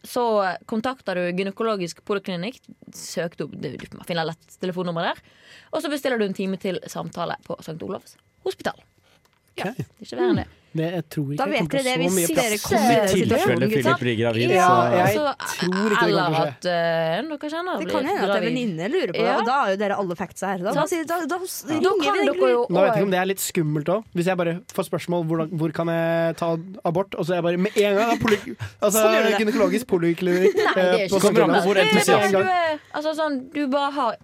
så 0.04 0.26
kontakter 0.68 1.16
du 1.22 1.24
gynekologisk 1.40 2.04
poliklinikk. 2.04 2.60
Søk 2.92 3.38
opp, 3.46 3.56
du 3.56 3.70
du 3.80 3.88
finner 4.04 4.28
lett 4.28 4.58
telefonnummeret 4.60 5.16
der. 5.16 5.34
Og 5.72 5.80
så 5.80 5.88
bestiller 5.88 6.20
du 6.20 6.26
en 6.28 6.36
time 6.36 6.60
til 6.60 6.82
samtale 6.92 7.40
på 7.48 7.56
St. 7.64 7.78
Olavs 7.80 8.18
hospital. 8.44 8.76
Ok. 9.52 9.86
Ikke 10.00 10.16
verre 10.16 10.32
enn 10.32 10.42
det. 10.44 10.48
Det, 10.72 10.86
jeg 10.88 11.04
tror 11.12 11.32
ikke 11.34 11.36
Da 11.36 11.46
vet 11.50 11.66
dere 11.72 11.82
det 11.84 11.94
hvis 12.00 12.30
dere 12.32 12.58
kommer 12.62 12.92
i 12.92 13.08
tilfelle. 13.12 13.66
Philip 13.68 13.98
blir 14.00 14.14
gravid, 14.16 14.52
Ja, 14.56 14.68
jeg 14.96 15.18
tror 15.20 15.92
ikke 15.92 16.06
det 16.06 16.14
eller 16.14 16.16
kommer 16.16 16.16
til 16.16 16.16
å 16.16 16.46
at 16.46 16.68
en 16.70 17.28
dere 17.28 17.50
kjenner 17.52 17.82
Det 17.82 17.88
kan 17.90 18.08
hende 18.08 18.22
at 18.24 18.32
en 18.38 18.46
venninne 18.46 18.88
lurer 18.94 19.12
på 19.12 19.26
det, 19.26 19.34
og 19.36 19.50
da 19.50 19.58
har 19.58 19.74
jo 19.74 19.80
dere 19.82 19.98
alle 20.00 20.16
factsa 20.16 20.54
her. 20.54 20.64
Da, 20.64 20.72
da, 20.72 20.86
da, 20.88 21.18
da, 21.28 21.38
Da 21.42 21.76
ringer 21.76 22.00
kan 22.06 22.16
vi 22.16 22.24
dere 22.30 22.50
jo 22.54 22.64
Nå 22.72 22.86
vet 22.86 22.88
jeg 22.88 22.96
ikke 22.96 23.08
om 23.08 23.12
det 23.12 23.20
er 23.20 23.28
litt 23.28 23.44
skummelt 23.44 23.92
òg. 23.92 24.08
Hvis 24.16 24.32
jeg 24.32 24.40
bare 24.40 24.56
får 24.72 24.88
spørsmål 24.88 25.28
hvor, 25.28 25.44
hvor 25.60 25.76
kan 25.76 25.92
jeg 25.92 26.40
ta 26.40 26.50
abort, 26.88 27.20
og 27.20 27.28
så 27.28 27.36
er 27.36 27.42
jeg 27.42 27.48
bare 27.50 27.62
med 27.68 27.80
en 27.84 28.00
gang 28.00 28.24
poly, 28.24 28.40
altså, 28.84 28.96
Sånn 29.02 29.28
det. 29.28 29.36
gynekologisk 29.42 29.92
poliklinikk 29.92 30.56
Nei, 30.56 30.72
det 30.72 30.88
er 30.88 30.92
eh, 30.96 31.06
ikke 31.10 31.20
så 31.20 31.36
Det 31.36 31.92
du 32.32 32.40
er 32.40 32.80
Altså 32.96 33.16
sånn, 33.18 33.42
du 33.52 33.66
bare 33.68 33.92
har 33.98 34.16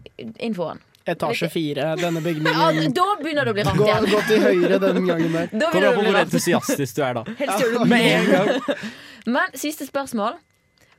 infoen. 0.48 0.80
Etasje 1.08 1.48
fire, 1.52 1.86
denne 1.96 2.20
Ja, 2.20 2.24
bygningen. 2.26 2.92
da 2.96 3.06
begynner 3.22 3.48
det 3.48 3.52
å 3.52 3.56
bli 3.56 3.64
rart 3.68 3.80
igjen. 3.84 4.08
gå 4.12 4.20
til 4.28 4.42
høyre 4.44 4.78
den 4.82 5.06
gangen 5.08 5.32
der. 5.38 5.48
Da 5.62 5.70
Kommer 5.72 5.88
an 5.88 5.96
på 5.98 6.04
hvor 6.08 6.18
entusiastisk 6.20 6.98
du 6.98 7.02
er, 7.06 7.14
da. 7.20 7.22
Helst 7.40 7.62
gjør 7.64 7.72
du 7.72 7.78
det. 7.78 7.88
Med 7.88 8.08
en 8.12 8.28
gang. 8.34 8.84
Men 9.38 9.56
siste 9.58 9.86
spørsmål. 9.88 10.36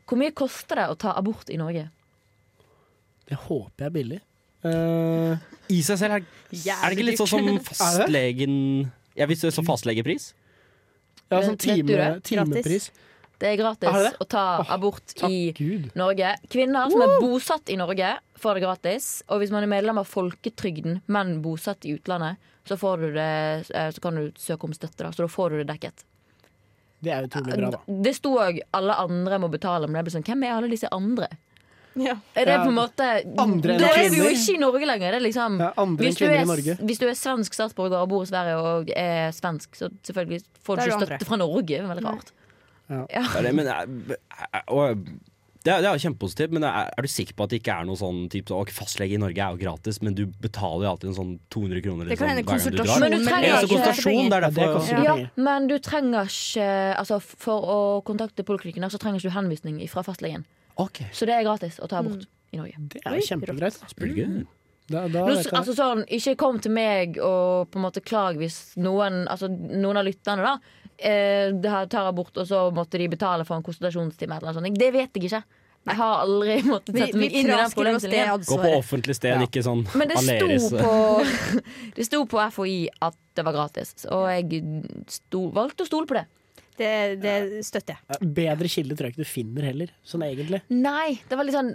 Hvor 0.09 0.17
mye 0.17 0.33
koster 0.33 0.81
det 0.81 0.87
å 0.89 0.95
ta 0.97 1.13
abort 1.19 1.49
i 1.53 1.57
Norge? 1.61 1.85
Det 3.29 3.37
håper 3.45 3.85
jeg 3.85 3.89
er 3.91 3.93
billig. 3.93 4.19
Uh, 4.65 5.37
I 5.71 5.83
seg 5.85 5.99
selv 6.01 6.17
er, 6.17 6.23
er 6.51 6.89
det 6.89 6.95
ikke 6.97 7.05
litt 7.11 7.19
sånn 7.21 7.29
som 7.31 7.45
fastlegen 7.63 8.55
Jeg 9.15 9.29
visste 9.29 9.47
det 9.47 9.55
som 9.55 9.63
fastlegepris. 9.63 10.33
ja, 11.29 11.39
sånn 11.45 11.55
time, 11.61 12.09
timepris. 12.25 12.89
Det 13.39 13.47
er 13.47 13.55
gratis 13.59 13.87
Er 13.87 13.95
det 13.95 14.09
det? 14.09 14.17
å 14.19 14.27
ta 14.27 14.43
oh, 14.59 14.71
abort 14.75 15.13
i 15.29 15.51
Gud. 15.55 15.89
Norge. 15.99 16.33
Kvinner 16.51 16.91
som 16.91 17.03
er 17.05 17.15
bosatt 17.23 17.71
i 17.71 17.77
Norge, 17.79 18.11
får 18.39 18.59
det 18.59 18.63
gratis. 18.65 19.07
Og 19.31 19.39
hvis 19.39 19.53
man 19.55 19.63
er 19.63 19.71
medlem 19.71 20.01
av 20.01 20.09
folketrygden, 20.11 20.99
men 21.07 21.37
bosatt 21.45 21.87
i 21.87 21.95
utlandet, 21.95 22.39
så, 22.67 22.77
får 22.77 23.05
du 23.05 23.07
det, 23.15 23.31
eh, 23.71 23.89
så 23.95 24.03
kan 24.03 24.19
du 24.19 24.31
søke 24.37 24.67
om 24.67 24.75
støtte. 24.75 25.05
Da, 25.05 25.13
så 25.15 25.23
da 25.23 25.31
får 25.31 25.55
du 25.55 25.61
det 25.61 25.69
dekket. 25.71 26.03
Det 26.99 27.13
er 27.15 27.29
utrolig 27.29 27.55
bra, 27.55 27.69
da. 27.77 27.79
Det 27.87 28.11
sto 28.17 28.33
òg 28.43 28.59
'alle 28.75 28.95
andre 28.99 29.39
må 29.39 29.47
betale', 29.47 29.87
men 29.87 30.01
jeg 30.01 30.09
ble 30.09 30.13
sånn, 30.17 30.27
hvem 30.27 30.43
er 30.43 30.57
alle 30.57 30.71
disse 30.71 30.91
andre? 30.91 31.29
Ja. 31.95 32.17
Er 32.35 32.45
det 32.45 32.57
på 32.59 32.69
en 32.69 32.75
måte 32.77 33.05
andre 33.39 33.75
enn 33.75 33.81
Da 33.81 33.89
er 33.97 34.09
vi 34.11 34.19
jo 34.21 34.27
ikke 34.29 34.55
i 34.55 34.59
Norge 34.61 34.85
lenger. 34.85 35.15
Det 35.15 35.19
er 35.19 35.25
liksom 35.25 35.59
Ja, 35.59 35.71
andre 35.75 36.05
enn 36.05 36.13
hvis 36.13 36.19
du, 36.19 36.25
er, 36.27 36.41
i 36.43 36.45
Norge. 36.45 36.75
hvis 36.85 36.99
du 37.01 37.07
er 37.07 37.15
svensk 37.17 37.55
statsborger 37.55 38.03
og 38.03 38.09
bor 38.09 38.23
i 38.23 38.29
Sverige 38.29 38.57
og 38.61 38.91
er 38.95 39.31
svensk, 39.35 39.73
så 39.75 39.89
selvfølgelig 40.05 40.43
får 40.63 40.75
du 40.75 40.81
ikke 40.83 40.99
støtte 40.99 41.15
støtte 41.15 41.29
fra 41.31 41.39
Norge. 41.41 41.81
Veldig 41.89 42.05
rart. 42.05 42.31
Det 42.89 43.07
er 43.37 43.41
det, 43.43 43.55
men 43.55 43.65
jeg- 43.65 44.63
og 44.67 44.97
det 45.61 45.73
er, 45.73 45.81
det 45.83 45.89
er 45.91 45.99
kjempepositivt, 45.99 46.51
men 46.55 46.63
er, 46.63 46.87
er 46.97 47.01
du 47.03 47.07
sikker 47.11 47.35
på 47.35 47.43
at 47.43 47.49
det 47.51 47.57
ikke 47.61 47.73
er 47.81 47.85
noe 47.85 47.97
sånn 47.99 48.29
typ, 48.31 48.49
ok, 48.55 48.69
Fastlege 48.71 49.13
i 49.17 49.19
Norge 49.19 49.37
er 49.43 49.51
jo 49.53 49.59
gratis, 49.59 50.01
men 50.01 50.15
du 50.15 50.21
betaler 50.25 50.85
jo 50.87 50.91
alltid 50.93 51.09
en 51.11 51.17
sånn 51.17 51.33
200 51.51 51.81
kroner 51.83 52.07
Det 52.07 52.17
kan 52.17 52.29
liksom, 52.29 52.29
hende 52.31 52.43
hver 52.47 52.57
gang 52.57 52.71
du 52.71 52.77
drar. 52.77 52.87
konsultasjon 52.87 52.99
Men 53.03 53.11
du 53.11 53.25
trenger 53.27 53.47
Ja, 53.49 53.59
ikke- 53.59 53.69
konsultasjon, 53.75 54.29
det 54.29 54.37
er 54.37 54.41
Ja, 54.41 54.49
det 54.49 54.55
derfor 54.55 54.73
koster 54.79 55.03
Ja, 55.03 55.15
men 55.35 55.67
du 55.67 55.77
trenger 55.79 56.23
ikke 56.31 56.97
Altså 56.97 57.21
For 57.21 57.61
å 57.61 58.03
kontakte 58.07 58.43
poliklinikken 58.47 58.89
så 58.89 58.97
trenger 58.97 59.19
ikke 59.19 59.29
du 59.29 59.35
henvisning 59.35 59.89
fra 59.89 60.01
fastlegen. 60.01 60.45
Okay. 60.77 61.07
Så 61.11 61.25
det 61.27 61.35
er 61.35 61.43
gratis 61.43 61.77
å 61.83 61.87
ta 61.89 61.99
abort 61.99 62.25
i 62.53 62.57
Norge. 62.57 62.73
Det 62.89 63.01
er 63.05 63.19
kjempegreit. 63.19 63.77
good. 63.99 64.47
Da, 64.89 65.05
da 65.11 65.23
Nå, 65.27 65.37
altså 65.37 65.75
sånn, 65.77 66.03
ikke 66.09 66.35
kom 66.39 66.59
til 66.63 66.73
meg 66.73 67.19
og 67.21 67.69
på 67.69 67.77
en 67.77 67.83
måte 67.85 68.01
klag 68.01 68.39
hvis 68.39 68.73
noen 68.81 69.27
Altså 69.29 69.49
noen 69.51 69.99
av 70.01 70.07
lytterne 70.07 70.45
da 70.45 70.55
eh, 70.99 71.87
tar 71.89 72.07
abort, 72.09 72.35
og 72.37 72.47
så 72.47 72.65
måtte 72.75 72.99
de 72.99 73.07
betale 73.11 73.45
for 73.47 73.59
en 73.59 73.65
konsultasjonstime. 73.65 74.37
Eller 74.37 74.51
noe 74.51 74.59
sånt. 74.59 74.79
Det 74.79 74.91
vet 74.95 75.15
jeg 75.15 75.29
ikke. 75.29 75.43
Jeg 75.89 75.95
har 75.95 76.23
aldri 76.25 76.57
måttet 76.67 76.97
sette 76.97 77.17
meg 77.17 77.31
inn 77.33 77.47
i 77.47 77.53
den 77.55 77.71
problemstillingen. 77.73 78.43
Gå 78.49 78.57
på 78.59 78.73
offentlig 78.75 79.15
sted, 79.15 79.45
ikke 79.45 79.63
sånn 79.65 79.85
Men 79.97 80.11
det 80.11 80.17
Aleris. 80.19 80.67
sto, 80.67 80.81
på, 80.83 81.61
det 81.95 82.07
sto 82.09 82.19
på 82.29 82.41
FHI 82.57 82.75
at 83.07 83.17
det 83.39 83.45
var 83.47 83.55
gratis, 83.55 83.95
og 84.11 84.27
jeg 84.27 84.61
sto, 85.07 85.45
valgte 85.55 85.87
å 85.87 85.89
stole 85.89 86.09
på 86.09 86.19
det. 86.19 86.25
Det, 86.79 86.91
det 87.23 87.63
støtter 87.67 87.95
jeg. 87.95 88.27
Bedre 88.35 88.69
kilde 88.71 88.95
tror 88.95 89.09
jeg 89.09 89.15
ikke 89.15 89.25
du 89.25 89.31
finner 89.31 89.65
heller, 89.71 89.95
sånn 90.07 90.23
egentlig. 90.27 90.61
Nei, 90.71 91.17
det 91.27 91.39
var 91.39 91.47
litt 91.47 91.57
sånn 91.57 91.73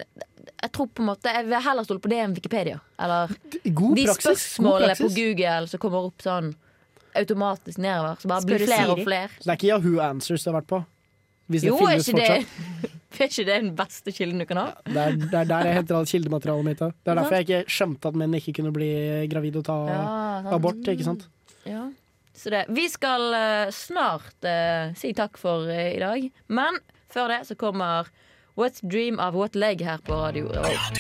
Jeg 0.50 0.72
tror 0.74 0.88
på 0.90 1.02
en 1.02 1.08
måte 1.08 1.32
Jeg 1.32 1.46
vil 1.46 1.62
heller 1.64 1.86
stole 1.86 2.02
på 2.04 2.10
det 2.12 2.18
enn 2.24 2.34
Wikipedia. 2.36 2.80
Eller 3.00 3.32
God 3.64 3.96
de 3.96 4.06
praksis. 4.08 4.24
Spørsmålene 4.24 4.96
på. 4.98 5.10
Google 5.16 5.68
som 5.70 5.82
kommer 5.82 6.08
opp 6.10 6.24
sånn 6.24 6.52
automatisk 7.14 7.78
nedover. 7.78 8.18
Så 8.20 8.30
bare 8.30 8.48
blir 8.48 8.66
flere 8.66 8.90
og 8.96 9.04
flere. 9.06 9.30
Så 9.38 9.46
det 9.46 9.52
er 9.54 9.60
ikke 9.60 9.70
Yahoo 9.70 10.02
Answers 10.02 10.44
du 10.44 10.50
har 10.50 10.58
vært 10.60 10.70
på? 10.72 10.80
Hvis 11.52 11.66
Jo, 11.68 11.76
det 11.86 12.00
ikke 12.00 12.18
det. 12.22 12.92
Er 13.14 13.28
ikke 13.28 13.44
det 13.46 13.58
den 13.60 13.74
beste 13.78 14.14
kilden 14.14 14.42
du 14.42 14.46
kan 14.48 14.58
ha? 14.58 14.68
Det 14.88 14.96
er, 14.98 15.18
det 15.20 15.36
er 15.44 15.50
der 15.50 15.68
jeg 15.68 15.78
henter 15.78 15.98
alt 16.00 16.10
kildematerialet 16.10 16.66
mitt. 16.66 16.80
da. 16.80 16.88
Det 16.90 17.12
er 17.12 17.20
derfor 17.20 17.36
jeg 17.36 17.46
ikke 17.46 17.76
skjønte 17.76 18.10
at 18.10 18.18
menn 18.18 18.38
ikke 18.40 18.56
kunne 18.56 18.72
bli 18.74 18.90
gravid 19.30 19.60
og 19.60 19.66
ta 19.68 19.76
Ja, 19.90 20.00
abort. 20.56 20.80
ikke 20.90 21.06
sant? 21.06 21.28
Ja. 21.68 21.84
Så 22.34 22.50
det. 22.50 22.64
Vi 22.74 22.88
skal 22.90 23.28
eh, 23.38 23.70
snart 23.70 24.42
uh, 24.42 24.90
si 24.98 25.12
takk 25.14 25.38
for 25.38 25.68
uh, 25.70 25.86
i 25.94 26.00
dag. 26.02 26.26
Men 26.50 26.80
før 27.14 27.30
det 27.30 27.44
så 27.46 27.54
kommer 27.54 28.10
What 28.56 28.80
Dream 28.86 29.18
of 29.18 29.34
What 29.34 29.54
Leg 29.58 29.80
her 29.82 29.98
på 30.06 30.14
Radio 30.14 30.48
Revolt. 30.52 30.98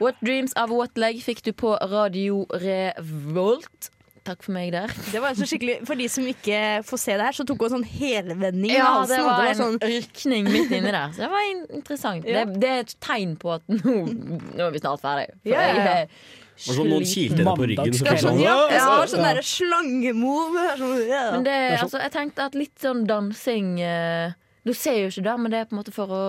What 0.00 0.16
Dreams 0.20 0.52
of 0.60 0.70
What 0.70 0.98
Leg 1.00 1.22
fikk 1.24 1.42
du 1.46 1.52
på 1.56 1.76
Radio 1.88 2.42
Revolt. 2.52 3.90
Takk 4.26 4.42
for 4.42 4.52
meg 4.56 4.72
der. 4.74 4.90
Det 5.12 5.20
var 5.22 5.36
så 5.38 5.46
skikkelig, 5.46 5.76
For 5.86 5.94
de 5.94 6.08
som 6.10 6.24
ikke 6.26 6.58
får 6.84 6.98
se 6.98 7.14
det 7.14 7.26
her, 7.28 7.36
så 7.38 7.44
tok 7.46 7.60
hun 7.62 7.76
sånn 7.76 7.84
helvending 7.86 8.72
i 8.72 8.74
Ja, 8.74 8.88
halsen. 8.96 9.12
det 9.14 9.20
og 9.22 9.28
var 9.30 9.50
en 9.52 9.60
sånn, 9.60 9.76
rykning 9.86 10.48
midt 10.50 10.72
inni 10.74 10.90
der. 10.90 11.12
Så 11.14 11.22
det 11.22 11.28
var 11.30 11.44
interessant. 11.78 12.26
Ja. 12.26 12.42
Det, 12.44 12.60
det 12.64 12.72
er 12.74 12.82
et 12.84 12.96
tegn 13.06 13.36
på 13.40 13.54
at 13.54 13.62
nå, 13.70 13.94
nå 14.58 14.66
er 14.66 14.74
vi 14.74 14.82
snart 14.82 15.00
ferdig. 15.04 15.28
For 15.44 15.52
Ja, 15.54 15.60
ja, 15.62 15.68
ja. 15.68 15.74
jeg 15.76 15.86
er 15.86 16.08
Det 16.56 16.66
var 16.66 16.74
som 16.80 16.88
noen 16.90 17.06
kilte 17.06 17.38
henne 17.38 17.54
på 17.62 17.68
ryggen. 17.70 17.94
Så 18.00 18.16
sånn, 18.26 18.40
ja, 18.42 18.56
ja, 18.56 18.66
jeg 18.74 18.82
Ja, 18.82 19.06
sånn 19.14 19.24
derre 19.30 19.46
slangemove. 19.46 20.66
Sånn, 20.82 20.96
ja. 21.06 21.22
Men 21.36 21.46
det, 21.46 21.54
Det 21.56 21.78
sånn- 21.78 21.84
altså, 21.86 22.02
jeg 22.02 22.12
tenkte 22.18 22.46
at 22.50 22.54
litt 22.58 22.74
sånn 22.82 23.06
dansing 23.08 23.70
eh, 23.80 24.34
Du 24.66 24.74
ser 24.74 24.98
jo 24.98 25.10
ikke 25.12 25.24
det, 25.26 25.34
men 25.40 25.52
det 25.52 25.62
er 25.62 25.68
på 25.70 25.76
en 25.76 25.80
måte 25.80 25.94
for 25.94 26.12
å 26.12 26.22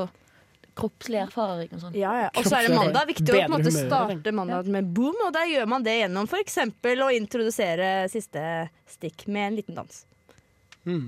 kroppslig 0.78 1.20
erfaring 1.24 1.72
og 1.74 1.82
sånn. 1.82 1.96
Ja, 1.98 2.12
ja. 2.22 2.32
Og 2.38 2.46
så 2.46 2.60
er 2.60 2.68
det 2.68 2.76
mandag. 2.78 3.08
Viktig 3.10 3.34
å 3.34 3.38
på 3.38 3.46
en 3.48 3.54
måte 3.56 3.74
starte 3.74 4.34
mandag 4.36 4.70
med 4.74 4.92
boom, 4.94 5.18
og 5.26 5.32
der 5.36 5.50
gjør 5.50 5.70
man 5.74 5.86
det 5.86 5.96
gjennom 6.04 6.30
f.eks. 6.30 6.60
å 6.62 7.08
introdusere 7.16 7.88
siste 8.14 8.44
stikk 8.90 9.26
med 9.26 9.48
en 9.48 9.58
liten 9.58 9.80
dans. 9.80 10.04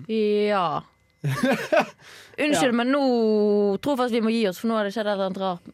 Ja. 0.09 0.81
Unnskyld, 2.43 2.75
men 2.75 2.93
nå 2.95 3.03
tror 3.83 3.93
jeg 3.93 4.01
faktisk 4.01 4.17
vi 4.17 4.25
må 4.25 4.33
gi 4.33 4.47
oss, 4.49 4.61
for 4.61 4.71
nå 4.71 4.79
har 4.79 4.87
det 4.87 4.95
skjedd 4.95 5.07
et 5.07 5.13
eller 5.13 5.29
annet 5.29 5.43
rart 5.43 5.69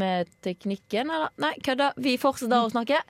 med 0.00 0.30
teknikken. 0.44 1.10
Eller? 1.10 1.34
Nei, 1.42 1.54
kødda. 1.64 1.90
Vi 2.00 2.14
fortsetter 2.20 2.62
å 2.68 2.72
snakke. 2.72 3.02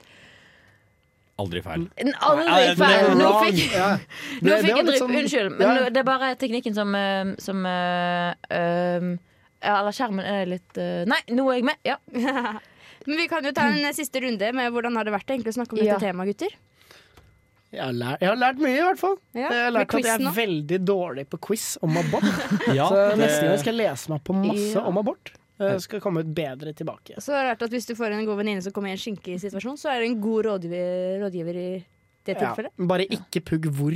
Aldri 1.41 1.61
feil. 1.65 1.87
Aldri 1.97 2.75
feil. 2.79 3.11
Nå 3.19 3.31
fikk, 3.41 3.61
Ja. 3.75 3.89
nå 3.97 3.99
Det- 4.41 4.49
det 4.49 4.59
fikk 4.63 4.75
jeg 4.77 4.85
drypp. 4.85 5.01
sånn- 5.01 5.17
Unnskyld, 5.21 5.51
men 5.57 5.61
Ja. 5.67 5.73
nå, 5.75 5.93
det 5.93 5.97
er 5.97 6.07
bare 6.07 6.35
teknikken 6.35 6.73
som, 6.77 6.95
eh, 6.95 7.35
som 7.39 7.65
um, 7.65 9.19
ja, 9.61 9.79
Eller 9.79 9.91
skjermen 9.93 10.25
er 10.25 10.45
litt 10.49 10.77
uh, 10.77 11.03
Nei, 11.05 11.21
nå 11.29 11.49
er 11.51 11.55
jeg 11.61 11.65
med. 11.65 11.75
Ja. 11.85 11.97
Men 13.07 13.17
vi 13.17 13.27
kan 13.27 13.43
jo 13.43 13.49
ta 13.51 13.63
en 13.65 13.93
siste 13.97 14.21
runde 14.21 14.51
med 14.53 14.71
hvordan 14.71 14.93
har 14.95 15.03
det 15.07 15.13
vært 15.15 15.25
egentlig 15.33 15.55
å 15.55 15.57
snakke 15.57 15.73
om 15.73 15.79
Ja. 15.81 15.95
dette 15.97 16.05
temaet, 16.05 16.27
gutter. 16.35 16.53
Jeg 17.71 17.81
har, 17.81 17.93
lært, 17.95 18.19
jeg 18.21 18.29
har 18.29 18.35
lært 18.37 18.57
mye, 18.61 18.77
i 18.77 18.83
hvert 18.83 18.99
fall. 18.99 19.15
Ja, 19.33 19.47
jeg 19.49 19.63
har 19.63 19.71
lært 19.71 19.95
at 19.95 20.03
jeg 20.03 20.13
er 20.19 20.23
nå. 20.25 20.33
veldig 20.35 20.79
dårlig 20.85 21.23
på 21.31 21.39
quiz 21.47 21.77
om 21.81 21.95
abort. 21.97 22.21
Ja, 22.77 22.89
Så 22.91 23.15
neste 23.17 23.47
gang 23.47 23.57
skal 23.63 23.73
jeg 23.77 23.87
lese 23.87 24.09
meg 24.13 24.21
på 24.27 24.35
masse 24.37 24.75
Ja. 24.75 24.83
om 24.85 24.97
abort. 25.01 25.31
Jeg 25.61 25.85
skal 25.85 26.03
komme 26.03 26.25
ut 26.25 26.33
bedre 26.35 26.73
tilbake. 26.77 27.21
Så 27.21 27.33
er 27.35 27.43
det 27.43 27.49
rart 27.51 27.65
at 27.67 27.73
Hvis 27.75 27.87
du 27.89 27.95
får 27.97 28.17
en 28.17 28.27
god 28.27 28.41
venninne 28.41 28.63
som 28.65 28.73
kommer 28.75 28.91
i 28.91 28.97
en 28.97 29.01
skinkig 29.01 29.39
situasjon, 29.43 29.79
så 29.79 29.93
er 29.93 30.03
det 30.03 30.11
en 30.11 30.21
god 30.23 30.47
rådgiver, 30.49 31.19
rådgiver 31.25 31.59
i 31.61 31.71
det 32.25 32.35
Ja, 32.37 32.51
bare 32.85 33.07
ikke 33.09 33.41
pugg 33.41 33.65
hvor. 33.73 33.95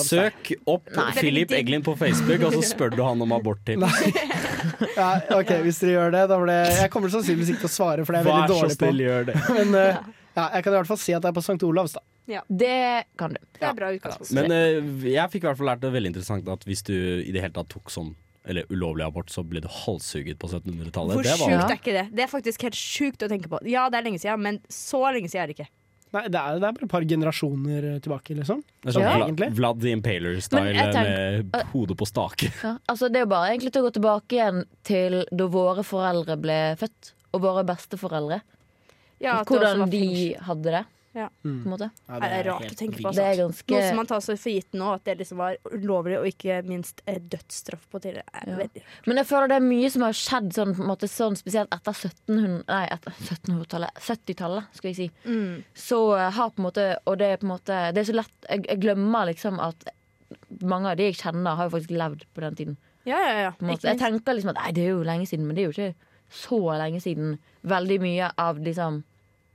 søk 0.00 0.54
opp 0.64 0.88
Nei. 0.96 1.10
Philip 1.18 1.50
Eglin 1.52 1.82
på 1.84 1.92
Facebook, 1.96 2.40
og 2.40 2.54
så 2.56 2.62
spør 2.64 2.96
du 2.96 3.02
han 3.04 3.20
om 3.20 3.32
aborttips. 3.36 3.84
Ja, 4.96 5.20
ok, 5.36 5.50
Hvis 5.66 5.78
dere 5.82 5.92
gjør 5.92 6.14
det, 6.14 6.22
da 6.30 6.38
blir 6.40 6.70
Jeg 6.80 6.90
kommer 6.90 7.12
sannsynligvis 7.12 7.52
ikke 7.52 7.66
til 7.66 7.68
å 7.68 7.74
svare, 7.74 8.04
for 8.06 8.16
det 8.16 8.22
er 8.22 8.28
Vær 8.28 8.38
veldig 8.38 8.48
så 8.48 8.54
dårlig 8.54 8.78
på. 8.78 8.88
snill, 8.88 9.02
gjør 9.04 9.26
det. 9.28 9.36
Men 9.58 9.76
uh, 9.76 10.10
ja, 10.34 10.46
jeg 10.56 10.64
kan 10.64 10.72
i 10.72 10.76
hvert 10.78 10.90
fall 10.90 11.00
si 11.04 11.14
at 11.16 11.24
det 11.24 11.30
er 11.30 11.36
på 11.36 11.44
St. 11.44 11.58
Olavs. 11.68 11.96
da 11.98 12.40
Det 12.48 12.78
kan 13.20 13.36
du. 13.36 13.40
Det 13.58 13.68
er 13.68 13.76
bra 13.76 13.92
utgangspunkt. 13.92 14.34
Men 14.38 14.54
uh, 14.56 15.06
jeg 15.12 15.34
fikk 15.34 15.44
i 15.44 15.50
hvert 15.50 15.60
fall 15.60 15.70
lært 15.74 15.84
det 15.84 15.92
veldig 15.94 16.14
interessant 16.14 16.48
at 16.56 16.64
hvis 16.68 16.84
du 16.88 16.94
i 16.96 17.34
det 17.34 17.44
hele 17.44 17.54
tatt 17.58 17.70
tok 17.76 17.92
sånn 17.92 18.14
eller 18.44 18.66
ulovlig 18.72 19.04
abort, 19.06 19.30
så 19.32 19.42
ble 19.46 19.62
du 19.64 19.68
halshugget 19.72 20.38
på 20.38 20.50
1700-tallet. 20.50 21.16
Hvor 21.16 21.24
sjukt 21.24 21.70
er 21.70 21.78
ikke 21.78 21.94
det? 21.96 22.02
Det 22.12 22.26
er 22.26 22.28
faktisk 22.32 22.66
helt 22.66 22.76
sjukt 22.76 23.24
å 23.24 23.28
tenke 23.30 23.48
på. 23.48 23.60
Ja, 23.68 23.86
det 23.90 24.00
er 24.02 24.06
lenge 24.10 24.20
siden, 24.20 24.42
men 24.44 24.58
så 24.68 25.00
lenge 25.14 25.30
siden 25.32 25.42
er 25.46 25.50
det 25.52 25.56
ikke. 25.58 25.70
Nei, 26.14 26.20
det 26.30 26.38
er, 26.38 26.58
det 26.62 26.68
er 26.68 26.74
bare 26.76 26.86
et 26.86 26.90
par 26.92 27.02
generasjoner 27.10 27.86
eh, 27.88 27.94
tilbake, 28.04 28.36
liksom. 28.38 28.60
det 28.84 28.92
er 28.92 28.94
sånn 28.94 29.02
Ja. 29.02 29.14
Vla- 29.34 29.48
Vlad 29.56 29.80
the 29.82 29.90
Impaler-style 29.96 30.84
med 30.94 31.56
hodet 31.72 31.96
på 31.98 32.06
stake. 32.06 32.52
Ja, 32.62 32.76
altså 32.86 33.08
Det 33.10 33.18
er 33.18 33.24
jo 33.24 33.30
bare 33.32 33.48
egentlig 33.50 33.72
til 33.74 33.82
å 33.82 33.88
gå 33.88 33.94
tilbake 33.96 34.36
igjen 34.38 34.60
til 34.86 35.16
da 35.32 35.48
våre 35.50 35.82
foreldre 35.82 36.36
ble 36.38 36.58
født, 36.78 37.10
og 37.34 37.42
våre 37.42 37.64
besteforeldre. 37.66 38.38
Ja, 39.24 39.40
Hvordan 39.48 39.88
de 39.90 40.04
hadde 40.46 40.76
det. 40.76 40.84
Ja. 41.14 41.28
På 41.42 41.48
en 41.48 41.70
måte. 41.70 41.86
Ja, 42.08 42.18
Det 42.20 42.28
er 42.34 42.44
rart 42.50 42.64
å 42.66 42.76
tenke 42.76 42.98
på. 42.98 43.06
Altså. 43.08 43.20
Det 43.20 43.26
er 43.28 43.36
ganske 43.44 43.70
Noe 43.74 43.82
som 43.88 43.96
man 44.00 44.06
tar 44.10 44.20
så 44.24 44.34
for 44.36 44.50
gitt 44.50 44.72
nå, 44.74 44.88
at 44.96 45.04
det 45.06 45.14
liksom 45.20 45.38
var 45.38 45.56
ulovlig, 45.70 46.16
og 46.18 46.26
ikke 46.26 46.56
minst 46.66 47.02
eh, 47.06 47.20
dødsstraff 47.20 47.84
på 47.92 48.00
tidligere. 48.02 48.24
er 48.34 48.48
Ja. 48.50 48.56
veldig 48.56 48.82
Men 49.06 49.16
jeg 49.22 49.26
føler 49.26 49.48
det 49.48 49.56
er 49.60 49.66
mye 49.68 49.90
som 49.94 50.02
har 50.02 50.12
skjedd 50.12 50.50
sånn, 50.58 50.74
på 50.74 50.82
en 50.82 50.90
måte, 50.90 51.08
sånn 51.08 51.36
spesielt 51.38 51.70
etter 51.72 51.92
1700 51.94 52.64
Nei, 52.66 52.84
etter 52.90 53.12
1700-tallet. 53.12 53.94
70-tallet, 54.08 54.64
skal 54.74 54.90
vi 54.90 54.94
si. 54.94 55.10
mm. 55.24 55.64
Så 55.74 56.00
eh, 56.18 56.30
har 56.30 56.50
på 56.50 56.58
en 56.58 56.66
måte 56.68 56.88
Og 57.06 57.18
det 57.18 57.26
er 57.30 57.36
på 57.38 57.46
en 57.46 57.54
måte 57.54 57.78
Det 57.94 58.02
er 58.02 58.10
så 58.10 58.16
lett 58.18 58.48
Jeg, 58.50 58.66
jeg 58.68 58.80
glemmer 58.80 59.26
liksom 59.30 59.60
at 59.60 59.84
mange 60.64 60.90
av 60.90 60.96
de 60.98 61.04
jeg 61.12 61.14
kjenner, 61.20 61.54
har 61.56 61.68
jo 61.68 61.76
faktisk 61.76 61.90
levd 61.94 62.24
på 62.34 62.40
den 62.42 62.54
tiden. 62.58 62.76
Ja, 63.06 63.18
ja, 63.20 63.34
ja. 63.44 63.50
På 63.52 63.66
måte. 63.68 63.86
Jeg 63.86 63.98
tenker 64.00 64.34
liksom 64.34 64.50
at 64.50 64.56
nei, 64.64 64.70
det 64.72 64.82
er 64.86 64.90
jo 64.96 65.02
lenge 65.06 65.26
siden, 65.28 65.46
men 65.46 65.54
det 65.54 65.62
er 65.62 65.70
jo 65.70 65.74
ikke 65.76 65.94
så 66.34 66.58
lenge 66.80 67.00
siden. 67.04 67.36
Veldig 67.62 67.98
mye 68.02 68.30
av 68.40 68.58
liksom 68.58 69.02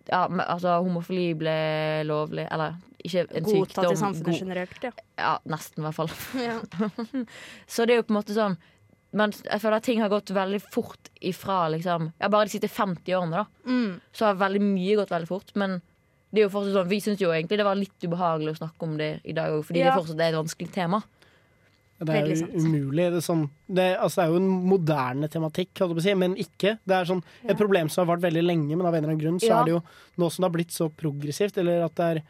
ja, 0.09 0.23
men, 0.27 0.41
altså 0.47 0.77
Homofili 0.83 1.33
ble 1.37 1.53
lovlig, 2.09 2.47
eller 2.51 2.75
ikke 3.05 3.27
en 3.37 3.45
Godtatt 3.45 3.91
i 3.91 3.95
samfunnet 3.95 4.25
god- 4.25 4.39
generelt, 4.41 4.83
ja. 4.83 4.91
ja, 5.21 5.33
nesten, 5.47 5.83
i 5.83 5.87
hvert 5.87 5.95
fall. 5.95 6.09
ja. 6.49 6.57
Så 7.67 7.85
det 7.85 7.93
er 7.95 8.01
jo 8.01 8.07
på 8.09 8.13
en 8.15 8.19
måte 8.19 8.35
sånn 8.35 8.57
Men 9.15 9.31
jeg 9.33 9.61
føler 9.63 9.77
at 9.79 9.85
ting 9.87 10.01
har 10.03 10.09
gått 10.11 10.29
veldig 10.35 10.59
fort 10.73 11.07
ifra 11.25 11.61
liksom 11.73 12.11
Ja, 12.21 12.27
bare 12.29 12.45
de 12.49 12.53
siste 12.57 12.69
50 12.69 13.15
årene, 13.17 13.39
da. 13.43 13.45
Mm. 13.69 13.95
Så 14.13 14.25
har 14.27 14.35
veldig 14.41 14.61
mye 14.61 14.97
gått 14.99 15.09
veldig 15.15 15.29
fort. 15.31 15.53
Men 15.57 15.79
det 16.29 16.43
er 16.43 16.45
jo 16.45 16.51
fortsatt 16.53 16.75
sånn 16.77 16.91
vi 16.91 16.99
syns 17.01 17.21
jo 17.23 17.31
egentlig 17.33 17.57
det 17.57 17.65
var 17.65 17.79
litt 17.79 18.05
ubehagelig 18.05 18.51
å 18.53 18.59
snakke 18.59 18.85
om 18.85 18.97
det 18.99 19.07
i 19.25 19.33
dag 19.33 19.49
òg, 19.55 19.63
fordi 19.65 19.79
Ja. 19.81 19.89
det 19.89 19.95
fortsatt 19.97 20.19
er 20.21 20.29
et 20.29 20.37
vanskelig 20.37 20.69
tema. 20.75 20.99
Det 21.99 22.15
er 22.15 22.29
jo 22.31 22.47
umulig. 22.63 23.09
Det 23.11 23.19
er, 23.19 23.23
sånn, 23.25 23.41
det, 23.67 23.85
altså, 23.99 24.21
det 24.21 24.23
er 24.23 24.31
jo 24.31 24.39
en 24.39 24.49
moderne 24.71 25.27
tematikk, 25.31 25.81
si, 25.99 26.13
men 26.15 26.35
ikke. 26.39 26.77
Det 26.87 26.95
er 26.95 27.09
sånn, 27.09 27.23
et 27.43 27.59
problem 27.59 27.89
som 27.91 28.05
har 28.05 28.13
vart 28.13 28.23
veldig 28.23 28.43
lenge, 28.45 28.71
men 28.77 28.87
av 28.87 28.93
en 28.93 29.01
eller 29.01 29.11
annen 29.13 29.23
grunn 29.23 29.39
så 29.41 29.49
Ja. 29.49 29.59
er 29.59 29.65
det 29.67 29.73
jo 29.73 29.81
nå 30.17 30.29
som 30.31 30.43
det 30.43 30.47
har 30.47 30.55
blitt 30.55 30.71
så 30.71 30.87
progressivt, 30.89 31.57
eller 31.57 31.83
at 31.85 31.95
det 31.95 32.05
er 32.05 32.23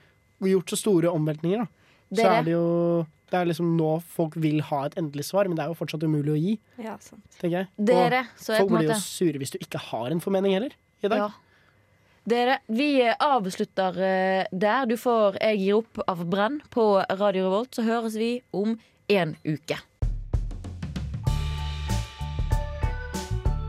gjort 0.49 0.73
så 0.73 0.79
store 0.79 1.13
omveltninger, 1.13 1.61
da, 1.61 1.67
så 2.15 2.25
er 2.39 2.43
det 2.43 2.53
jo 2.55 3.05
det 3.29 3.37
er 3.37 3.45
liksom 3.45 3.77
nå 3.77 4.01
folk 4.01 4.33
vil 4.41 4.61
ha 4.71 4.85
et 4.87 4.95
endelig 4.97 5.27
svar, 5.27 5.45
men 5.45 5.55
det 5.55 5.61
er 5.63 5.69
jo 5.69 5.77
fortsatt 5.77 6.01
umulig 6.01 6.33
å 6.33 6.39
gi, 6.39 6.55
ja, 6.81 6.95
sant. 6.97 7.21
tenker 7.37 7.59
jeg. 7.59 7.67
Er 7.93 8.09
det. 8.09 8.23
Så 8.41 8.55
jeg 8.55 8.63
folk 8.63 8.73
blir 8.73 8.89
jo 8.89 8.97
sure 8.97 9.37
hvis 9.37 9.53
du 9.53 9.59
ikke 9.61 9.77
har 9.77 10.09
en 10.09 10.23
formening 10.23 10.55
heller, 10.57 10.73
i 11.03 11.07
dag. 11.07 11.27
Ja. 11.27 11.29
Dere, 12.29 12.59
vi 12.67 12.89
avslutter 13.09 13.95
eh, 14.05 14.47
der. 14.51 14.85
Du 14.85 14.95
får 14.97 15.37
'Jeg 15.39 15.59
gir 15.59 15.77
opp' 15.79 16.03
av 16.07 16.25
Brenn 16.29 16.61
på 16.69 17.01
Radio 17.09 17.47
Revolt. 17.47 17.71
Så 17.73 17.83
høres 17.83 18.17
vi 18.17 18.41
om 18.53 18.77
en 19.09 19.35
uke. 19.43 19.77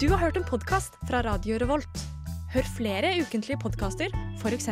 Du 0.00 0.08
har 0.08 0.18
hørt 0.18 0.36
en 0.36 0.44
podkast 0.44 0.92
fra 1.08 1.22
Radio 1.22 1.58
Revolt. 1.58 2.02
Hør 2.52 2.66
flere 2.76 3.14
ukentlige 3.20 3.58
podkaster, 3.62 4.12
f.eks. 4.40 4.66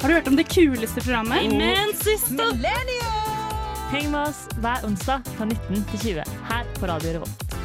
Har 0.00 0.08
du 0.08 0.14
hørt 0.14 0.28
om 0.28 0.36
det 0.36 0.46
kuleste 0.48 1.00
programmet? 1.04 1.42
Imensista! 1.42 2.48
Heng 3.90 4.10
med 4.12 4.20
oss 4.22 4.46
hver 4.62 4.84
onsdag 4.86 5.26
fra 5.34 5.44
19 5.50 5.84
til 5.90 5.98
20 5.98 6.24
her 6.48 6.72
på 6.78 6.88
Radio 6.88 7.18
Revolt. 7.18 7.56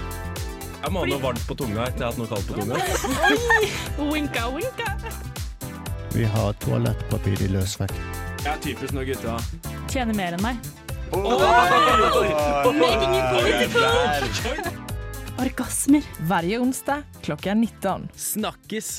Jeg 0.84 0.92
må 0.94 1.06
ha 1.06 1.10
noe 1.10 1.22
varmt 1.24 1.48
på 1.48 1.56
tunga 1.58 1.88
etter 1.88 2.04
jeg 2.04 2.08
har 2.08 2.12
hatt 2.12 2.20
noe 2.20 2.30
kaldt 2.30 2.48
på 2.50 2.54
tunga. 2.60 2.76
Winka, 4.12 4.50
winka. 4.58 4.92
Vi 6.16 6.28
har 6.36 6.54
toalettpapir 6.64 7.42
i 7.48 7.52
løsvekt. 7.56 8.25
Jeg 8.46 8.54
er 8.54 8.60
typisk 8.62 8.94
når 8.94 9.08
gutta. 9.10 9.36
Tjener 9.90 10.14
mer 10.14 10.36
enn 10.38 10.44
meg. 10.46 10.60
Making 12.78 13.16
it 13.18 13.26
political. 13.34 14.70
Orgasmer. 15.42 16.06
Hver 16.30 16.46
onsdag 16.60 17.10
klokka 17.26 17.58
19. 17.58 18.06
Snakkes! 18.14 18.92